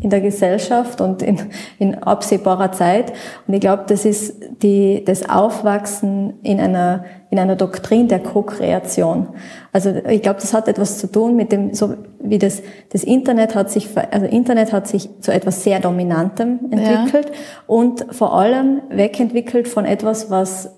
in 0.00 0.10
der 0.10 0.20
Gesellschaft 0.20 1.00
und 1.00 1.22
in, 1.22 1.38
in 1.78 1.94
absehbarer 2.02 2.72
Zeit. 2.72 3.12
Und 3.46 3.54
ich 3.54 3.60
glaube, 3.60 3.84
das 3.86 4.04
ist 4.04 4.34
die, 4.62 5.04
das 5.04 5.28
Aufwachsen 5.28 6.34
in 6.42 6.60
einer, 6.60 7.04
in 7.30 7.38
einer 7.38 7.56
Doktrin 7.56 8.08
der 8.08 8.20
Co-Kreation. 8.20 9.28
Also 9.72 9.94
ich 10.08 10.22
glaube, 10.22 10.40
das 10.40 10.54
hat 10.54 10.66
etwas 10.66 10.98
zu 10.98 11.12
tun 11.12 11.36
mit 11.36 11.52
dem, 11.52 11.74
so 11.74 11.94
wie 12.20 12.38
das, 12.38 12.62
das 12.90 13.04
Internet 13.04 13.54
hat 13.54 13.70
sich, 13.70 13.88
also 14.10 14.26
Internet 14.26 14.72
hat 14.72 14.88
sich 14.88 15.10
zu 15.20 15.30
etwas 15.30 15.62
sehr 15.62 15.78
Dominantem 15.78 16.58
entwickelt 16.70 17.26
ja. 17.30 17.36
und 17.66 18.06
vor 18.10 18.34
allem 18.34 18.80
wegentwickelt 18.88 19.68
von 19.68 19.84
etwas, 19.84 20.30
was 20.30 20.70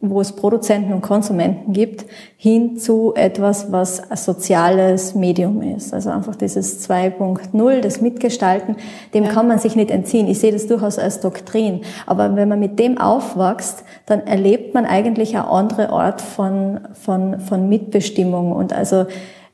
wo 0.00 0.20
es 0.20 0.30
Produzenten 0.32 0.92
und 0.92 1.00
Konsumenten 1.00 1.72
gibt, 1.72 2.06
hin 2.36 2.76
zu 2.76 3.14
etwas, 3.16 3.72
was 3.72 4.10
ein 4.10 4.16
soziales 4.16 5.16
Medium 5.16 5.60
ist. 5.60 5.92
Also 5.92 6.10
einfach 6.10 6.36
dieses 6.36 6.88
2.0, 6.88 7.80
das 7.80 8.00
Mitgestalten, 8.00 8.76
dem 9.12 9.24
ja. 9.24 9.30
kann 9.32 9.48
man 9.48 9.58
sich 9.58 9.74
nicht 9.74 9.90
entziehen. 9.90 10.28
Ich 10.28 10.38
sehe 10.38 10.52
das 10.52 10.68
durchaus 10.68 11.00
als 11.00 11.18
Doktrin. 11.18 11.80
Aber 12.06 12.36
wenn 12.36 12.48
man 12.48 12.60
mit 12.60 12.78
dem 12.78 12.98
aufwächst, 12.98 13.82
dann 14.06 14.24
erlebt 14.24 14.72
man 14.72 14.86
eigentlich 14.86 15.34
eine 15.36 15.48
andere 15.48 15.90
Art 15.90 16.20
von, 16.20 16.80
von, 16.92 17.40
von 17.40 17.68
Mitbestimmung 17.68 18.52
und 18.52 18.72
also 18.72 19.06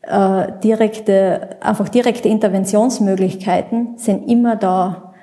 äh, 0.02 0.52
direkte, 0.62 1.56
einfach 1.60 1.88
direkte 1.88 2.28
Interventionsmöglichkeiten 2.28 3.96
sind 3.96 4.28
immer 4.28 4.56
da 4.56 5.13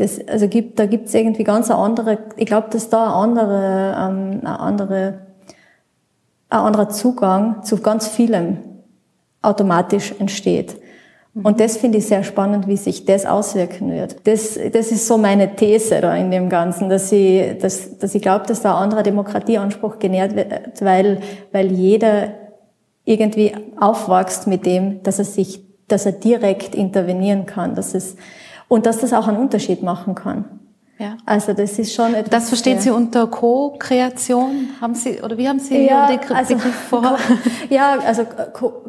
das, 0.00 0.26
also 0.26 0.48
gibt, 0.48 0.78
da 0.78 0.86
gibt's 0.86 1.12
irgendwie 1.12 1.44
ganz 1.44 1.70
eine 1.70 1.78
andere, 1.78 2.18
ich 2.36 2.46
glaube, 2.46 2.68
dass 2.70 2.88
da 2.88 3.04
eine 3.04 3.14
andere, 3.14 3.96
ähm, 3.98 4.40
eine 4.40 4.58
andere, 4.58 5.18
ein 6.48 6.58
anderer 6.58 6.88
Zugang 6.88 7.62
zu 7.62 7.80
ganz 7.82 8.08
vielem 8.08 8.58
automatisch 9.42 10.14
entsteht. 10.18 10.74
Mhm. 11.34 11.44
Und 11.44 11.60
das 11.60 11.76
finde 11.76 11.98
ich 11.98 12.06
sehr 12.06 12.24
spannend, 12.24 12.66
wie 12.66 12.78
sich 12.78 13.04
das 13.04 13.26
auswirken 13.26 13.92
wird. 13.92 14.26
Das, 14.26 14.58
das 14.72 14.90
ist 14.90 15.06
so 15.06 15.18
meine 15.18 15.54
These 15.54 16.00
da 16.00 16.16
in 16.16 16.30
dem 16.30 16.48
Ganzen, 16.48 16.88
dass 16.88 17.12
ich, 17.12 17.58
dass, 17.58 17.98
dass 17.98 18.14
ich 18.14 18.22
glaube, 18.22 18.46
dass 18.46 18.62
da 18.62 18.76
ein 18.76 18.84
anderer 18.84 19.02
Demokratieanspruch 19.02 19.98
genährt 19.98 20.34
wird, 20.34 20.80
weil, 20.80 21.20
weil 21.52 21.70
jeder 21.72 22.30
irgendwie 23.04 23.52
aufwächst 23.78 24.46
mit 24.46 24.64
dem, 24.64 25.02
dass 25.02 25.18
er 25.18 25.26
sich, 25.26 25.62
dass 25.88 26.06
er 26.06 26.12
direkt 26.12 26.74
intervenieren 26.74 27.44
kann, 27.44 27.74
dass 27.74 27.94
es, 27.94 28.16
und 28.70 28.86
dass 28.86 28.98
das 28.98 29.12
auch 29.12 29.26
einen 29.26 29.36
Unterschied 29.36 29.82
machen 29.82 30.14
kann. 30.14 30.44
Ja. 30.96 31.16
Also 31.26 31.54
das 31.54 31.78
ist 31.78 31.92
schon 31.92 32.14
etwas. 32.14 32.30
Das 32.30 32.48
verstehen 32.48 32.78
Sie 32.78 32.90
unter 32.90 33.26
Co-Kreation? 33.26 34.68
Haben 34.80 34.94
Sie 34.94 35.20
oder 35.20 35.36
wie 35.36 35.48
haben 35.48 35.58
Sie 35.58 35.86
ja, 35.86 36.06
den 36.06 36.20
Begriff 36.20 36.36
also, 36.36 36.56
vor? 36.88 37.18
ja, 37.68 37.98
also 38.06 38.24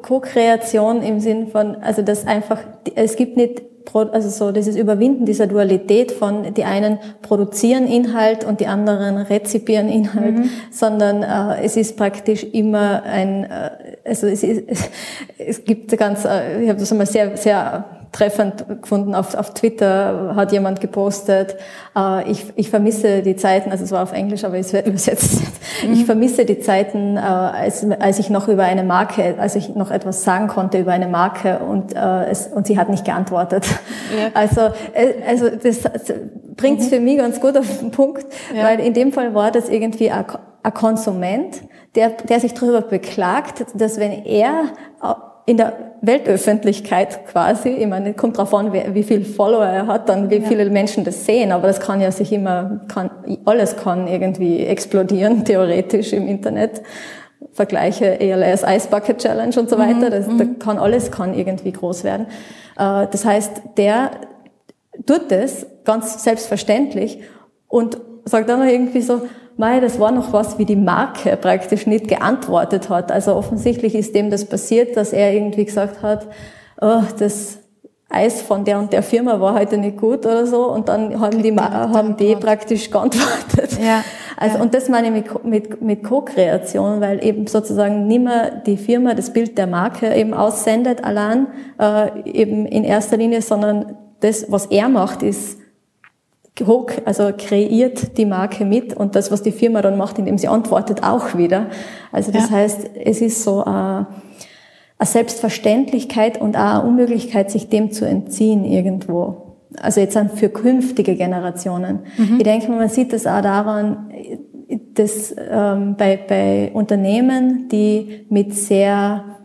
Co-Kreation 0.01 1.01
im 1.01 1.19
Sinn 1.19 1.47
von, 1.47 1.77
also 1.77 2.03
das 2.03 2.27
einfach, 2.27 2.59
es 2.95 3.15
gibt 3.15 3.38
nicht 3.38 3.63
also 3.93 4.29
so 4.29 4.51
dieses 4.51 4.77
Überwinden 4.77 5.25
dieser 5.25 5.47
Dualität 5.47 6.11
von 6.11 6.53
die 6.53 6.63
einen 6.63 6.99
produzieren 7.23 7.88
Inhalt 7.88 8.45
und 8.45 8.59
die 8.59 8.67
anderen 8.67 9.17
rezipieren 9.17 9.89
Inhalt, 9.89 10.38
mhm. 10.38 10.49
sondern 10.69 11.23
äh, 11.23 11.63
es 11.63 11.75
ist 11.75 11.97
praktisch 11.97 12.43
immer 12.43 13.03
ein, 13.03 13.45
äh, 13.45 13.71
also 14.05 14.27
es, 14.27 14.43
ist, 14.43 14.63
es 15.38 15.65
gibt 15.65 15.97
ganz, 15.97 16.23
äh, 16.23 16.63
ich 16.63 16.69
habe 16.69 16.79
das 16.79 16.91
einmal 16.91 17.07
sehr 17.07 17.36
sehr 17.36 18.00
treffend 18.12 18.66
gefunden. 18.82 19.16
Auf, 19.16 19.36
auf 19.36 19.53
Twitter 19.53 20.34
hat 20.36 20.51
jemand 20.51 20.82
gepostet, 20.82 21.55
äh, 21.95 22.30
ich, 22.30 22.45
ich 22.55 22.70
vermisse 22.70 23.22
die 23.22 23.36
Zeiten, 23.36 23.72
also 23.72 23.84
es 23.84 23.91
war 23.91 24.03
auf 24.03 24.12
Englisch, 24.12 24.43
aber 24.43 24.57
es 24.57 24.74
wird 24.74 24.88
übersetzt. 24.88 25.41
Mhm. 25.86 25.93
Ich 25.93 26.05
vermisse 26.05 26.45
die 26.45 26.59
Zeiten, 26.59 27.18
äh, 27.18 27.20
als, 27.20 27.86
als 27.99 28.20
ich 28.20 28.30
noch 28.30 28.47
über 28.47 28.64
eine 28.64 28.84
Marke, 28.84 29.36
als 29.39 29.55
ich 29.55 29.76
noch 29.76 29.91
etwas 29.91 30.24
sagen 30.24 30.47
konnte 30.47 30.80
über 30.80 30.91
eine 30.91 31.07
Marke 31.07 31.59
und, 31.59 31.95
äh, 31.95 32.26
es, 32.26 32.47
und 32.47 32.68
sie 32.68 32.78
hat 32.78 32.89
nicht 32.89 33.05
geantwortet. 33.05 33.66
Ja. 33.66 34.32
Also, 34.41 34.62
äh, 34.93 35.14
also 35.28 35.49
das, 35.49 35.82
bringt 36.55 36.80
es 36.80 36.88
mhm. 36.88 36.89
für 36.89 36.99
mich 36.99 37.18
ganz 37.18 37.39
gut 37.39 37.57
auf 37.57 37.80
den 37.80 37.91
Punkt, 37.91 38.26
ja. 38.55 38.64
weil 38.64 38.80
in 38.80 38.93
dem 38.93 39.12
Fall 39.12 39.34
war 39.34 39.51
das 39.51 39.70
irgendwie 39.70 40.09
ein, 40.09 40.26
ein 40.64 40.74
Konsument, 40.74 41.62
der, 41.95 42.09
der 42.09 42.39
sich 42.39 42.53
darüber 42.53 42.82
beklagt, 42.82 43.66
dass 43.76 43.99
wenn 43.99 44.26
er 44.26 44.72
in 45.45 45.57
der 45.57 45.73
Weltöffentlichkeit 46.01 47.25
quasi, 47.27 47.69
ich 47.69 47.87
meine, 47.87 48.13
kommt 48.13 48.37
darauf 48.37 48.53
an, 48.53 48.73
wie 48.73 49.03
viel 49.03 49.23
Follower 49.25 49.65
er 49.65 49.87
hat, 49.87 50.09
dann 50.09 50.29
wie 50.29 50.41
viele 50.41 50.69
Menschen 50.69 51.03
das 51.03 51.25
sehen, 51.25 51.51
aber 51.51 51.67
das 51.67 51.79
kann 51.79 52.01
ja 52.01 52.11
sich 52.11 52.31
immer, 52.31 52.81
kann, 52.87 53.11
alles 53.45 53.77
kann 53.77 54.07
irgendwie 54.07 54.65
explodieren, 54.65 55.45
theoretisch 55.45 56.13
im 56.13 56.27
Internet. 56.27 56.81
Vergleiche 57.53 58.19
ELS 58.19 58.63
Ice 58.63 58.87
Bucket 58.87 59.17
Challenge 59.17 59.59
und 59.59 59.69
so 59.69 59.75
mhm, 59.75 59.81
weiter, 59.81 60.09
das, 60.09 60.27
da 60.27 60.43
mhm. 60.43 60.59
kann 60.59 60.77
alles 60.77 61.11
kann 61.11 61.33
irgendwie 61.33 61.71
groß 61.71 62.03
werden. 62.03 62.27
Äh, 62.77 63.07
das 63.11 63.25
heißt, 63.25 63.61
der 63.77 64.11
tut 65.05 65.31
das 65.31 65.65
ganz 65.83 66.23
selbstverständlich 66.23 67.19
und 67.67 67.99
sagt 68.25 68.49
dann 68.49 68.67
irgendwie 68.67 69.01
so, 69.01 69.21
Mei, 69.62 69.80
das 69.80 69.99
war 69.99 70.12
noch 70.12 70.34
was, 70.34 70.57
wie 70.57 70.66
die 70.66 70.76
Marke 70.76 71.38
praktisch 71.38 71.86
nicht 71.86 72.07
geantwortet 72.07 72.89
hat. 72.89 73.12
Also 73.12 73.36
offensichtlich 73.36 73.93
ist 73.93 74.16
dem 74.16 74.32
das 74.32 74.45
passiert, 74.45 74.97
dass 74.97 75.14
er 75.14 75.34
irgendwie 75.34 75.66
gesagt 75.66 76.01
hat, 76.01 76.26
oh, 76.82 77.03
das 77.20 77.59
Eis 78.09 78.41
von 78.41 78.66
der 78.66 78.80
und 78.80 78.91
der 78.91 79.03
Firma 79.03 79.39
war 79.39 79.53
heute 79.53 79.78
nicht 79.78 79.97
gut 79.97 80.26
oder 80.26 80.47
so 80.47 80.66
und 80.66 80.89
dann 80.89 81.20
haben 81.20 81.43
die, 81.43 81.55
haben 81.55 82.18
die 82.18 82.36
praktisch 82.36 82.89
geantwortet. 82.89 83.78
Ja. 83.80 84.03
Also, 84.36 84.57
ja. 84.57 84.64
und 84.64 84.74
das 84.74 84.89
meine 84.89 85.07
ich 85.09 85.14
mit, 85.14 85.45
mit, 85.45 85.82
mit 85.84 86.03
Co-Kreation, 86.03 86.99
weil 86.99 87.24
eben 87.24 87.45
sozusagen 87.45 88.07
nicht 88.07 88.24
mehr 88.24 88.49
die 88.66 88.78
Firma 88.78 89.14
das 89.14 89.32
Bild 89.32 89.59
der 89.59 89.68
Marke 89.68 90.12
eben 90.16 90.34
aussendet 90.34 91.03
allein, 91.03 91.45
äh, 91.80 92.09
eben 92.26 92.66
in 92.66 92.84
erster 92.84 93.16
Linie, 93.16 93.43
sondern 93.43 93.95
das, 94.22 94.51
was 94.51 94.66
er 94.66 94.89
macht, 94.89 95.22
ist 95.22 95.61
hoch, 96.59 96.91
also 97.05 97.31
kreiert 97.35 98.17
die 98.17 98.25
Marke 98.25 98.65
mit 98.65 98.93
und 98.93 99.15
das, 99.15 99.31
was 99.31 99.41
die 99.41 99.51
Firma 99.51 99.81
dann 99.81 99.97
macht, 99.97 100.19
indem 100.19 100.37
sie 100.37 100.47
antwortet, 100.47 101.03
auch 101.03 101.37
wieder. 101.37 101.67
Also 102.11 102.31
das 102.31 102.49
ja. 102.49 102.57
heißt, 102.57 102.89
es 103.03 103.21
ist 103.21 103.43
so 103.43 103.63
eine, 103.63 104.07
eine 104.97 105.07
Selbstverständlichkeit 105.07 106.39
und 106.39 106.55
auch 106.55 106.81
eine 106.81 106.83
Unmöglichkeit, 106.83 107.49
sich 107.49 107.69
dem 107.69 107.91
zu 107.91 108.05
entziehen 108.05 108.65
irgendwo. 108.65 109.55
Also 109.79 110.01
jetzt 110.01 110.19
für 110.35 110.49
künftige 110.49 111.15
Generationen. 111.15 111.99
Mhm. 112.17 112.37
Ich 112.37 112.43
denke, 112.43 112.69
man 112.69 112.89
sieht 112.89 113.13
das 113.13 113.25
auch 113.25 113.41
daran, 113.41 114.11
dass 114.93 115.33
ähm, 115.37 115.95
bei, 115.97 116.17
bei 116.17 116.71
Unternehmen, 116.73 117.69
die 117.69 118.25
mit 118.29 118.53
sehr 118.53 119.40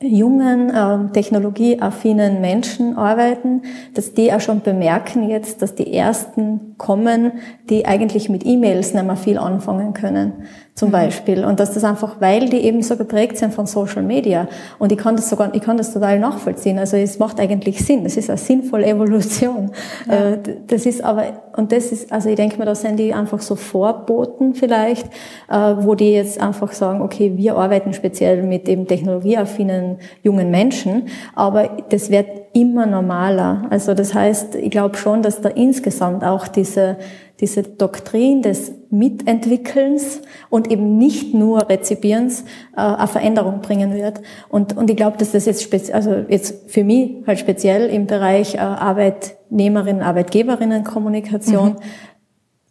jungen, 0.00 0.70
äh, 0.70 1.12
technologieaffinen 1.12 2.40
Menschen 2.40 2.96
arbeiten, 2.96 3.62
dass 3.94 4.14
die 4.14 4.32
auch 4.32 4.40
schon 4.40 4.60
bemerken 4.60 5.28
jetzt, 5.28 5.62
dass 5.62 5.74
die 5.74 5.92
ersten 5.92 6.74
kommen, 6.78 7.32
die 7.70 7.86
eigentlich 7.86 8.28
mit 8.28 8.44
E-Mails 8.44 8.94
nicht 8.94 9.06
mehr 9.06 9.16
viel 9.16 9.38
anfangen 9.38 9.94
können 9.94 10.32
zum 10.76 10.90
mhm. 10.90 10.92
Beispiel. 10.92 11.44
Und 11.44 11.58
dass 11.58 11.72
das 11.72 11.82
einfach, 11.84 12.20
weil 12.20 12.48
die 12.50 12.58
eben 12.58 12.82
so 12.82 12.96
geprägt 12.96 13.38
sind 13.38 13.52
von 13.52 13.66
Social 13.66 14.02
Media. 14.02 14.46
Und 14.78 14.92
ich 14.92 14.98
kann 14.98 15.16
das 15.16 15.28
sogar, 15.28 15.52
ich 15.54 15.62
kann 15.62 15.78
das 15.78 15.92
total 15.92 16.20
nachvollziehen. 16.20 16.78
Also 16.78 16.98
es 16.98 17.18
macht 17.18 17.40
eigentlich 17.40 17.84
Sinn. 17.84 18.04
Es 18.04 18.16
ist 18.16 18.28
eine 18.28 18.38
sinnvolle 18.38 18.86
Evolution. 18.86 19.72
Ja. 20.06 20.32
Äh, 20.32 20.38
das 20.66 20.84
ist 20.86 21.02
aber, 21.02 21.24
und 21.56 21.72
das 21.72 21.86
ist, 21.92 22.12
also 22.12 22.28
ich 22.28 22.36
denke 22.36 22.58
mir, 22.58 22.66
da 22.66 22.74
sind 22.74 22.98
die 22.98 23.14
einfach 23.14 23.40
so 23.40 23.56
Vorboten 23.56 24.54
vielleicht, 24.54 25.06
äh, 25.48 25.74
wo 25.78 25.94
die 25.94 26.12
jetzt 26.12 26.40
einfach 26.40 26.72
sagen, 26.72 27.00
okay, 27.00 27.32
wir 27.36 27.56
arbeiten 27.56 27.94
speziell 27.94 28.42
mit 28.42 28.68
eben 28.68 28.86
technologieaffinen 28.86 29.96
jungen 30.22 30.50
Menschen, 30.50 31.08
aber 31.34 31.70
das 31.88 32.10
wird 32.10 32.26
immer 32.52 32.84
normaler. 32.84 33.66
Also 33.70 33.94
das 33.94 34.12
heißt, 34.12 34.56
ich 34.56 34.70
glaube 34.70 34.96
schon, 34.96 35.22
dass 35.22 35.40
da 35.40 35.48
insgesamt 35.48 36.22
auch 36.22 36.48
diese 36.48 36.96
diese 37.40 37.62
Doktrin 37.62 38.42
des 38.42 38.72
Mitentwickelns 38.90 40.22
und 40.48 40.70
eben 40.70 40.96
nicht 40.96 41.34
nur 41.34 41.68
Rezipierens 41.68 42.42
äh, 42.76 42.80
eine 42.80 43.08
Veränderung 43.08 43.60
bringen 43.60 43.94
wird. 43.94 44.22
Und, 44.48 44.76
und 44.76 44.88
ich 44.88 44.96
glaube, 44.96 45.18
dass 45.18 45.32
das 45.32 45.44
jetzt, 45.44 45.92
also 45.92 46.24
jetzt 46.28 46.70
für 46.70 46.84
mich 46.84 47.26
halt 47.26 47.38
speziell 47.38 47.90
im 47.90 48.06
Bereich 48.06 48.54
äh, 48.54 48.58
Arbeitnehmerinnen, 48.58 50.02
Arbeitgeberinnen 50.02 50.84
Kommunikation 50.84 51.74
mhm 51.74 51.76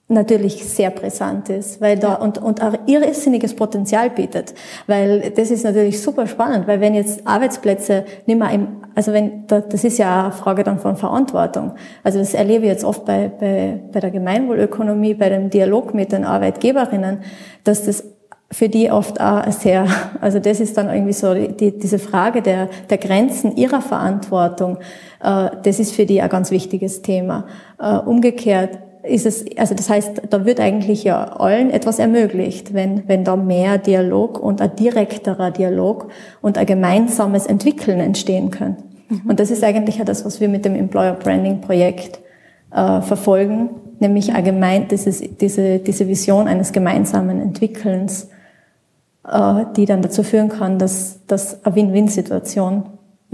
natürlich 0.08 0.64
sehr 0.64 0.91
brisant 0.91 1.49
ist, 1.49 1.82
weil 1.82 1.97
da 1.97 2.14
und 2.14 2.38
und 2.38 2.62
auch 2.62 2.74
irrsinniges 2.86 3.56
Potenzial 3.56 4.12
bietet, 4.12 4.53
weil 4.86 5.32
das 5.32 5.49
ist 5.49 5.64
natürlich 5.64 5.99
super 5.99 6.28
spannend, 6.28 6.68
weil 6.68 6.80
wenn 6.80 6.93
jetzt 6.93 7.26
Arbeitsplätze 7.26 8.06
nicht 8.28 8.38
mehr 8.38 8.51
im 8.51 8.68
also 8.93 9.14
wenn 9.14 9.47
das 9.47 9.84
ist 9.84 9.97
ja 9.97 10.26
eine 10.26 10.32
Frage 10.32 10.64
dann 10.64 10.80
von 10.80 10.95
Verantwortung. 10.95 11.74
Also 12.03 12.20
das 12.20 12.36
erlebe 12.36 12.66
ich 12.66 12.72
jetzt 12.72 12.86
oft 12.86 13.03
bei 13.03 13.30
bei 13.30 13.80
bei 13.91 13.99
der 13.99 14.12
Gemeinwohlökonomie, 14.12 15.16
bei 15.16 15.30
dem 15.30 15.49
Dialog 15.49 15.95
mit 15.95 16.12
den 16.12 16.24
Arbeitgeberinnen, 16.24 17.20
dass 17.64 17.86
das 17.86 18.03
für 18.51 18.70
die 18.70 18.91
oft 18.91 19.20
auch 19.20 19.51
sehr, 19.51 19.88
also 20.22 20.39
das 20.39 20.60
ist 20.60 20.78
dann 20.78 20.89
irgendwie 20.89 21.14
so 21.14 21.34
die, 21.34 21.78
diese 21.78 21.99
Frage 21.99 22.41
der, 22.41 22.70
der 22.89 22.97
Grenzen 22.99 23.56
ihrer 23.58 23.82
Verantwortung, 23.82 24.78
äh, 25.22 25.49
das 25.64 25.80
ist 25.80 25.93
für 25.93 26.06
die 26.06 26.22
ein 26.22 26.30
ganz 26.30 26.51
wichtiges 26.51 27.01
Thema. 27.01 27.47
Äh, 27.80 27.97
umgekehrt 27.97 28.78
ist 29.08 29.26
es, 29.26 29.45
also 29.58 29.76
das 29.76 29.89
heißt, 29.89 30.22
da 30.30 30.45
wird 30.45 30.60
eigentlich 30.60 31.03
ja 31.03 31.24
allen 31.24 31.70
etwas 31.70 31.99
ermöglicht, 31.99 32.74
wenn, 32.74 33.08
wenn 33.08 33.24
da 33.24 33.36
mehr 33.36 33.78
Dialog 33.78 34.39
und 34.39 34.62
ein 34.62 34.76
direkterer 34.76 35.51
Dialog 35.51 36.10
und 36.41 36.58
ein 36.58 36.66
gemeinsames 36.66 37.45
Entwickeln 37.45 37.99
entstehen 37.99 38.51
können. 38.51 38.78
Mhm. 39.10 39.22
Und 39.30 39.39
das 39.39 39.51
ist 39.51 39.64
eigentlich 39.64 39.97
ja 39.97 40.06
das, 40.06 40.26
was 40.26 40.41
wir 40.41 40.49
mit 40.49 40.66
dem 40.66 40.76
Employer 40.76 41.14
Branding 41.14 41.62
Projekt 41.62 42.20
äh, 42.72 43.01
verfolgen, 43.01 43.70
nämlich 43.99 44.34
allgemein 44.34 44.88
dieses, 44.88 45.22
diese, 45.39 45.80
diese 45.80 46.08
Vision 46.08 46.47
eines 46.47 46.72
gemeinsamen 46.72 47.41
Entwickelns, 47.41 48.30
äh, 49.28 49.66
die 49.76 49.86
dann 49.86 50.01
dazu 50.01 50.24
führen 50.24 50.49
kann, 50.49 50.80
dass, 50.80 51.26
dass 51.28 51.64
eine 51.66 51.76
Win-Win-Situation 51.76 52.86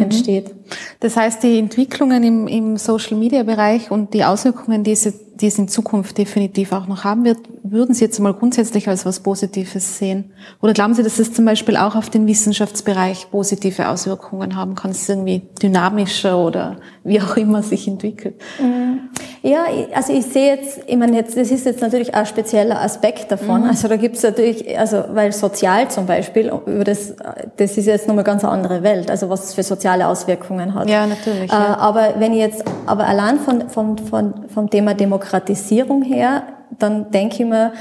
Mhm. 0.02 0.04
entsteht. 0.04 0.56
Das 1.00 1.18
heißt, 1.18 1.44
die 1.44 1.60
Entwicklungen 1.60 2.24
im, 2.24 2.48
im 2.48 2.78
Social-Media-Bereich 2.78 3.92
und 3.92 4.14
die 4.14 4.24
Auswirkungen, 4.24 4.84
die 4.84 4.92
es, 4.92 5.14
die 5.42 5.48
es 5.48 5.58
in 5.58 5.68
Zukunft 5.68 6.18
definitiv 6.18 6.72
auch 6.72 6.88
noch 6.88 7.04
haben 7.04 7.26
wird, 7.26 7.40
würden 7.64 7.96
Sie 7.96 8.04
jetzt 8.04 8.20
mal 8.20 8.34
grundsätzlich 8.34 8.88
als 8.88 9.06
was 9.06 9.22
Positives 9.22 9.98
sehen? 9.98 10.32
Oder 10.62 10.74
glauben 10.74 10.94
Sie, 10.94 11.04
dass 11.04 11.20
es 11.20 11.34
zum 11.34 11.46
Beispiel 11.46 11.78
auch 11.78 11.96
auf 11.96 12.10
den 12.10 12.28
Wissenschaftsbereich 12.28 13.28
positive 13.32 13.90
Auswirkungen 13.90 14.56
haben 14.56 14.76
kann? 14.76 14.92
Es 14.92 15.08
irgendwie 15.10 15.42
dynamischer 15.62 16.38
oder 16.38 16.78
wie 17.04 17.20
auch 17.20 17.36
immer 17.38 17.64
sich 17.64 17.88
entwickelt? 17.88 18.36
Mhm. 18.60 19.10
Ja, 19.44 19.66
also 19.96 20.14
ich 20.14 20.26
sehe 20.26 20.56
jetzt, 20.56 20.82
ich 20.86 20.96
meine, 20.98 21.18
jetzt, 21.18 21.36
das 21.36 21.50
ist 21.50 21.66
jetzt 21.66 21.82
natürlich 21.82 22.14
ein 22.14 22.26
spezieller 22.28 22.80
Aspekt 22.80 23.32
davon. 23.32 23.62
Mhm. 23.62 23.70
Also 23.70 23.88
da 23.88 23.96
gibt 23.96 24.18
es 24.18 24.24
natürlich, 24.24 24.78
also 24.78 25.04
weil 25.14 25.32
sozial 25.32 25.90
zum 25.90 26.06
Beispiel, 26.06 26.52
über 26.68 26.84
das, 26.84 27.16
das 27.58 27.78
ist 27.78 27.88
jetzt 27.88 28.08
nochmal 28.08 28.24
ganz 28.24 28.44
eine 28.44 28.54
andere 28.54 28.84
Welt, 28.84 29.10
also 29.10 29.30
was 29.30 29.46
es 29.46 29.54
für 29.56 29.64
soziale 29.64 30.08
Auswirkungen 30.08 30.76
hat. 30.76 30.88
Ja, 30.90 31.08
natürlich. 31.08 31.52
Äh, 31.52 31.56
ja. 31.56 31.78
Aber 31.78 32.16
wenn 32.20 32.34
ich 32.34 32.40
jetzt, 32.40 32.64
aber 32.86 33.08
allein 33.08 33.40
von, 33.40 33.70
von, 33.70 33.98
von, 33.98 34.34
vom 34.48 34.70
Thema 34.70 34.94
Demokratisierung 35.32 36.04
her, 36.04 36.44
dann 36.78 37.12
denke 37.12 37.44
ich 37.44 37.50
mir, 37.50 37.74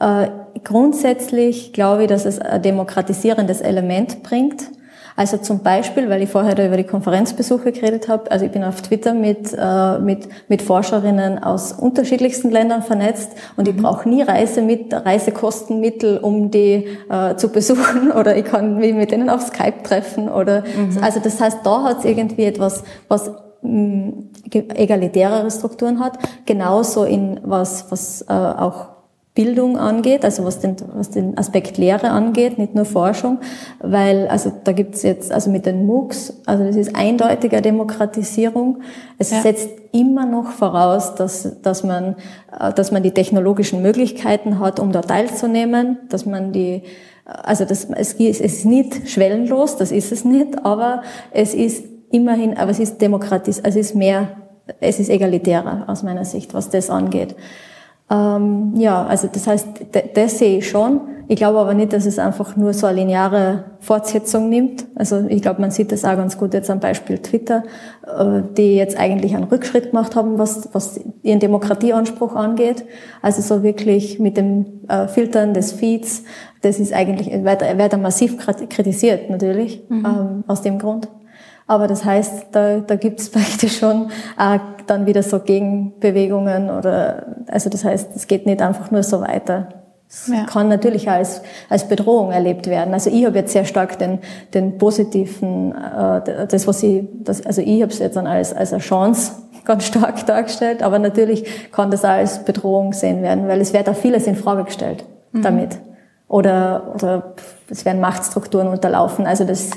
äh, 0.00 0.28
grundsätzlich 0.64 1.72
glaube 1.72 2.02
ich, 2.02 2.08
dass 2.08 2.24
es 2.24 2.38
ein 2.38 2.62
demokratisierendes 2.62 3.60
Element 3.60 4.22
bringt 4.22 4.70
also 5.20 5.36
zum 5.36 5.62
Beispiel, 5.62 6.08
weil 6.08 6.22
ich 6.22 6.30
vorher 6.30 6.54
da 6.54 6.64
über 6.64 6.78
die 6.78 6.84
Konferenzbesuche 6.84 7.72
geredet 7.72 8.08
habe, 8.08 8.30
also 8.30 8.46
ich 8.46 8.52
bin 8.52 8.64
auf 8.64 8.80
Twitter 8.80 9.12
mit, 9.12 9.54
äh, 9.54 9.98
mit, 9.98 10.28
mit 10.48 10.62
Forscherinnen 10.62 11.42
aus 11.42 11.72
unterschiedlichsten 11.72 12.50
Ländern 12.50 12.82
vernetzt 12.82 13.32
und 13.56 13.68
ich 13.68 13.76
mhm. 13.76 13.82
brauche 13.82 14.08
nie 14.08 14.22
Reise 14.22 14.62
mit, 14.62 14.94
Reisekostenmittel, 14.94 16.16
um 16.16 16.50
die 16.50 16.88
äh, 17.10 17.36
zu 17.36 17.50
besuchen 17.50 18.10
oder 18.18 18.34
ich 18.34 18.46
kann 18.46 18.78
mich 18.78 18.94
mit 18.94 19.10
denen 19.10 19.28
auf 19.28 19.42
Skype 19.42 19.82
treffen 19.82 20.30
oder 20.30 20.62
mhm. 20.62 20.96
also 21.02 21.20
das 21.20 21.38
heißt, 21.38 21.58
da 21.64 21.82
hat 21.82 21.98
es 21.98 22.04
irgendwie 22.06 22.44
etwas, 22.44 22.82
was 23.08 23.30
egalitärere 23.62 25.50
Strukturen 25.50 26.00
hat, 26.00 26.18
genauso 26.46 27.04
in 27.04 27.40
was, 27.44 27.90
was 27.90 28.22
äh, 28.22 28.32
auch 28.32 29.00
Bildung 29.34 29.78
angeht, 29.78 30.24
also 30.24 30.44
was 30.44 30.58
den, 30.58 30.76
was 30.94 31.10
den 31.10 31.38
Aspekt 31.38 31.78
Lehre 31.78 32.10
angeht, 32.10 32.58
nicht 32.58 32.74
nur 32.74 32.84
Forschung, 32.84 33.38
weil 33.78 34.26
also 34.26 34.50
da 34.64 34.72
gibt's 34.72 35.02
jetzt, 35.02 35.30
also 35.30 35.50
mit 35.50 35.66
den 35.66 35.86
MOOCs, 35.86 36.42
also 36.46 36.64
das 36.64 36.74
ist 36.74 36.96
eindeutiger 36.96 37.60
Demokratisierung. 37.60 38.82
Es 39.18 39.30
ja. 39.30 39.40
setzt 39.40 39.70
immer 39.92 40.26
noch 40.26 40.50
voraus, 40.50 41.14
dass, 41.14 41.62
dass, 41.62 41.84
man, 41.84 42.16
äh, 42.58 42.72
dass 42.72 42.90
man 42.90 43.04
die 43.04 43.12
technologischen 43.12 43.82
Möglichkeiten 43.82 44.58
hat, 44.58 44.80
um 44.80 44.90
da 44.90 45.00
teilzunehmen, 45.00 45.98
dass 46.08 46.26
man 46.26 46.50
die, 46.50 46.82
also 47.24 47.64
das, 47.64 47.84
es, 47.84 48.14
es 48.14 48.40
ist 48.40 48.64
nicht 48.64 49.08
schwellenlos, 49.08 49.76
das 49.76 49.92
ist 49.92 50.10
es 50.10 50.24
nicht, 50.24 50.64
aber 50.64 51.02
es 51.30 51.54
ist 51.54 51.84
immerhin, 52.10 52.56
aber 52.56 52.70
es 52.70 52.78
ist 52.78 53.00
demokratisch, 53.00 53.58
also 53.62 53.78
es 53.78 53.90
ist 53.90 53.94
mehr, 53.94 54.28
es 54.80 55.00
ist 55.00 55.10
egalitärer 55.10 55.84
aus 55.86 56.02
meiner 56.02 56.24
Sicht, 56.24 56.54
was 56.54 56.70
das 56.70 56.90
angeht. 56.90 57.34
Ähm, 58.10 58.74
ja, 58.76 59.06
also 59.06 59.28
das 59.32 59.46
heißt, 59.46 59.68
das 60.14 60.38
sehe 60.38 60.58
ich 60.58 60.68
schon. 60.68 61.00
Ich 61.28 61.36
glaube 61.36 61.60
aber 61.60 61.74
nicht, 61.74 61.92
dass 61.92 62.06
es 62.06 62.18
einfach 62.18 62.56
nur 62.56 62.74
so 62.74 62.88
eine 62.88 62.98
lineare 62.98 63.66
Fortsetzung 63.78 64.48
nimmt. 64.48 64.84
Also 64.96 65.26
ich 65.28 65.42
glaube, 65.42 65.60
man 65.60 65.70
sieht 65.70 65.92
das 65.92 66.04
auch 66.04 66.16
ganz 66.16 66.36
gut 66.36 66.52
jetzt 66.54 66.68
am 66.70 66.80
Beispiel 66.80 67.18
Twitter, 67.18 67.62
äh, 68.04 68.42
die 68.56 68.74
jetzt 68.74 68.98
eigentlich 68.98 69.36
einen 69.36 69.44
Rückschritt 69.44 69.92
gemacht 69.92 70.16
haben, 70.16 70.38
was, 70.38 70.68
was 70.72 70.98
ihren 71.22 71.38
Demokratieanspruch 71.38 72.34
angeht. 72.34 72.84
Also 73.22 73.42
so 73.42 73.62
wirklich 73.62 74.18
mit 74.18 74.36
dem 74.36 74.80
äh, 74.88 75.06
Filtern 75.06 75.54
des 75.54 75.70
Feeds, 75.70 76.24
das 76.62 76.80
ist 76.80 76.92
eigentlich, 76.92 77.28
wird, 77.44 77.60
wird 77.78 78.02
massiv 78.02 78.36
kritisiert 78.36 79.30
natürlich, 79.30 79.84
mhm. 79.88 80.04
ähm, 80.04 80.44
aus 80.48 80.62
dem 80.62 80.80
Grund. 80.80 81.08
Aber 81.70 81.86
das 81.86 82.04
heißt, 82.04 82.46
da, 82.50 82.80
da 82.80 82.96
gibt 82.96 83.20
es 83.20 83.30
praktisch 83.30 83.78
schon 83.78 84.10
auch 84.36 84.58
dann 84.88 85.06
wieder 85.06 85.22
so 85.22 85.38
Gegenbewegungen 85.38 86.68
oder, 86.68 87.26
also 87.46 87.70
das 87.70 87.84
heißt, 87.84 88.08
es 88.16 88.26
geht 88.26 88.44
nicht 88.44 88.60
einfach 88.60 88.90
nur 88.90 89.04
so 89.04 89.20
weiter. 89.20 89.68
Es 90.08 90.26
ja. 90.26 90.46
kann 90.46 90.66
natürlich 90.66 91.08
auch 91.08 91.12
als, 91.12 91.42
als 91.68 91.86
Bedrohung 91.86 92.32
erlebt 92.32 92.66
werden. 92.66 92.92
Also 92.92 93.08
ich 93.10 93.24
habe 93.24 93.38
jetzt 93.38 93.52
sehr 93.52 93.64
stark 93.64 94.00
den, 94.00 94.18
den 94.52 94.78
positiven, 94.78 95.72
äh, 95.72 96.48
das 96.48 96.66
was 96.66 96.82
ich, 96.82 97.04
das, 97.20 97.46
also 97.46 97.62
ich 97.62 97.82
habe 97.82 97.92
es 97.92 98.00
jetzt 98.00 98.16
dann 98.16 98.26
als, 98.26 98.52
als 98.52 98.72
eine 98.72 98.82
Chance 98.82 99.34
ganz 99.64 99.84
stark 99.84 100.26
dargestellt, 100.26 100.82
aber 100.82 100.98
natürlich 100.98 101.70
kann 101.70 101.92
das 101.92 102.04
auch 102.04 102.08
als 102.08 102.44
Bedrohung 102.44 102.90
gesehen 102.90 103.22
werden, 103.22 103.46
weil 103.46 103.60
es 103.60 103.72
wird 103.72 103.88
auch 103.88 103.94
vieles 103.94 104.26
in 104.26 104.34
Frage 104.34 104.64
gestellt 104.64 105.04
mhm. 105.30 105.42
damit. 105.42 105.78
Oder, 106.26 106.94
oder 106.96 107.34
es 107.68 107.84
werden 107.84 108.00
Machtstrukturen 108.00 108.66
unterlaufen. 108.66 109.24
Also 109.24 109.44
das 109.44 109.70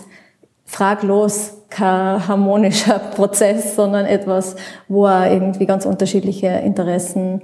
fraglos 0.66 1.60
kein 1.74 2.28
harmonischer 2.28 3.00
Prozess, 3.16 3.76
sondern 3.76 4.06
etwas, 4.06 4.56
wo 4.88 5.08
irgendwie 5.08 5.66
ganz 5.66 5.86
unterschiedliche 5.86 6.48
Interessen 6.48 7.42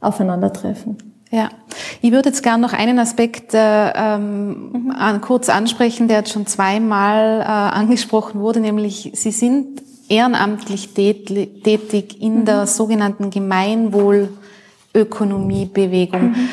aufeinandertreffen. 0.00 0.96
Ja, 1.30 1.48
ich 2.02 2.12
würde 2.12 2.28
jetzt 2.28 2.44
gerne 2.44 2.62
noch 2.62 2.72
einen 2.72 3.00
Aspekt 3.00 3.52
äh, 3.52 3.90
ähm, 3.90 4.94
an, 4.96 5.20
kurz 5.20 5.48
ansprechen, 5.48 6.06
der 6.06 6.18
jetzt 6.18 6.32
schon 6.32 6.46
zweimal 6.46 7.40
äh, 7.40 7.44
angesprochen 7.44 8.40
wurde, 8.40 8.60
nämlich 8.60 9.10
Sie 9.14 9.32
sind 9.32 9.82
ehrenamtlich 10.08 10.94
tätig 10.94 12.22
in 12.22 12.40
mhm. 12.40 12.44
der 12.44 12.68
sogenannten 12.68 13.30
Gemeinwohlökonomiebewegung. 13.30 16.30
Mhm. 16.30 16.48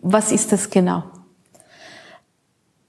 Was 0.00 0.32
ist 0.32 0.52
das 0.52 0.70
genau? 0.70 1.02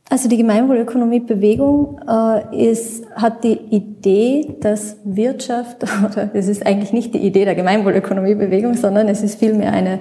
Also 0.10 0.30
die 0.30 0.38
Gemeinwohlökonomiebewegung 0.38 2.00
äh, 2.08 2.72
ist, 2.72 3.06
hat 3.16 3.44
die 3.44 3.60
Idee, 3.70 4.56
dass 4.62 4.98
Wirtschaft, 5.04 5.84
oder 6.06 6.30
es 6.34 6.48
ist 6.48 6.66
eigentlich 6.66 6.94
nicht 6.94 7.14
die 7.14 7.20
Idee 7.20 7.44
der 7.44 7.56
Gemeinwohlökonomiebewegung, 7.56 8.76
sondern 8.76 9.10
es 9.10 9.22
ist 9.22 9.38
vielmehr 9.38 9.74
eine, 9.74 10.00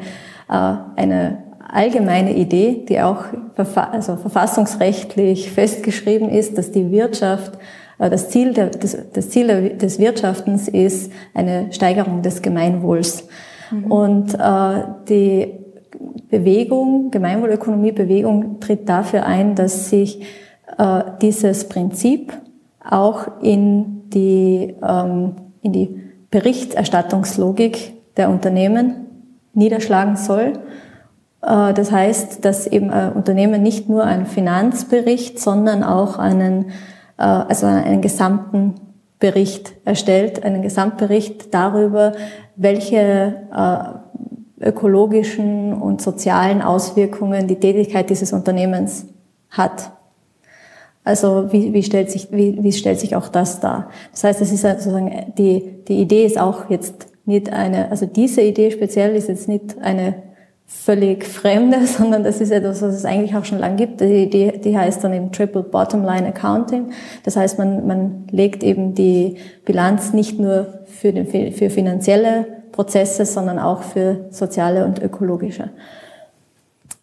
äh, 0.48 0.74
eine 0.96 1.42
allgemeine 1.68 2.36
Idee, 2.36 2.84
die 2.88 3.00
auch 3.00 3.24
also 3.57 4.16
verfassungsrechtlich 4.16 5.50
festgeschrieben 5.50 6.28
ist, 6.28 6.57
dass 6.57 6.70
die 6.70 6.92
Wirtschaft, 6.92 7.59
äh, 7.98 8.09
das 8.09 8.28
Ziel, 8.28 8.52
der, 8.52 8.68
das, 8.68 8.96
das 9.12 9.30
Ziel 9.30 9.76
des 9.76 9.98
Wirtschaftens 9.98 10.68
ist 10.68 11.11
eine 11.34 11.72
Steigerung 11.72 12.22
des 12.22 12.42
Gemeinwohls. 12.42 13.26
Mhm. 13.72 13.90
Und 13.90 14.34
äh, 14.34 14.84
die 15.09 15.65
Bewegung, 16.29 17.11
Gemeinwohlökonomie-Bewegung 17.11 18.61
tritt 18.61 18.89
dafür 18.89 19.27
ein, 19.27 19.55
dass 19.55 19.91
sich 19.91 20.22
äh, 20.79 21.03
dieses 21.22 21.68
Prinzip 21.68 22.33
auch 22.89 23.41
in 23.43 24.11
die, 24.11 24.74
ähm, 24.87 25.37
in 25.62 25.72
die 25.72 26.03
Berichterstattungslogik 26.31 27.95
der 28.16 28.31
Unternehmen 28.31 29.07
niederschlagen 29.55 30.16
soll. 30.16 30.55
Äh, 31.43 31.72
das 31.74 31.93
heißt, 31.93 32.45
dass 32.45 32.66
eben 32.66 32.91
ein 32.91 33.12
Unternehmen 33.12 33.62
nicht 33.62 33.89
nur 33.89 34.05
einen 34.05 34.27
Finanzbericht, 34.27 35.41
sondern 35.41 35.83
auch 35.83 36.18
einen, 36.18 36.66
äh, 37.18 37.22
also 37.22 37.66
einen 37.66 38.01
gesamten 38.01 38.74
Bericht 39.18 39.72
erstellt, 39.85 40.45
einen 40.45 40.61
Gesamtbericht 40.62 41.55
darüber, 41.55 42.12
welche 42.57 43.47
äh, 43.55 44.05
ökologischen 44.61 45.74
und 45.74 46.00
sozialen 46.00 46.62
Auswirkungen 46.62 47.46
die 47.46 47.57
Tätigkeit 47.57 48.09
dieses 48.11 48.32
Unternehmens 48.32 49.07
hat. 49.50 49.92
Also 51.04 51.52
wie, 51.52 51.72
wie, 51.72 51.82
stellt 51.82 52.11
sich, 52.11 52.28
wie, 52.32 52.62
wie 52.62 52.72
stellt 52.72 52.98
sich 52.98 53.14
auch 53.14 53.28
das 53.28 53.61
dar? 53.61 53.90
Das 54.11 54.24
heißt, 54.24 54.40
es 54.40 54.52
ist 54.52 54.62
sozusagen, 54.62 55.34
die, 55.38 55.84
die 55.86 56.00
Idee 56.00 56.24
ist 56.24 56.38
auch 56.38 56.68
jetzt 56.68 57.07
nicht 57.26 57.52
eine, 57.52 57.90
also 57.90 58.07
diese 58.07 58.42
Idee 58.42 58.70
speziell 58.70 59.14
ist 59.14 59.28
jetzt 59.28 59.46
nicht 59.46 59.78
eine 59.80 60.14
völlig 60.66 61.24
fremde, 61.24 61.86
sondern 61.86 62.24
das 62.24 62.40
ist 62.40 62.50
etwas, 62.50 62.82
was 62.82 62.94
es 62.94 63.04
eigentlich 63.04 63.36
auch 63.36 63.44
schon 63.44 63.59
lange 63.59 63.76
gibt. 63.76 64.00
Die 64.00 64.24
Idee, 64.24 64.59
die 64.59 64.76
heißt 64.76 65.04
dann 65.04 65.12
eben 65.12 65.30
Triple 65.30 65.62
Bottom 65.62 66.02
Line 66.02 66.26
Accounting. 66.26 66.90
Das 67.24 67.36
heißt, 67.36 67.59
man, 67.59 67.86
man 67.86 68.24
legt 68.30 68.64
eben 68.64 68.94
die 68.94 69.36
Bilanz 69.64 70.12
nicht 70.12 70.40
nur 70.40 70.80
für, 70.86 71.12
den, 71.12 71.26
für 71.52 71.70
finanzielle 71.70 72.55
Prozesse, 72.72 73.24
sondern 73.24 73.58
auch 73.58 73.82
für 73.82 74.26
soziale 74.30 74.84
und 74.84 75.02
ökologische. 75.02 75.70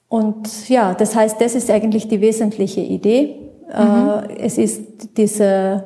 Und 0.10 0.70
ja, 0.70 0.94
das 0.94 1.16
heißt, 1.16 1.42
das 1.42 1.56
ist 1.56 1.72
eigentlich 1.72 2.08
die 2.08 2.22
wesentliche 2.22 2.82
Idee. 2.82 3.40
Mhm. 3.68 4.30
Äh, 4.30 4.46
es 4.46 4.58
ist 4.58 5.18
diese 5.18 5.84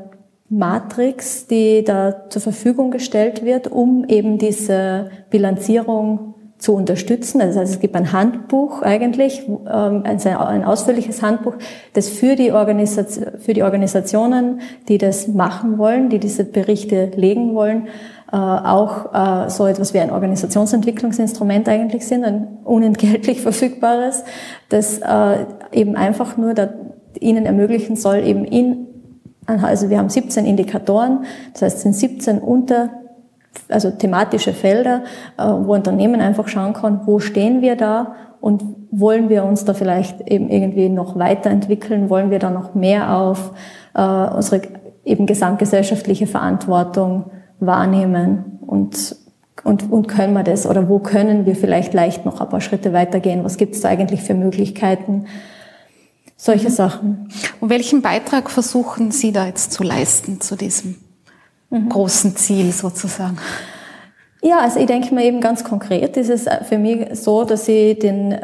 Matrix, 0.50 1.48
die 1.48 1.84
da 1.84 2.30
zur 2.30 2.42
Verfügung 2.42 2.92
gestellt 2.92 3.44
wird, 3.44 3.72
um 3.72 4.06
eben 4.08 4.38
diese 4.38 5.10
Bilanzierung 5.30 6.36
zu 6.58 6.74
unterstützen. 6.74 7.40
Das 7.40 7.56
heißt, 7.56 7.76
es 7.76 7.80
gibt 7.80 7.96
ein 7.96 8.12
Handbuch 8.12 8.82
eigentlich, 8.82 9.48
ähm, 9.48 10.04
ein 10.06 10.64
ausführliches 10.64 11.22
Handbuch, 11.22 11.54
das 11.94 12.10
für 12.10 12.36
die, 12.36 12.52
für 13.40 13.54
die 13.54 13.64
Organisationen, 13.64 14.62
die 14.88 14.98
das 14.98 15.28
machen 15.28 15.78
wollen, 15.78 16.10
die 16.10 16.20
diese 16.20 16.44
Berichte 16.46 17.12
legen 17.16 17.54
wollen, 17.54 17.88
auch 18.36 19.14
äh, 19.14 19.50
so 19.50 19.68
etwas 19.68 19.94
wie 19.94 20.00
ein 20.00 20.12
Organisationsentwicklungsinstrument 20.12 21.70
eigentlich 21.70 22.06
sind, 22.06 22.26
ein 22.26 22.60
unentgeltlich 22.64 23.42
verfügbares, 23.44 24.24
das 24.70 25.00
äh, 25.00 25.46
eben 25.72 25.96
einfach 25.96 26.38
nur 26.38 26.54
ihnen 27.20 27.46
ermöglichen 27.46 27.96
soll, 27.96 28.18
eben 28.18 28.46
in, 28.46 28.88
also 29.46 29.90
wir 29.90 29.98
haben 29.98 30.10
17 30.10 30.46
Indikatoren, 30.46 31.26
das 31.54 31.62
heißt 31.62 31.78
es 31.78 31.84
sind 31.84 31.96
17 31.96 32.40
unter 32.40 32.90
also 33.70 33.90
thematische 33.90 34.54
Felder, 34.54 35.04
wo 35.38 35.74
Unternehmen 35.74 36.22
einfach 36.22 36.48
schauen 36.48 36.74
kann, 36.74 37.02
wo 37.06 37.18
stehen 37.18 37.62
wir 37.62 37.76
da 37.76 38.14
und 38.40 38.64
wollen 38.92 39.30
wir 39.30 39.44
uns 39.44 39.66
da 39.66 39.74
vielleicht 39.74 40.30
eben 40.30 40.50
irgendwie 40.50 40.90
noch 40.90 41.18
weiterentwickeln, 41.18 42.10
wollen 42.10 42.30
wir 42.30 42.40
da 42.40 42.50
noch 42.50 42.76
mehr 42.76 43.16
auf 43.16 43.52
äh, 43.94 44.02
unsere 44.02 44.62
eben 45.06 45.26
gesamtgesellschaftliche 45.26 46.28
Verantwortung 46.28 47.32
wahrnehmen 47.60 48.60
und, 48.66 49.16
und, 49.64 49.92
und 49.92 50.08
können 50.08 50.34
wir 50.34 50.44
das 50.44 50.66
oder 50.66 50.90
wo 50.90 51.00
können 51.00 51.46
wir 51.46 51.56
vielleicht 51.56 51.94
leicht 51.94 52.26
noch 52.26 52.42
ein 52.42 52.50
paar 52.50 52.62
Schritte 52.62 52.94
weitergehen? 52.94 53.44
Was 53.44 53.58
gibt 53.58 53.76
es 53.76 53.82
da 53.82 53.90
eigentlich 53.90 54.22
für 54.24 54.34
Möglichkeiten? 54.34 55.26
Solche. 56.40 56.70
Sachen. 56.70 57.30
Und 57.60 57.70
welchen 57.70 58.04
Beitrag 58.04 58.52
versuchen 58.52 59.10
Sie 59.10 59.32
da 59.32 59.48
jetzt 59.48 59.74
zu 59.74 59.84
leisten 59.84 60.40
zu 60.40 60.56
diesem 60.56 60.96
mhm. 61.72 61.90
großen 61.90 62.36
Ziel 62.36 62.72
sozusagen? 62.72 63.38
Ja, 64.44 64.60
also 64.60 64.80
ich 64.80 64.86
denke 64.86 65.16
mir 65.16 65.26
eben 65.26 65.42
ganz 65.42 65.64
konkret 65.64 66.16
ist 66.16 66.30
es 66.30 66.46
für 66.70 66.78
mich 66.78 67.20
so, 67.20 67.44
dass 67.44 67.68
ich 67.68 67.98
den, 67.98 68.38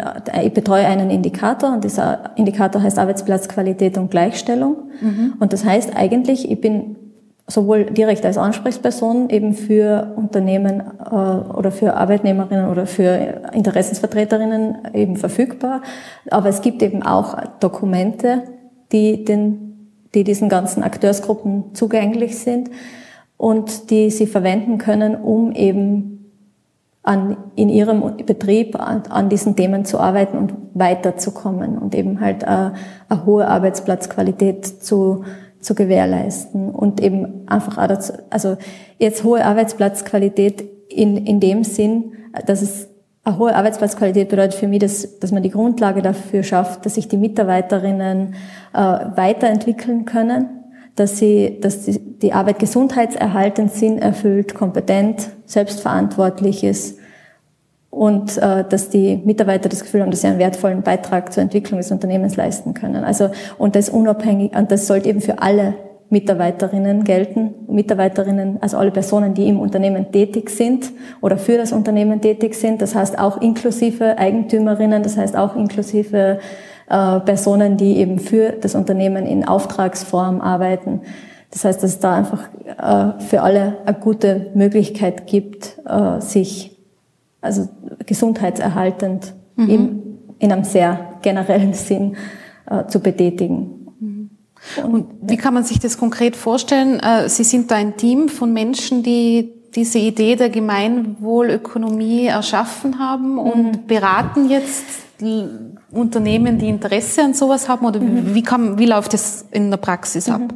ich 0.43 0.51
betreue 0.51 0.87
einen 0.87 1.11
Indikator 1.11 1.71
und 1.71 1.83
dieser 1.83 2.35
Indikator 2.35 2.81
heißt 2.81 2.97
Arbeitsplatzqualität 2.97 3.97
und 3.99 4.09
Gleichstellung. 4.09 4.89
Mhm. 4.99 5.35
Und 5.39 5.53
das 5.53 5.63
heißt 5.63 5.95
eigentlich, 5.95 6.49
ich 6.49 6.59
bin 6.59 6.95
sowohl 7.53 7.85
direkt 7.85 8.25
als 8.25 8.37
Ansprechperson 8.37 9.29
eben 9.29 9.53
für 9.53 10.13
Unternehmen 10.15 10.81
äh, 10.81 11.13
oder 11.13 11.71
für 11.71 11.95
Arbeitnehmerinnen 11.95 12.67
oder 12.67 12.87
für 12.87 13.43
Interessensvertreterinnen 13.53 14.89
eben 14.93 15.17
verfügbar. 15.17 15.81
Aber 16.31 16.49
es 16.49 16.61
gibt 16.61 16.81
eben 16.81 17.03
auch 17.03 17.37
Dokumente, 17.59 18.43
die, 18.91 19.23
den, 19.23 19.91
die 20.15 20.23
diesen 20.23 20.49
ganzen 20.49 20.81
Akteursgruppen 20.81 21.75
zugänglich 21.75 22.39
sind 22.39 22.71
und 23.37 23.91
die 23.91 24.09
sie 24.09 24.25
verwenden 24.25 24.79
können, 24.79 25.15
um 25.15 25.51
eben 25.51 26.31
an, 27.03 27.37
in 27.55 27.69
ihrem 27.69 28.17
Betrieb 28.25 28.79
an, 28.79 29.03
an 29.09 29.29
diesen 29.29 29.55
Themen 29.55 29.85
zu 29.85 29.99
arbeiten 29.99 30.37
und 30.37 30.53
weiterzukommen 30.73 31.77
und 31.77 31.93
eben 31.93 32.19
halt 32.19 32.43
äh, 32.43 32.71
eine 33.09 33.25
hohe 33.25 33.47
Arbeitsplatzqualität 33.47 34.65
zu 34.65 35.23
zu 35.63 35.75
gewährleisten 35.75 36.69
und 36.69 37.01
eben 37.01 37.47
einfach 37.47 37.77
auch 37.77 37.87
dazu, 37.87 38.13
also 38.29 38.57
jetzt 38.97 39.23
hohe 39.23 39.43
Arbeitsplatzqualität 39.43 40.63
in, 40.89 41.17
in 41.17 41.39
dem 41.39 41.63
Sinn, 41.63 42.13
dass 42.45 42.61
es 42.61 42.89
eine 43.23 43.37
hohe 43.37 43.55
Arbeitsplatzqualität 43.55 44.29
bedeutet 44.29 44.55
für 44.55 44.67
mich, 44.67 44.79
dass, 44.79 45.19
dass 45.19 45.31
man 45.31 45.43
die 45.43 45.49
Grundlage 45.49 46.01
dafür 46.01 46.43
schafft, 46.43 46.85
dass 46.85 46.95
sich 46.95 47.07
die 47.07 47.17
Mitarbeiterinnen 47.17 48.35
äh, 48.73 48.77
weiterentwickeln 48.77 50.05
können, 50.05 50.49
dass 50.95 51.17
sie, 51.17 51.59
dass 51.61 51.83
die, 51.83 51.99
die 51.99 52.33
Arbeit 52.33 52.59
gesundheitserhaltend, 52.59 53.71
Sinn 53.71 53.97
erfüllt, 53.97 54.53
kompetent, 54.53 55.29
selbstverantwortlich 55.45 56.63
ist 56.63 56.99
und 57.93 58.37
äh, 58.37 58.63
dass 58.67 58.89
die 58.89 59.21
Mitarbeiter 59.23 59.69
das 59.69 59.83
Gefühl 59.83 60.01
haben, 60.01 60.09
dass 60.09 60.21
sie 60.21 60.27
einen 60.27 60.39
wertvollen 60.39 60.81
Beitrag 60.81 61.31
zur 61.31 61.43
Entwicklung 61.43 61.79
des 61.79 61.91
Unternehmens 61.91 62.35
leisten 62.35 62.73
können. 62.73 63.03
Also 63.03 63.29
und 63.59 63.75
das 63.75 63.89
unabhängig 63.89 64.55
und 64.55 64.71
das 64.71 64.87
sollte 64.87 65.09
eben 65.09 65.21
für 65.21 65.41
alle 65.41 65.75
Mitarbeiterinnen 66.09 67.03
gelten, 67.03 67.53
Mitarbeiterinnen, 67.67 68.57
also 68.61 68.77
alle 68.77 68.91
Personen, 68.91 69.35
die 69.35 69.47
im 69.47 69.59
Unternehmen 69.59 70.11
tätig 70.11 70.49
sind 70.49 70.91
oder 71.21 71.37
für 71.37 71.57
das 71.57 71.71
Unternehmen 71.71 72.19
tätig 72.19 72.55
sind. 72.55 72.81
Das 72.81 72.95
heißt 72.95 73.19
auch 73.19 73.41
inklusive 73.41 74.17
Eigentümerinnen, 74.17 75.03
das 75.03 75.15
heißt 75.15 75.35
auch 75.35 75.55
inklusive 75.55 76.39
äh, 76.89 77.19
Personen, 77.19 77.77
die 77.77 77.97
eben 77.97 78.17
für 78.17 78.53
das 78.53 78.73
Unternehmen 78.73 79.25
in 79.27 79.47
Auftragsform 79.47 80.41
arbeiten. 80.41 81.01
Das 81.51 81.63
heißt, 81.63 81.83
dass 81.83 81.91
es 81.91 81.99
da 81.99 82.15
einfach 82.15 82.49
äh, 82.65 83.21
für 83.23 83.41
alle 83.41 83.77
eine 83.85 83.97
gute 83.99 84.47
Möglichkeit 84.55 85.27
gibt, 85.27 85.79
äh, 85.87 86.19
sich 86.21 86.72
also 87.43 87.69
gesundheitserhaltend 88.05 89.33
mhm. 89.55 89.69
im, 89.69 90.01
in 90.39 90.51
einem 90.51 90.63
sehr 90.63 91.17
generellen 91.21 91.73
Sinn 91.73 92.15
äh, 92.69 92.87
zu 92.87 92.99
betätigen. 92.99 93.87
Mhm. 93.99 94.29
Und 94.83 95.07
wie 95.21 95.37
kann 95.37 95.53
man 95.53 95.63
sich 95.63 95.79
das 95.79 95.97
konkret 95.97 96.35
vorstellen? 96.35 96.99
Äh, 96.99 97.29
Sie 97.29 97.43
sind 97.43 97.69
da 97.69 97.75
ein 97.75 97.97
Team 97.97 98.29
von 98.29 98.53
Menschen, 98.53 99.03
die 99.03 99.53
diese 99.75 99.99
Idee 99.99 100.35
der 100.35 100.49
Gemeinwohlökonomie 100.49 102.27
erschaffen 102.27 102.99
haben 102.99 103.37
und 103.39 103.65
mhm. 103.65 103.87
beraten 103.87 104.49
jetzt 104.49 105.03
Unternehmen, 105.91 106.57
die 106.57 106.69
Interesse 106.69 107.23
an 107.23 107.33
sowas 107.33 107.69
haben? 107.69 107.85
Oder 107.85 107.99
mhm. 107.99 108.33
wie, 108.33 108.43
kann, 108.43 108.77
wie 108.77 108.85
läuft 108.85 109.13
das 109.13 109.45
in 109.51 109.69
der 109.69 109.77
Praxis 109.77 110.29
ab? 110.29 110.41
Mhm. 110.41 110.47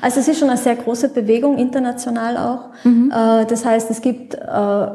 Also 0.00 0.20
es 0.20 0.28
ist 0.28 0.38
schon 0.38 0.48
eine 0.48 0.58
sehr 0.58 0.76
große 0.76 1.10
Bewegung, 1.10 1.58
international 1.58 2.36
auch. 2.36 2.84
Mhm. 2.84 3.10
Äh, 3.10 3.46
das 3.46 3.64
heißt, 3.64 3.90
es 3.90 4.00
gibt 4.00 4.34
äh, 4.34 4.86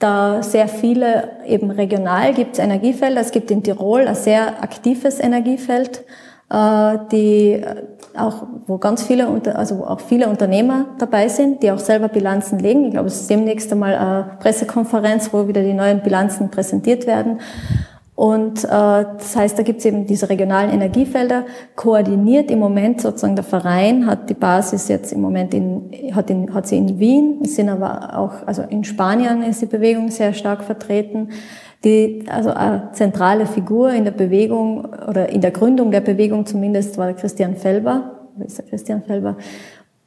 da 0.00 0.42
sehr 0.42 0.66
viele, 0.66 1.30
eben 1.46 1.70
regional 1.70 2.34
gibt 2.34 2.54
es 2.54 2.58
Energiefelder. 2.58 3.20
Es 3.20 3.30
gibt 3.30 3.50
in 3.50 3.62
Tirol 3.62 4.08
ein 4.08 4.14
sehr 4.14 4.62
aktives 4.62 5.20
Energiefeld, 5.20 6.04
äh, 6.50 6.98
die 7.12 7.62
auch, 8.16 8.46
wo 8.66 8.78
ganz 8.78 9.02
viele, 9.04 9.28
also 9.54 9.84
auch 9.86 10.00
viele 10.00 10.28
Unternehmer 10.28 10.86
dabei 10.98 11.28
sind, 11.28 11.62
die 11.62 11.70
auch 11.70 11.78
selber 11.78 12.08
Bilanzen 12.08 12.58
legen. 12.58 12.86
Ich 12.86 12.92
glaube, 12.92 13.08
es 13.08 13.20
ist 13.20 13.30
demnächst 13.30 13.70
einmal 13.70 13.94
eine 13.94 14.30
Pressekonferenz, 14.40 15.32
wo 15.32 15.46
wieder 15.46 15.62
die 15.62 15.74
neuen 15.74 16.02
Bilanzen 16.02 16.50
präsentiert 16.50 17.06
werden. 17.06 17.40
Und 18.20 18.64
äh, 18.64 18.68
das 18.68 19.34
heißt, 19.34 19.58
da 19.58 19.62
gibt 19.62 19.78
es 19.78 19.86
eben 19.86 20.04
diese 20.04 20.28
regionalen 20.28 20.68
Energiefelder, 20.68 21.46
koordiniert 21.74 22.50
im 22.50 22.58
Moment 22.58 23.00
sozusagen 23.00 23.34
der 23.34 23.46
Verein, 23.46 24.04
hat 24.04 24.28
die 24.28 24.34
Basis 24.34 24.88
jetzt 24.88 25.10
im 25.14 25.22
Moment 25.22 25.54
in, 25.54 25.90
hat, 26.14 26.28
in, 26.28 26.52
hat 26.52 26.66
sie 26.66 26.76
in 26.76 26.98
Wien, 26.98 27.42
sind 27.46 27.70
aber 27.70 28.18
auch, 28.18 28.46
also 28.46 28.60
in 28.60 28.84
Spanien 28.84 29.42
ist 29.42 29.62
die 29.62 29.66
Bewegung 29.66 30.10
sehr 30.10 30.34
stark 30.34 30.64
vertreten. 30.64 31.30
Die, 31.82 32.26
also 32.30 32.50
eine 32.50 32.90
zentrale 32.92 33.46
Figur 33.46 33.90
in 33.90 34.04
der 34.04 34.10
Bewegung 34.10 34.84
oder 35.08 35.30
in 35.30 35.40
der 35.40 35.50
Gründung 35.50 35.90
der 35.90 36.02
Bewegung 36.02 36.44
zumindest 36.44 36.98
war 36.98 37.14
Christian 37.14 37.56
Felber, 37.56 38.28
ist 38.44 38.58
der 38.58 38.66
Christian 38.66 39.02
Felber, 39.02 39.38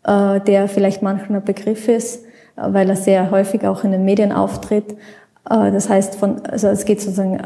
äh, 0.03 0.39
der 0.39 0.68
vielleicht 0.68 1.01
manchmal 1.01 1.39
ein 1.39 1.45
Begriff 1.45 1.88
ist, 1.88 2.26
weil 2.55 2.88
er 2.91 2.95
sehr 2.95 3.32
häufig 3.32 3.66
auch 3.66 3.84
in 3.84 3.91
den 3.91 4.05
Medien 4.05 4.32
auftritt. 4.32 4.91
Äh, 5.49 5.72
das 5.72 5.89
heißt, 5.89 6.14
von, 6.14 6.45
also 6.45 6.68
es 6.68 6.86
geht 6.86 7.01
sozusagen 7.01 7.39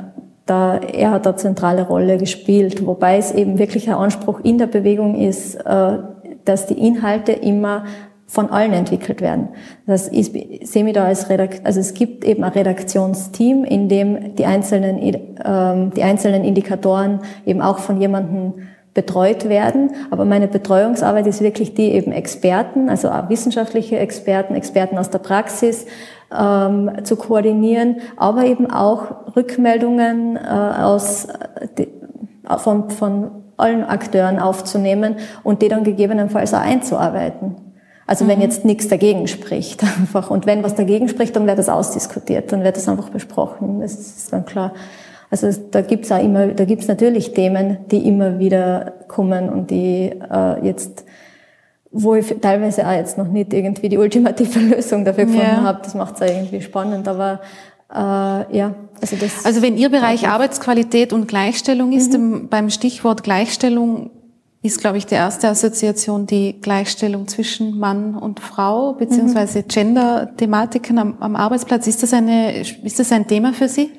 da, 0.47 0.77
er 0.77 1.11
hat 1.11 1.27
eine 1.27 1.35
zentrale 1.35 1.85
Rolle 1.85 2.17
gespielt, 2.17 2.85
wobei 2.85 3.17
es 3.17 3.31
eben 3.31 3.59
wirklich 3.59 3.87
ein 3.89 3.95
Anspruch 3.95 4.39
in 4.39 4.57
der 4.57 4.67
Bewegung 4.67 5.15
ist, 5.15 5.55
äh, 5.55 5.97
dass 6.45 6.65
die 6.65 6.87
Inhalte 6.87 7.33
immer 7.33 7.83
von 8.25 8.49
allen 8.49 8.73
entwickelt 8.73 9.21
werden. 9.21 9.49
Das 9.85 10.07
ist, 10.07 10.35
ich 10.35 10.69
sehe 10.69 10.83
mich 10.83 10.93
da 10.93 11.05
als 11.05 11.29
Redakt, 11.29 11.65
also 11.65 11.79
es 11.79 11.93
gibt 11.93 12.25
eben 12.25 12.43
ein 12.43 12.51
Redaktionsteam, 12.51 13.63
in 13.63 13.87
dem 13.87 14.35
die 14.35 14.45
einzelnen, 14.45 14.99
ähm, 15.45 15.91
die 15.95 16.03
einzelnen 16.03 16.43
Indikatoren 16.43 17.21
eben 17.45 17.61
auch 17.61 17.79
von 17.79 18.01
jemandem 18.01 18.53
betreut 18.97 19.47
werden. 19.47 19.91
Aber 20.09 20.25
meine 20.25 20.47
Betreuungsarbeit 20.47 21.27
ist 21.27 21.39
wirklich 21.39 21.75
die 21.75 21.91
eben 21.91 22.11
Experten, 22.11 22.89
also 22.89 23.11
auch 23.11 23.29
wissenschaftliche 23.29 23.99
Experten, 23.99 24.55
Experten 24.55 24.97
aus 24.97 25.11
der 25.11 25.19
Praxis, 25.19 25.85
ähm, 26.35 26.89
zu 27.03 27.15
koordinieren, 27.15 27.97
aber 28.15 28.45
eben 28.45 28.71
auch 28.71 29.35
Rückmeldungen 29.35 30.35
äh, 30.35 30.39
aus, 30.39 31.25
äh, 31.25 31.67
die, 31.77 31.87
von, 32.57 32.89
von 32.89 33.31
allen 33.55 33.83
Akteuren 33.83 34.39
aufzunehmen 34.39 35.17
und 35.43 35.61
die 35.61 35.67
dann 35.67 35.83
gegebenenfalls 35.83 36.55
auch 36.55 36.61
einzuarbeiten. 36.61 37.55
Also 38.07 38.25
mhm. 38.25 38.29
wenn 38.29 38.41
jetzt 38.41 38.65
nichts 38.65 38.87
dagegen 38.87 39.27
spricht 39.27 39.83
einfach 39.99 40.31
und 40.31 40.47
wenn 40.47 40.63
was 40.63 40.73
dagegen 40.73 41.07
spricht, 41.07 41.35
dann 41.35 41.45
wird 41.45 41.59
das 41.59 41.69
ausdiskutiert, 41.69 42.51
dann 42.51 42.63
wird 42.63 42.77
das 42.77 42.89
einfach 42.89 43.09
besprochen. 43.09 43.79
Das 43.79 43.93
ist 43.93 44.33
dann 44.33 44.43
klar. 44.43 44.73
Also 45.29 45.49
da 45.71 45.81
gibt's 45.81 46.11
auch 46.11 46.23
immer, 46.23 46.47
da 46.47 46.65
gibt's 46.65 46.87
natürlich 46.87 47.33
Themen, 47.33 47.79
die 47.91 48.07
immer 48.07 48.39
wieder 48.39 48.93
kommen 49.07 49.49
und 49.49 49.71
die 49.71 50.11
äh, 50.31 50.65
jetzt 50.65 51.05
wo 51.91 52.15
ich 52.15 52.35
teilweise 52.41 52.87
auch 52.87 52.91
jetzt 52.91 53.17
noch 53.17 53.27
nicht 53.27 53.53
irgendwie 53.53 53.89
die 53.89 53.97
ultimative 53.97 54.59
Lösung 54.75 55.05
dafür 55.05 55.25
gefunden 55.25 55.45
ja. 55.45 55.63
habe. 55.63 55.79
Das 55.83 55.95
macht 55.95 56.15
es 56.15 56.19
ja 56.19 56.27
irgendwie 56.27 56.61
spannend, 56.61 57.07
aber 57.07 57.41
äh, 57.93 58.57
ja. 58.57 58.75
Also, 59.01 59.15
das 59.15 59.45
also 59.45 59.61
wenn 59.61 59.77
Ihr 59.77 59.89
Bereich 59.89 60.27
Arbeitsqualität 60.27 61.13
und 61.13 61.27
Gleichstellung 61.27 61.93
ist, 61.93 62.13
mhm. 62.13 62.49
beim 62.49 62.69
Stichwort 62.69 63.23
Gleichstellung 63.23 64.11
ist, 64.63 64.81
glaube 64.81 64.97
ich, 64.97 65.05
die 65.05 65.15
erste 65.15 65.47
Assoziation 65.47 66.25
die 66.25 66.59
Gleichstellung 66.59 67.27
zwischen 67.27 67.77
Mann 67.77 68.15
und 68.15 68.39
Frau, 68.39 68.93
beziehungsweise 68.93 69.59
mhm. 69.59 69.67
Gender-Thematiken 69.67 70.97
am, 70.97 71.17
am 71.19 71.35
Arbeitsplatz. 71.35 71.87
Ist 71.87 72.03
das, 72.03 72.11
eine, 72.13 72.59
ist 72.59 72.99
das 72.99 73.11
ein 73.11 73.27
Thema 73.27 73.53
für 73.53 73.69
Sie? 73.69 73.91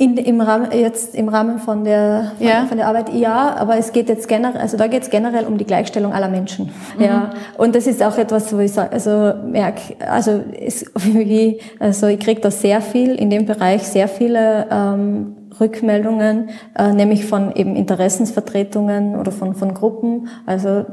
In, 0.00 0.16
im 0.16 0.40
Rahmen, 0.40 0.70
jetzt 0.70 1.16
im 1.16 1.28
Rahmen 1.28 1.58
von 1.58 1.82
der, 1.82 2.32
von, 2.38 2.46
ja. 2.46 2.66
von 2.66 2.78
der 2.78 2.86
Arbeit, 2.86 3.12
ja, 3.12 3.56
aber 3.56 3.76
es 3.78 3.90
geht 3.90 4.08
jetzt 4.08 4.28
generell, 4.28 4.60
also 4.60 4.76
da 4.76 4.86
geht 4.86 5.02
es 5.02 5.10
generell 5.10 5.44
um 5.44 5.58
die 5.58 5.64
Gleichstellung 5.64 6.12
aller 6.12 6.28
Menschen. 6.28 6.70
Mhm. 6.96 7.04
Ja. 7.04 7.30
Und 7.56 7.74
das 7.74 7.88
ist 7.88 8.00
auch 8.00 8.16
etwas, 8.16 8.54
wo 8.54 8.60
ich 8.60 8.72
sage, 8.72 8.92
also 8.92 9.34
merke, 9.44 9.96
also, 10.08 10.40
es, 10.56 10.84
wie, 10.94 11.60
also 11.80 12.06
ich 12.06 12.20
kriege 12.20 12.40
da 12.40 12.52
sehr 12.52 12.80
viel 12.80 13.16
in 13.16 13.28
dem 13.28 13.44
Bereich, 13.44 13.82
sehr 13.82 14.06
viele 14.06 14.68
ähm, 14.70 15.34
Rückmeldungen, 15.60 16.50
äh, 16.78 16.92
nämlich 16.92 17.24
von 17.24 17.52
eben 17.54 17.74
Interessensvertretungen 17.76 19.16
oder 19.16 19.32
von, 19.32 19.54
von 19.54 19.74
Gruppen. 19.74 20.28
Also 20.46 20.84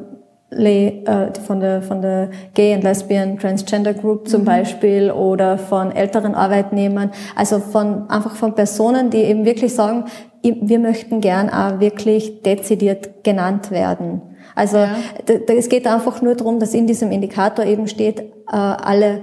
von 0.51 1.59
der, 1.59 1.81
von 1.81 2.01
der 2.01 2.29
Gay 2.53 2.73
and 2.73 2.83
Lesbian 2.83 3.37
Transgender 3.37 3.93
Group 3.93 4.27
zum 4.27 4.41
mhm. 4.41 4.45
Beispiel 4.45 5.11
oder 5.11 5.57
von 5.57 5.91
älteren 5.91 6.35
Arbeitnehmern, 6.35 7.11
also 7.35 7.59
von, 7.59 8.09
einfach 8.09 8.35
von 8.35 8.53
Personen, 8.55 9.09
die 9.09 9.17
eben 9.17 9.45
wirklich 9.45 9.73
sagen, 9.73 10.05
wir 10.43 10.79
möchten 10.79 11.21
gern 11.21 11.49
auch 11.49 11.79
wirklich 11.79 12.43
dezidiert 12.43 13.23
genannt 13.23 13.71
werden. 13.71 14.21
Also 14.53 14.77
ja. 14.77 14.95
es 15.27 15.69
geht 15.69 15.87
einfach 15.87 16.21
nur 16.21 16.35
darum, 16.35 16.59
dass 16.59 16.73
in 16.73 16.85
diesem 16.85 17.11
Indikator 17.11 17.65
eben 17.65 17.87
steht, 17.87 18.19
äh, 18.19 18.25
alle 18.51 19.21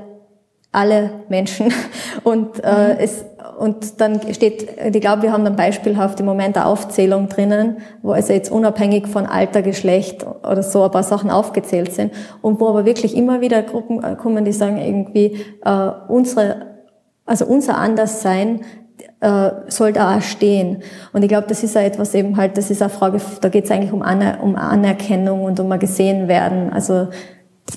alle 0.72 1.10
Menschen 1.28 1.72
und 2.24 2.62
äh, 2.64 2.94
mhm. 2.94 2.96
es 2.98 3.24
und 3.58 4.00
dann 4.00 4.20
steht, 4.32 4.68
ich 4.94 5.00
glaube, 5.00 5.22
wir 5.22 5.32
haben 5.32 5.44
dann 5.44 5.56
beispielhaft 5.56 6.18
im 6.20 6.26
Moment 6.26 6.56
eine 6.56 6.66
Aufzählung 6.66 7.28
drinnen, 7.28 7.78
wo 8.02 8.12
also 8.12 8.32
jetzt 8.32 8.50
unabhängig 8.50 9.06
von 9.06 9.26
Alter, 9.26 9.62
Geschlecht 9.62 10.24
oder 10.24 10.62
so 10.62 10.82
ein 10.82 10.90
paar 10.90 11.02
Sachen 11.02 11.30
aufgezählt 11.30 11.92
sind 11.92 12.12
und 12.40 12.60
wo 12.60 12.68
aber 12.68 12.84
wirklich 12.84 13.16
immer 13.16 13.40
wieder 13.40 13.62
Gruppen 13.62 14.02
äh, 14.02 14.16
kommen, 14.16 14.44
die 14.44 14.52
sagen 14.52 14.78
irgendwie, 14.78 15.44
äh, 15.64 15.90
unsere, 16.08 16.66
also 17.24 17.46
unser 17.46 17.78
Anderssein 17.78 18.62
äh, 19.20 19.50
soll 19.68 19.92
da 19.92 20.16
auch 20.16 20.22
stehen. 20.22 20.82
Und 21.12 21.22
ich 21.22 21.28
glaube, 21.28 21.46
das 21.48 21.62
ist 21.62 21.74
ja 21.74 21.82
etwas 21.82 22.14
eben 22.14 22.36
halt, 22.36 22.56
das 22.58 22.70
ist 22.70 22.82
eine 22.82 22.90
Frage, 22.90 23.20
da 23.40 23.48
geht 23.48 23.64
es 23.64 23.70
eigentlich 23.70 23.92
um, 23.92 24.02
Aner 24.02 24.38
um 24.42 24.56
Anerkennung 24.56 25.44
und 25.44 25.60
um 25.60 25.70
ein 25.70 25.78
gesehen 25.78 26.26
werden. 26.26 26.72
Also 26.72 27.08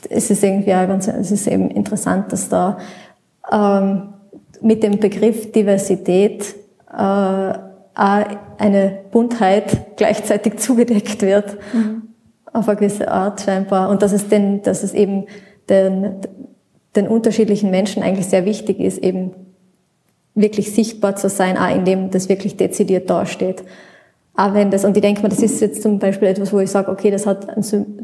es 0.09 0.29
ist 0.31 0.43
irgendwie 0.43 0.73
auch 0.73 0.87
ganz, 0.87 1.07
es 1.07 1.31
ist 1.31 1.47
eben 1.47 1.69
interessant, 1.69 2.31
dass 2.31 2.49
da 2.49 2.77
ähm, 3.51 4.14
mit 4.61 4.83
dem 4.83 4.99
Begriff 4.99 5.51
Diversität 5.51 6.55
äh, 6.91 7.53
eine 7.95 8.99
Buntheit 9.11 9.95
gleichzeitig 9.95 10.57
zugedeckt 10.57 11.21
wird, 11.21 11.57
mhm. 11.73 12.03
auf 12.51 12.67
eine 12.67 12.77
gewisse 12.77 13.09
Art 13.09 13.41
scheinbar. 13.41 13.89
Und 13.89 14.01
dass 14.01 14.11
es, 14.11 14.27
denn, 14.27 14.61
dass 14.61 14.83
es 14.83 14.93
eben 14.93 15.25
den, 15.69 16.15
den 16.95 17.07
unterschiedlichen 17.07 17.71
Menschen 17.71 18.03
eigentlich 18.03 18.27
sehr 18.27 18.45
wichtig 18.45 18.79
ist, 18.79 18.97
eben 18.97 19.31
wirklich 20.33 20.73
sichtbar 20.73 21.15
zu 21.15 21.29
sein, 21.29 21.57
auch 21.57 21.73
indem 21.73 22.11
das 22.11 22.27
wirklich 22.27 22.57
dezidiert 22.57 23.09
dasteht. 23.09 23.63
Auch 24.37 24.53
wenn 24.53 24.69
das, 24.69 24.83
und 24.83 24.97
ich 24.97 25.01
denke 25.01 25.21
mal, 25.21 25.29
das 25.29 25.41
ist 25.41 25.61
jetzt 25.61 25.81
zum 25.81 25.97
Beispiel 25.97 26.27
etwas, 26.27 26.51
wo 26.51 26.59
ich 26.59 26.69
sage, 26.69 26.91
okay, 26.91 27.09
das 27.09 27.25
hat 27.25 27.47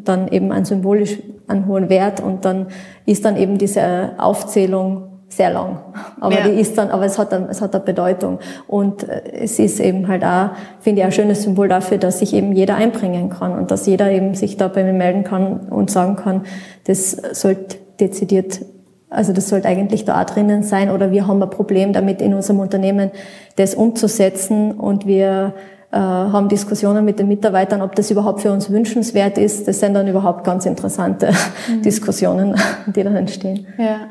dann 0.06 0.30
eben 0.30 0.54
einen 0.54 0.64
symbolisch 0.64 1.18
einen 1.48 1.68
hohen 1.68 1.90
Wert 1.90 2.22
und 2.22 2.46
dann 2.46 2.68
ist 3.06 3.26
dann 3.26 3.36
eben 3.36 3.58
diese 3.58 4.12
Aufzählung 4.18 5.11
sehr 5.32 5.50
lang. 5.50 5.80
Aber 6.20 6.40
ja. 6.40 6.48
die 6.48 6.60
ist 6.60 6.78
dann, 6.78 6.90
aber 6.90 7.06
es 7.06 7.18
hat, 7.18 7.32
dann, 7.32 7.48
es 7.50 7.62
hat 7.62 7.74
eine 7.74 7.84
Bedeutung. 7.84 8.40
Und 8.68 9.08
äh, 9.08 9.22
es 9.32 9.60
ist 9.60 9.80
eben 9.80 10.08
halt 10.08 10.24
auch, 10.24 10.50
finde 10.80 11.02
ich, 11.02 11.06
ein 11.06 11.12
schönes 11.12 11.44
Symbol 11.44 11.68
dafür, 11.68 11.98
dass 11.98 12.20
sich 12.20 12.34
eben 12.34 12.52
jeder 12.54 12.76
einbringen 12.76 13.30
kann 13.30 13.58
und 13.58 13.72
dass 13.72 13.86
jeder 13.86 14.12
eben 14.12 14.36
sich 14.36 14.58
da 14.58 14.68
bei 14.68 14.84
mir 14.84 14.94
melden 14.94 15.24
kann 15.24 15.62
und 15.70 15.90
sagen 15.90 16.18
kann, 16.18 16.44
das 16.86 17.12
sollte 17.12 17.78
dezidiert 18.00 18.62
Also 19.10 19.32
das 19.32 19.48
sollte 19.50 19.68
eigentlich 19.68 20.06
da 20.06 20.24
drinnen 20.26 20.64
sein 20.64 20.90
oder 20.90 21.12
wir 21.12 21.28
haben 21.28 21.42
ein 21.42 21.50
Problem 21.50 21.94
damit 21.94 22.22
in 22.22 22.34
unserem 22.34 22.60
Unternehmen, 22.60 23.12
das 23.56 23.76
umzusetzen 23.76 24.72
und 24.72 25.06
wir 25.06 25.54
äh, 25.92 25.98
haben 25.98 26.50
Diskussionen 26.50 27.06
mit 27.06 27.20
den 27.20 27.28
Mitarbeitern, 27.28 27.82
ob 27.82 27.96
das 27.96 28.12
überhaupt 28.12 28.42
für 28.42 28.52
uns 28.52 28.70
wünschenswert 28.70 29.38
ist. 29.38 29.68
Das 29.68 29.80
sind 29.80 29.94
dann 29.94 30.08
überhaupt 30.08 30.44
ganz 30.44 30.66
interessante 30.66 31.32
mhm. 31.68 31.82
Diskussionen, 31.84 32.56
die 32.88 33.04
dann 33.04 33.16
entstehen. 33.16 33.68
Ja. 33.78 34.08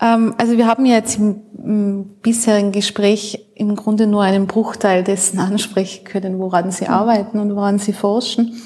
Ähm, 0.00 0.34
also 0.38 0.56
wir 0.56 0.66
haben 0.66 0.86
ja 0.86 0.96
jetzt 0.96 1.18
im, 1.18 1.40
im, 1.62 2.04
bisherigen 2.22 2.72
Gespräch 2.72 3.48
im 3.54 3.74
Grunde 3.76 4.06
nur 4.06 4.22
einen 4.22 4.46
Bruchteil 4.46 5.02
dessen 5.02 5.38
ansprechen 5.38 6.04
können, 6.04 6.38
woran 6.38 6.70
Sie 6.70 6.84
mhm. 6.84 6.90
arbeiten 6.90 7.38
und 7.38 7.54
woran 7.54 7.78
Sie 7.78 7.92
forschen. 7.92 8.60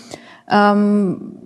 Ähm, 0.50 1.36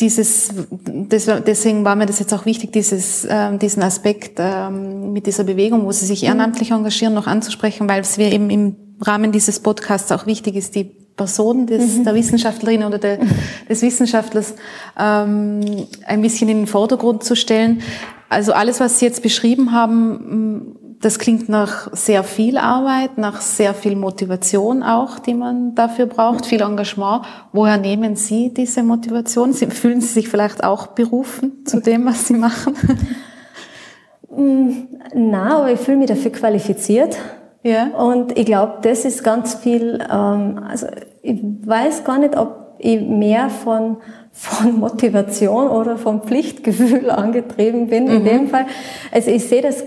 dieses, 0.00 0.50
deswegen 0.86 1.84
war 1.84 1.94
mir 1.94 2.06
das 2.06 2.18
jetzt 2.18 2.32
auch 2.32 2.46
wichtig, 2.46 2.72
dieses, 2.72 3.26
ähm, 3.28 3.58
diesen 3.58 3.82
Aspekt 3.82 4.38
ähm, 4.38 5.12
mit 5.12 5.26
dieser 5.26 5.44
Bewegung, 5.44 5.84
wo 5.84 5.92
Sie 5.92 6.06
sich 6.06 6.22
mhm. 6.22 6.28
ehrenamtlich 6.28 6.70
engagieren, 6.70 7.14
noch 7.14 7.26
anzusprechen, 7.26 7.88
weil 7.88 8.00
es 8.00 8.16
mir 8.16 8.32
eben 8.32 8.50
im 8.50 8.76
Rahmen 9.00 9.32
dieses 9.32 9.60
Podcasts 9.60 10.10
auch 10.12 10.26
wichtig 10.26 10.56
ist, 10.56 10.74
die 10.74 10.84
Person 10.84 11.66
des, 11.66 11.98
mhm. 11.98 12.04
der 12.04 12.14
Wissenschaftlerin 12.14 12.82
oder 12.82 12.98
der, 12.98 13.18
des 13.68 13.82
Wissenschaftlers 13.82 14.54
ähm, 14.98 15.86
ein 16.06 16.22
bisschen 16.22 16.48
in 16.48 16.58
den 16.58 16.66
Vordergrund 16.66 17.22
zu 17.22 17.36
stellen. 17.36 17.82
Also 18.30 18.52
alles, 18.52 18.78
was 18.78 18.98
Sie 18.98 19.04
jetzt 19.04 19.22
beschrieben 19.22 19.72
haben, 19.72 20.96
das 21.00 21.18
klingt 21.18 21.48
nach 21.48 21.88
sehr 21.92 22.22
viel 22.22 22.58
Arbeit, 22.58 23.18
nach 23.18 23.40
sehr 23.40 23.74
viel 23.74 23.96
Motivation 23.96 24.84
auch, 24.84 25.18
die 25.18 25.34
man 25.34 25.74
dafür 25.74 26.06
braucht, 26.06 26.46
viel 26.46 26.62
Engagement. 26.62 27.24
Woher 27.52 27.76
nehmen 27.76 28.14
Sie 28.14 28.54
diese 28.54 28.84
Motivation? 28.84 29.52
Fühlen 29.52 30.00
Sie 30.00 30.06
sich 30.06 30.28
vielleicht 30.28 30.62
auch 30.62 30.88
berufen 30.88 31.64
zu 31.64 31.80
dem, 31.80 32.06
was 32.06 32.28
Sie 32.28 32.34
machen? 32.34 32.74
Mm, 34.32 34.86
na, 35.12 35.56
aber 35.56 35.72
ich 35.72 35.80
fühle 35.80 35.96
mich 35.96 36.06
dafür 36.06 36.30
qualifiziert. 36.30 37.16
Ja. 37.64 37.88
Und 37.88 38.38
ich 38.38 38.46
glaube, 38.46 38.74
das 38.82 39.04
ist 39.04 39.24
ganz 39.24 39.54
viel, 39.56 39.98
ähm, 40.08 40.60
also 40.68 40.86
ich 41.22 41.40
weiß 41.42 42.04
gar 42.04 42.18
nicht, 42.18 42.36
ob 42.36 42.76
ich 42.78 43.00
mehr 43.00 43.50
von, 43.50 43.96
von 44.32 44.78
Motivation 44.78 45.68
oder 45.68 45.96
vom 45.96 46.22
Pflichtgefühl 46.22 47.10
angetrieben 47.10 47.88
bin 47.88 48.04
mhm. 48.04 48.10
in 48.10 48.24
dem 48.24 48.48
Fall. 48.48 48.66
Also 49.12 49.30
ich 49.30 49.46
sehe 49.46 49.62
das 49.62 49.84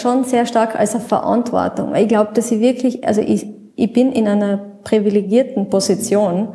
schon 0.00 0.24
sehr 0.24 0.46
stark 0.46 0.78
als 0.78 0.94
eine 0.94 1.04
Verantwortung. 1.04 1.94
Ich 1.94 2.08
glaube, 2.08 2.30
dass 2.34 2.50
ich 2.50 2.60
wirklich, 2.60 3.06
also 3.06 3.22
ich, 3.22 3.46
ich 3.74 3.92
bin 3.92 4.12
in 4.12 4.28
einer 4.28 4.58
privilegierten 4.84 5.70
Position, 5.70 6.48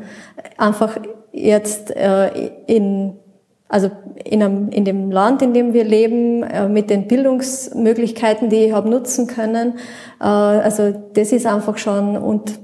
einfach 0.58 1.00
jetzt 1.32 1.96
äh, 1.96 2.52
in 2.68 3.18
also 3.70 3.92
in, 4.24 4.42
einem, 4.42 4.70
in 4.70 4.86
dem 4.86 5.12
Land, 5.12 5.42
in 5.42 5.54
dem 5.54 5.74
wir 5.74 5.84
leben, 5.84 6.44
äh, 6.44 6.70
mit 6.70 6.90
den 6.90 7.08
Bildungsmöglichkeiten, 7.08 8.50
die 8.50 8.66
ich 8.66 8.72
habe 8.72 8.90
nutzen 8.90 9.28
können. 9.28 9.74
Äh, 10.22 10.24
also 10.24 10.94
das 11.14 11.32
ist 11.34 11.46
einfach 11.46 11.78
schon 11.78 12.18
und 12.18 12.60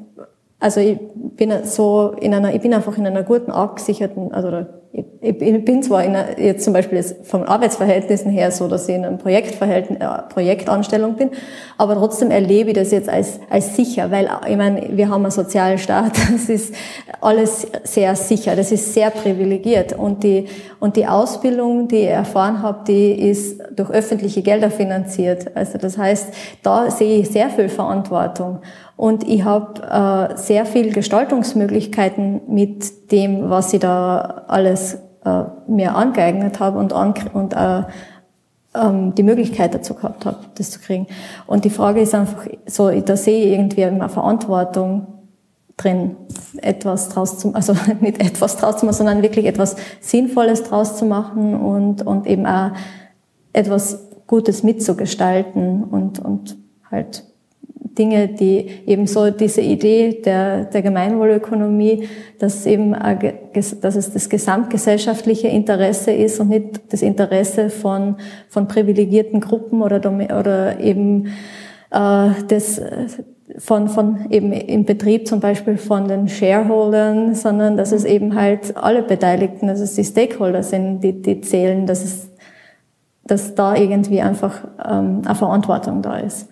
also 0.64 0.80
ich 0.80 0.97
bin 1.36 1.51
so 1.66 2.16
in 2.22 2.34
einer, 2.34 2.55
ich 2.55 2.61
bin 2.61 2.74
einfach 2.74 2.97
in 2.97 3.05
einer 3.05 3.24
guten 3.24 3.51
abgesicherten, 3.51 4.34
also 4.34 4.66
ich 4.93 5.38
bin 5.66 5.84
zwar 5.84 6.05
in 6.05 6.16
einer, 6.16 6.39
jetzt 6.39 6.64
zum 6.64 6.72
Beispiel 6.72 7.03
vom 7.24 7.43
Arbeitsverhältnissen 7.43 8.32
her 8.32 8.49
so, 8.49 8.70
dass 8.70 8.88
ich 8.88 8.95
in 8.95 9.03
einem 9.03 9.18
Projektverhältnis, 9.18 9.99
äh, 9.99 10.07
Projektanstellung 10.30 11.16
bin, 11.16 11.32
aber 11.78 11.95
trotzdem 11.95 12.32
erlebe 12.32 12.70
ich 12.70 12.76
das 12.76 12.91
jetzt 12.91 13.09
als, 13.09 13.41
als 13.49 13.76
sicher, 13.76 14.09
weil 14.09 14.30
ich 14.47 14.55
meine, 14.55 14.88
wir 14.91 15.09
haben 15.09 15.24
einen 15.24 15.32
Sozialstaat, 15.32 16.14
das 16.32 16.47
ist 16.47 16.74
alles 17.20 17.68
sehr 17.84 18.16
sicher, 18.16 18.55
das 18.55 18.72
ist 18.72 18.93
sehr 18.93 19.09
privilegiert 19.09 19.91
und 19.91 20.24
die, 20.24 20.45
und 20.80 20.95
die 20.95 21.07
Ausbildung, 21.07 21.89
die 21.89 22.03
ich 22.03 22.09
erfahren 22.09 22.61
habe, 22.61 22.86
die 22.88 23.30
ist 23.30 23.61
durch 23.76 23.89
öffentliche 23.89 24.43
Gelder 24.43 24.72
finanziert. 24.72 25.55
Also 25.55 25.78
das 25.78 25.97
heißt, 25.97 26.34
da 26.61 26.89
sehe 26.89 27.20
ich 27.20 27.30
sehr 27.30 27.49
viel 27.49 27.70
Verantwortung. 27.70 28.59
Und 28.95 29.27
ich 29.27 29.43
habe 29.43 30.31
äh, 30.33 30.37
sehr 30.37 30.65
viel 30.65 30.93
Gestaltungsmöglichkeiten 30.93 32.41
mit 32.47 33.11
dem, 33.11 33.49
was 33.49 33.73
ich 33.73 33.79
da 33.79 34.43
alles 34.47 34.99
äh, 35.25 35.43
mir 35.67 35.95
angeeignet 35.95 36.59
habe 36.59 36.77
und, 36.77 36.93
an, 36.93 37.13
und 37.33 37.53
äh, 37.53 37.83
ähm, 38.75 39.15
die 39.15 39.23
Möglichkeit 39.23 39.73
dazu 39.73 39.93
gehabt 39.93 40.25
habe, 40.25 40.37
das 40.55 40.71
zu 40.71 40.79
kriegen. 40.79 41.07
Und 41.47 41.65
die 41.65 41.69
Frage 41.69 42.01
ist 42.01 42.13
einfach, 42.13 42.47
so, 42.65 42.89
da 42.89 43.15
sehe 43.15 43.45
ich 43.45 43.51
irgendwie 43.53 43.81
immer 43.81 44.09
Verantwortung 44.09 45.07
drin, 45.77 46.15
etwas 46.61 47.09
draus 47.09 47.39
zu, 47.39 47.53
also 47.53 47.75
nicht 47.99 48.19
etwas 48.19 48.57
draus 48.57 48.77
zu 48.77 48.85
machen, 48.85 48.95
sondern 48.95 49.21
wirklich 49.21 49.45
etwas 49.45 49.75
Sinnvolles 50.01 50.63
draus 50.63 50.97
zu 50.97 51.05
machen 51.05 51.55
und, 51.55 52.05
und 52.05 52.27
eben 52.27 52.45
auch 52.45 52.71
etwas 53.53 54.07
Gutes 54.27 54.63
mitzugestalten 54.63 55.83
und, 55.83 56.19
und 56.19 56.57
halt 56.89 57.23
Dinge, 57.97 58.27
die 58.27 58.69
eben 58.85 59.07
so 59.07 59.29
diese 59.29 59.61
Idee 59.61 60.21
der, 60.25 60.65
der 60.65 60.81
Gemeinwohlökonomie, 60.81 62.07
dass 62.39 62.65
eben, 62.65 62.95
dass 63.53 63.95
es 63.95 64.11
das 64.11 64.29
gesamtgesellschaftliche 64.29 65.47
Interesse 65.47 66.11
ist 66.11 66.39
und 66.39 66.49
nicht 66.49 66.81
das 66.91 67.01
Interesse 67.01 67.69
von, 67.69 68.17
von 68.49 68.67
privilegierten 68.67 69.39
Gruppen 69.41 69.81
oder, 69.81 69.99
oder 70.37 70.79
eben 70.79 71.27
äh, 71.91 72.29
das 72.47 72.81
von, 73.57 73.87
von 73.87 74.31
eben 74.31 74.51
im 74.51 74.85
Betrieb 74.85 75.27
zum 75.27 75.39
Beispiel 75.39 75.77
von 75.77 76.07
den 76.07 76.27
Shareholdern, 76.27 77.35
sondern 77.35 77.77
dass 77.77 77.91
es 77.91 78.05
eben 78.05 78.35
halt 78.35 78.75
alle 78.77 79.03
Beteiligten, 79.03 79.67
dass 79.67 79.79
es 79.79 79.93
die 79.93 80.03
Stakeholder 80.03 80.63
sind, 80.63 81.01
die, 81.01 81.21
die 81.21 81.41
zählen, 81.41 81.85
dass 81.85 82.03
es, 82.03 82.29
dass 83.25 83.55
da 83.55 83.75
irgendwie 83.75 84.21
einfach 84.21 84.63
ähm, 84.83 85.21
eine 85.25 85.35
Verantwortung 85.35 86.01
da 86.01 86.17
ist. 86.17 86.49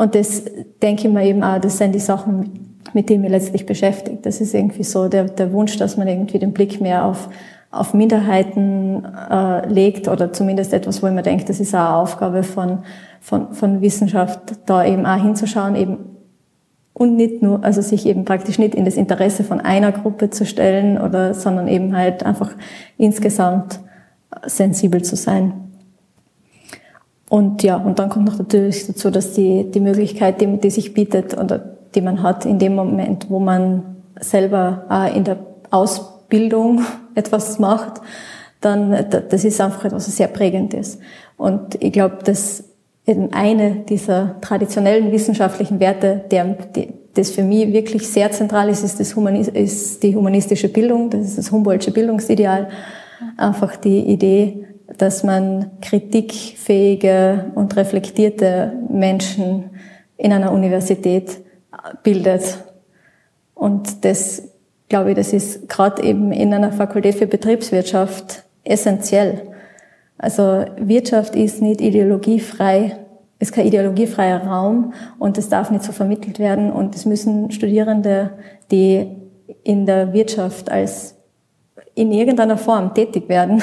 Und 0.00 0.14
das 0.14 0.44
denke 0.80 1.08
ich 1.08 1.12
mir 1.12 1.26
eben 1.26 1.42
auch, 1.42 1.60
das 1.60 1.76
sind 1.76 1.94
die 1.94 1.98
Sachen, 1.98 2.78
mit 2.94 3.10
denen 3.10 3.20
mir 3.20 3.28
letztlich 3.28 3.66
beschäftigt. 3.66 4.24
Das 4.24 4.40
ist 4.40 4.54
irgendwie 4.54 4.82
so 4.82 5.08
der, 5.08 5.24
der 5.24 5.52
Wunsch, 5.52 5.76
dass 5.76 5.98
man 5.98 6.08
irgendwie 6.08 6.38
den 6.38 6.54
Blick 6.54 6.80
mehr 6.80 7.04
auf, 7.04 7.28
auf 7.70 7.92
Minderheiten 7.92 9.04
äh, 9.04 9.68
legt 9.68 10.08
oder 10.08 10.32
zumindest 10.32 10.72
etwas, 10.72 11.02
wo 11.02 11.10
mir 11.10 11.20
denke, 11.20 11.44
das 11.44 11.60
ist 11.60 11.74
auch 11.74 11.80
eine 11.80 11.96
Aufgabe 11.96 12.44
von, 12.44 12.78
von, 13.20 13.52
von 13.52 13.82
Wissenschaft, 13.82 14.40
da 14.64 14.86
eben 14.86 15.04
auch 15.04 15.22
hinzuschauen, 15.22 15.76
eben 15.76 15.98
und 16.94 17.16
nicht 17.16 17.42
nur, 17.42 17.62
also 17.62 17.82
sich 17.82 18.06
eben 18.06 18.24
praktisch 18.24 18.58
nicht 18.58 18.74
in 18.74 18.86
das 18.86 18.96
Interesse 18.96 19.44
von 19.44 19.60
einer 19.60 19.92
Gruppe 19.92 20.30
zu 20.30 20.46
stellen 20.46 20.98
oder, 20.98 21.34
sondern 21.34 21.68
eben 21.68 21.94
halt 21.94 22.24
einfach 22.24 22.52
insgesamt 22.96 23.80
sensibel 24.46 25.02
zu 25.02 25.16
sein. 25.16 25.69
Und 27.30 27.62
ja, 27.62 27.76
und 27.76 28.00
dann 28.00 28.10
kommt 28.10 28.26
noch 28.26 28.38
natürlich 28.38 28.88
dazu, 28.88 29.08
dass 29.08 29.34
die, 29.34 29.70
die 29.70 29.78
Möglichkeit, 29.78 30.40
die, 30.40 30.48
die 30.58 30.70
sich 30.70 30.92
bietet 30.94 31.38
oder 31.38 31.60
die 31.94 32.00
man 32.00 32.24
hat 32.24 32.44
in 32.44 32.58
dem 32.58 32.74
Moment, 32.74 33.30
wo 33.30 33.38
man 33.38 33.84
selber 34.18 34.84
äh, 34.90 35.16
in 35.16 35.22
der 35.22 35.38
Ausbildung 35.70 36.82
etwas 37.14 37.60
macht, 37.60 38.00
dann, 38.60 39.06
das 39.30 39.44
ist 39.44 39.60
einfach 39.60 39.84
etwas 39.84 40.06
sehr 40.06 40.26
prägendes. 40.26 40.98
Und 41.36 41.80
ich 41.80 41.92
glaube, 41.92 42.18
dass 42.24 42.64
eben 43.06 43.32
eine 43.32 43.76
dieser 43.88 44.40
traditionellen 44.40 45.12
wissenschaftlichen 45.12 45.78
Werte, 45.78 46.24
der, 46.32 46.44
die, 46.74 46.88
das 47.14 47.30
für 47.30 47.44
mich 47.44 47.72
wirklich 47.72 48.08
sehr 48.08 48.32
zentral 48.32 48.68
ist, 48.68 48.82
ist, 48.82 48.98
das 48.98 49.14
Humanis 49.14 49.46
ist 49.46 50.02
die 50.02 50.16
humanistische 50.16 50.68
Bildung, 50.68 51.10
das 51.10 51.22
ist 51.22 51.38
das 51.38 51.52
Humboldtsche 51.52 51.92
Bildungsideal. 51.92 52.68
Einfach 53.36 53.76
die 53.76 54.00
Idee, 54.00 54.66
dass 54.98 55.22
man 55.22 55.70
kritikfähige 55.80 57.52
und 57.54 57.76
reflektierte 57.76 58.72
Menschen 58.88 59.70
in 60.16 60.32
einer 60.32 60.52
Universität 60.52 61.40
bildet. 62.02 62.58
Und 63.54 64.04
das, 64.04 64.42
glaube 64.88 65.10
ich, 65.10 65.16
das 65.16 65.32
ist 65.32 65.68
gerade 65.68 66.02
eben 66.02 66.32
in 66.32 66.52
einer 66.52 66.72
Fakultät 66.72 67.14
für 67.14 67.26
Betriebswirtschaft 67.26 68.44
essentiell. 68.64 69.42
Also 70.18 70.64
Wirtschaft 70.76 71.34
ist 71.34 71.62
nicht 71.62 71.80
ideologiefrei, 71.80 72.98
ist 73.38 73.52
kein 73.52 73.66
ideologiefreier 73.66 74.46
Raum 74.46 74.92
und 75.18 75.38
es 75.38 75.48
darf 75.48 75.70
nicht 75.70 75.82
so 75.82 75.92
vermittelt 75.92 76.38
werden 76.38 76.70
und 76.70 76.94
es 76.94 77.06
müssen 77.06 77.50
Studierende, 77.50 78.32
die 78.70 79.16
in 79.64 79.86
der 79.86 80.12
Wirtschaft 80.12 80.70
als 80.70 81.16
in 81.94 82.12
irgendeiner 82.12 82.58
Form 82.58 82.94
tätig 82.94 83.28
werden, 83.28 83.62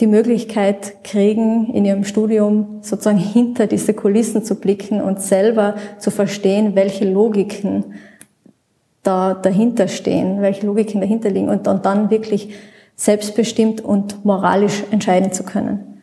die 0.00 0.06
Möglichkeit 0.06 1.04
kriegen, 1.04 1.72
in 1.72 1.84
ihrem 1.84 2.04
Studium 2.04 2.78
sozusagen 2.82 3.18
hinter 3.18 3.66
diese 3.66 3.94
Kulissen 3.94 4.44
zu 4.44 4.56
blicken 4.56 5.00
und 5.00 5.20
selber 5.20 5.74
zu 5.98 6.10
verstehen, 6.10 6.74
welche 6.74 7.10
Logiken 7.10 7.94
da 9.02 9.34
dahinter 9.34 9.88
stehen, 9.88 10.42
welche 10.42 10.66
Logiken 10.66 11.00
dahinter 11.00 11.30
liegen 11.30 11.48
und, 11.48 11.66
und 11.66 11.86
dann 11.86 12.10
wirklich 12.10 12.54
selbstbestimmt 12.96 13.80
und 13.80 14.24
moralisch 14.24 14.84
entscheiden 14.90 15.32
zu 15.32 15.42
können 15.42 16.02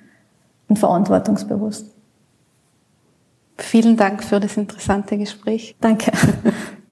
und 0.67 0.79
verantwortungsbewusst. 0.79 1.93
Vielen 3.57 3.97
Dank 3.97 4.23
für 4.23 4.39
das 4.39 4.57
interessante 4.57 5.17
Gespräch. 5.17 5.75
Danke. 5.79 6.11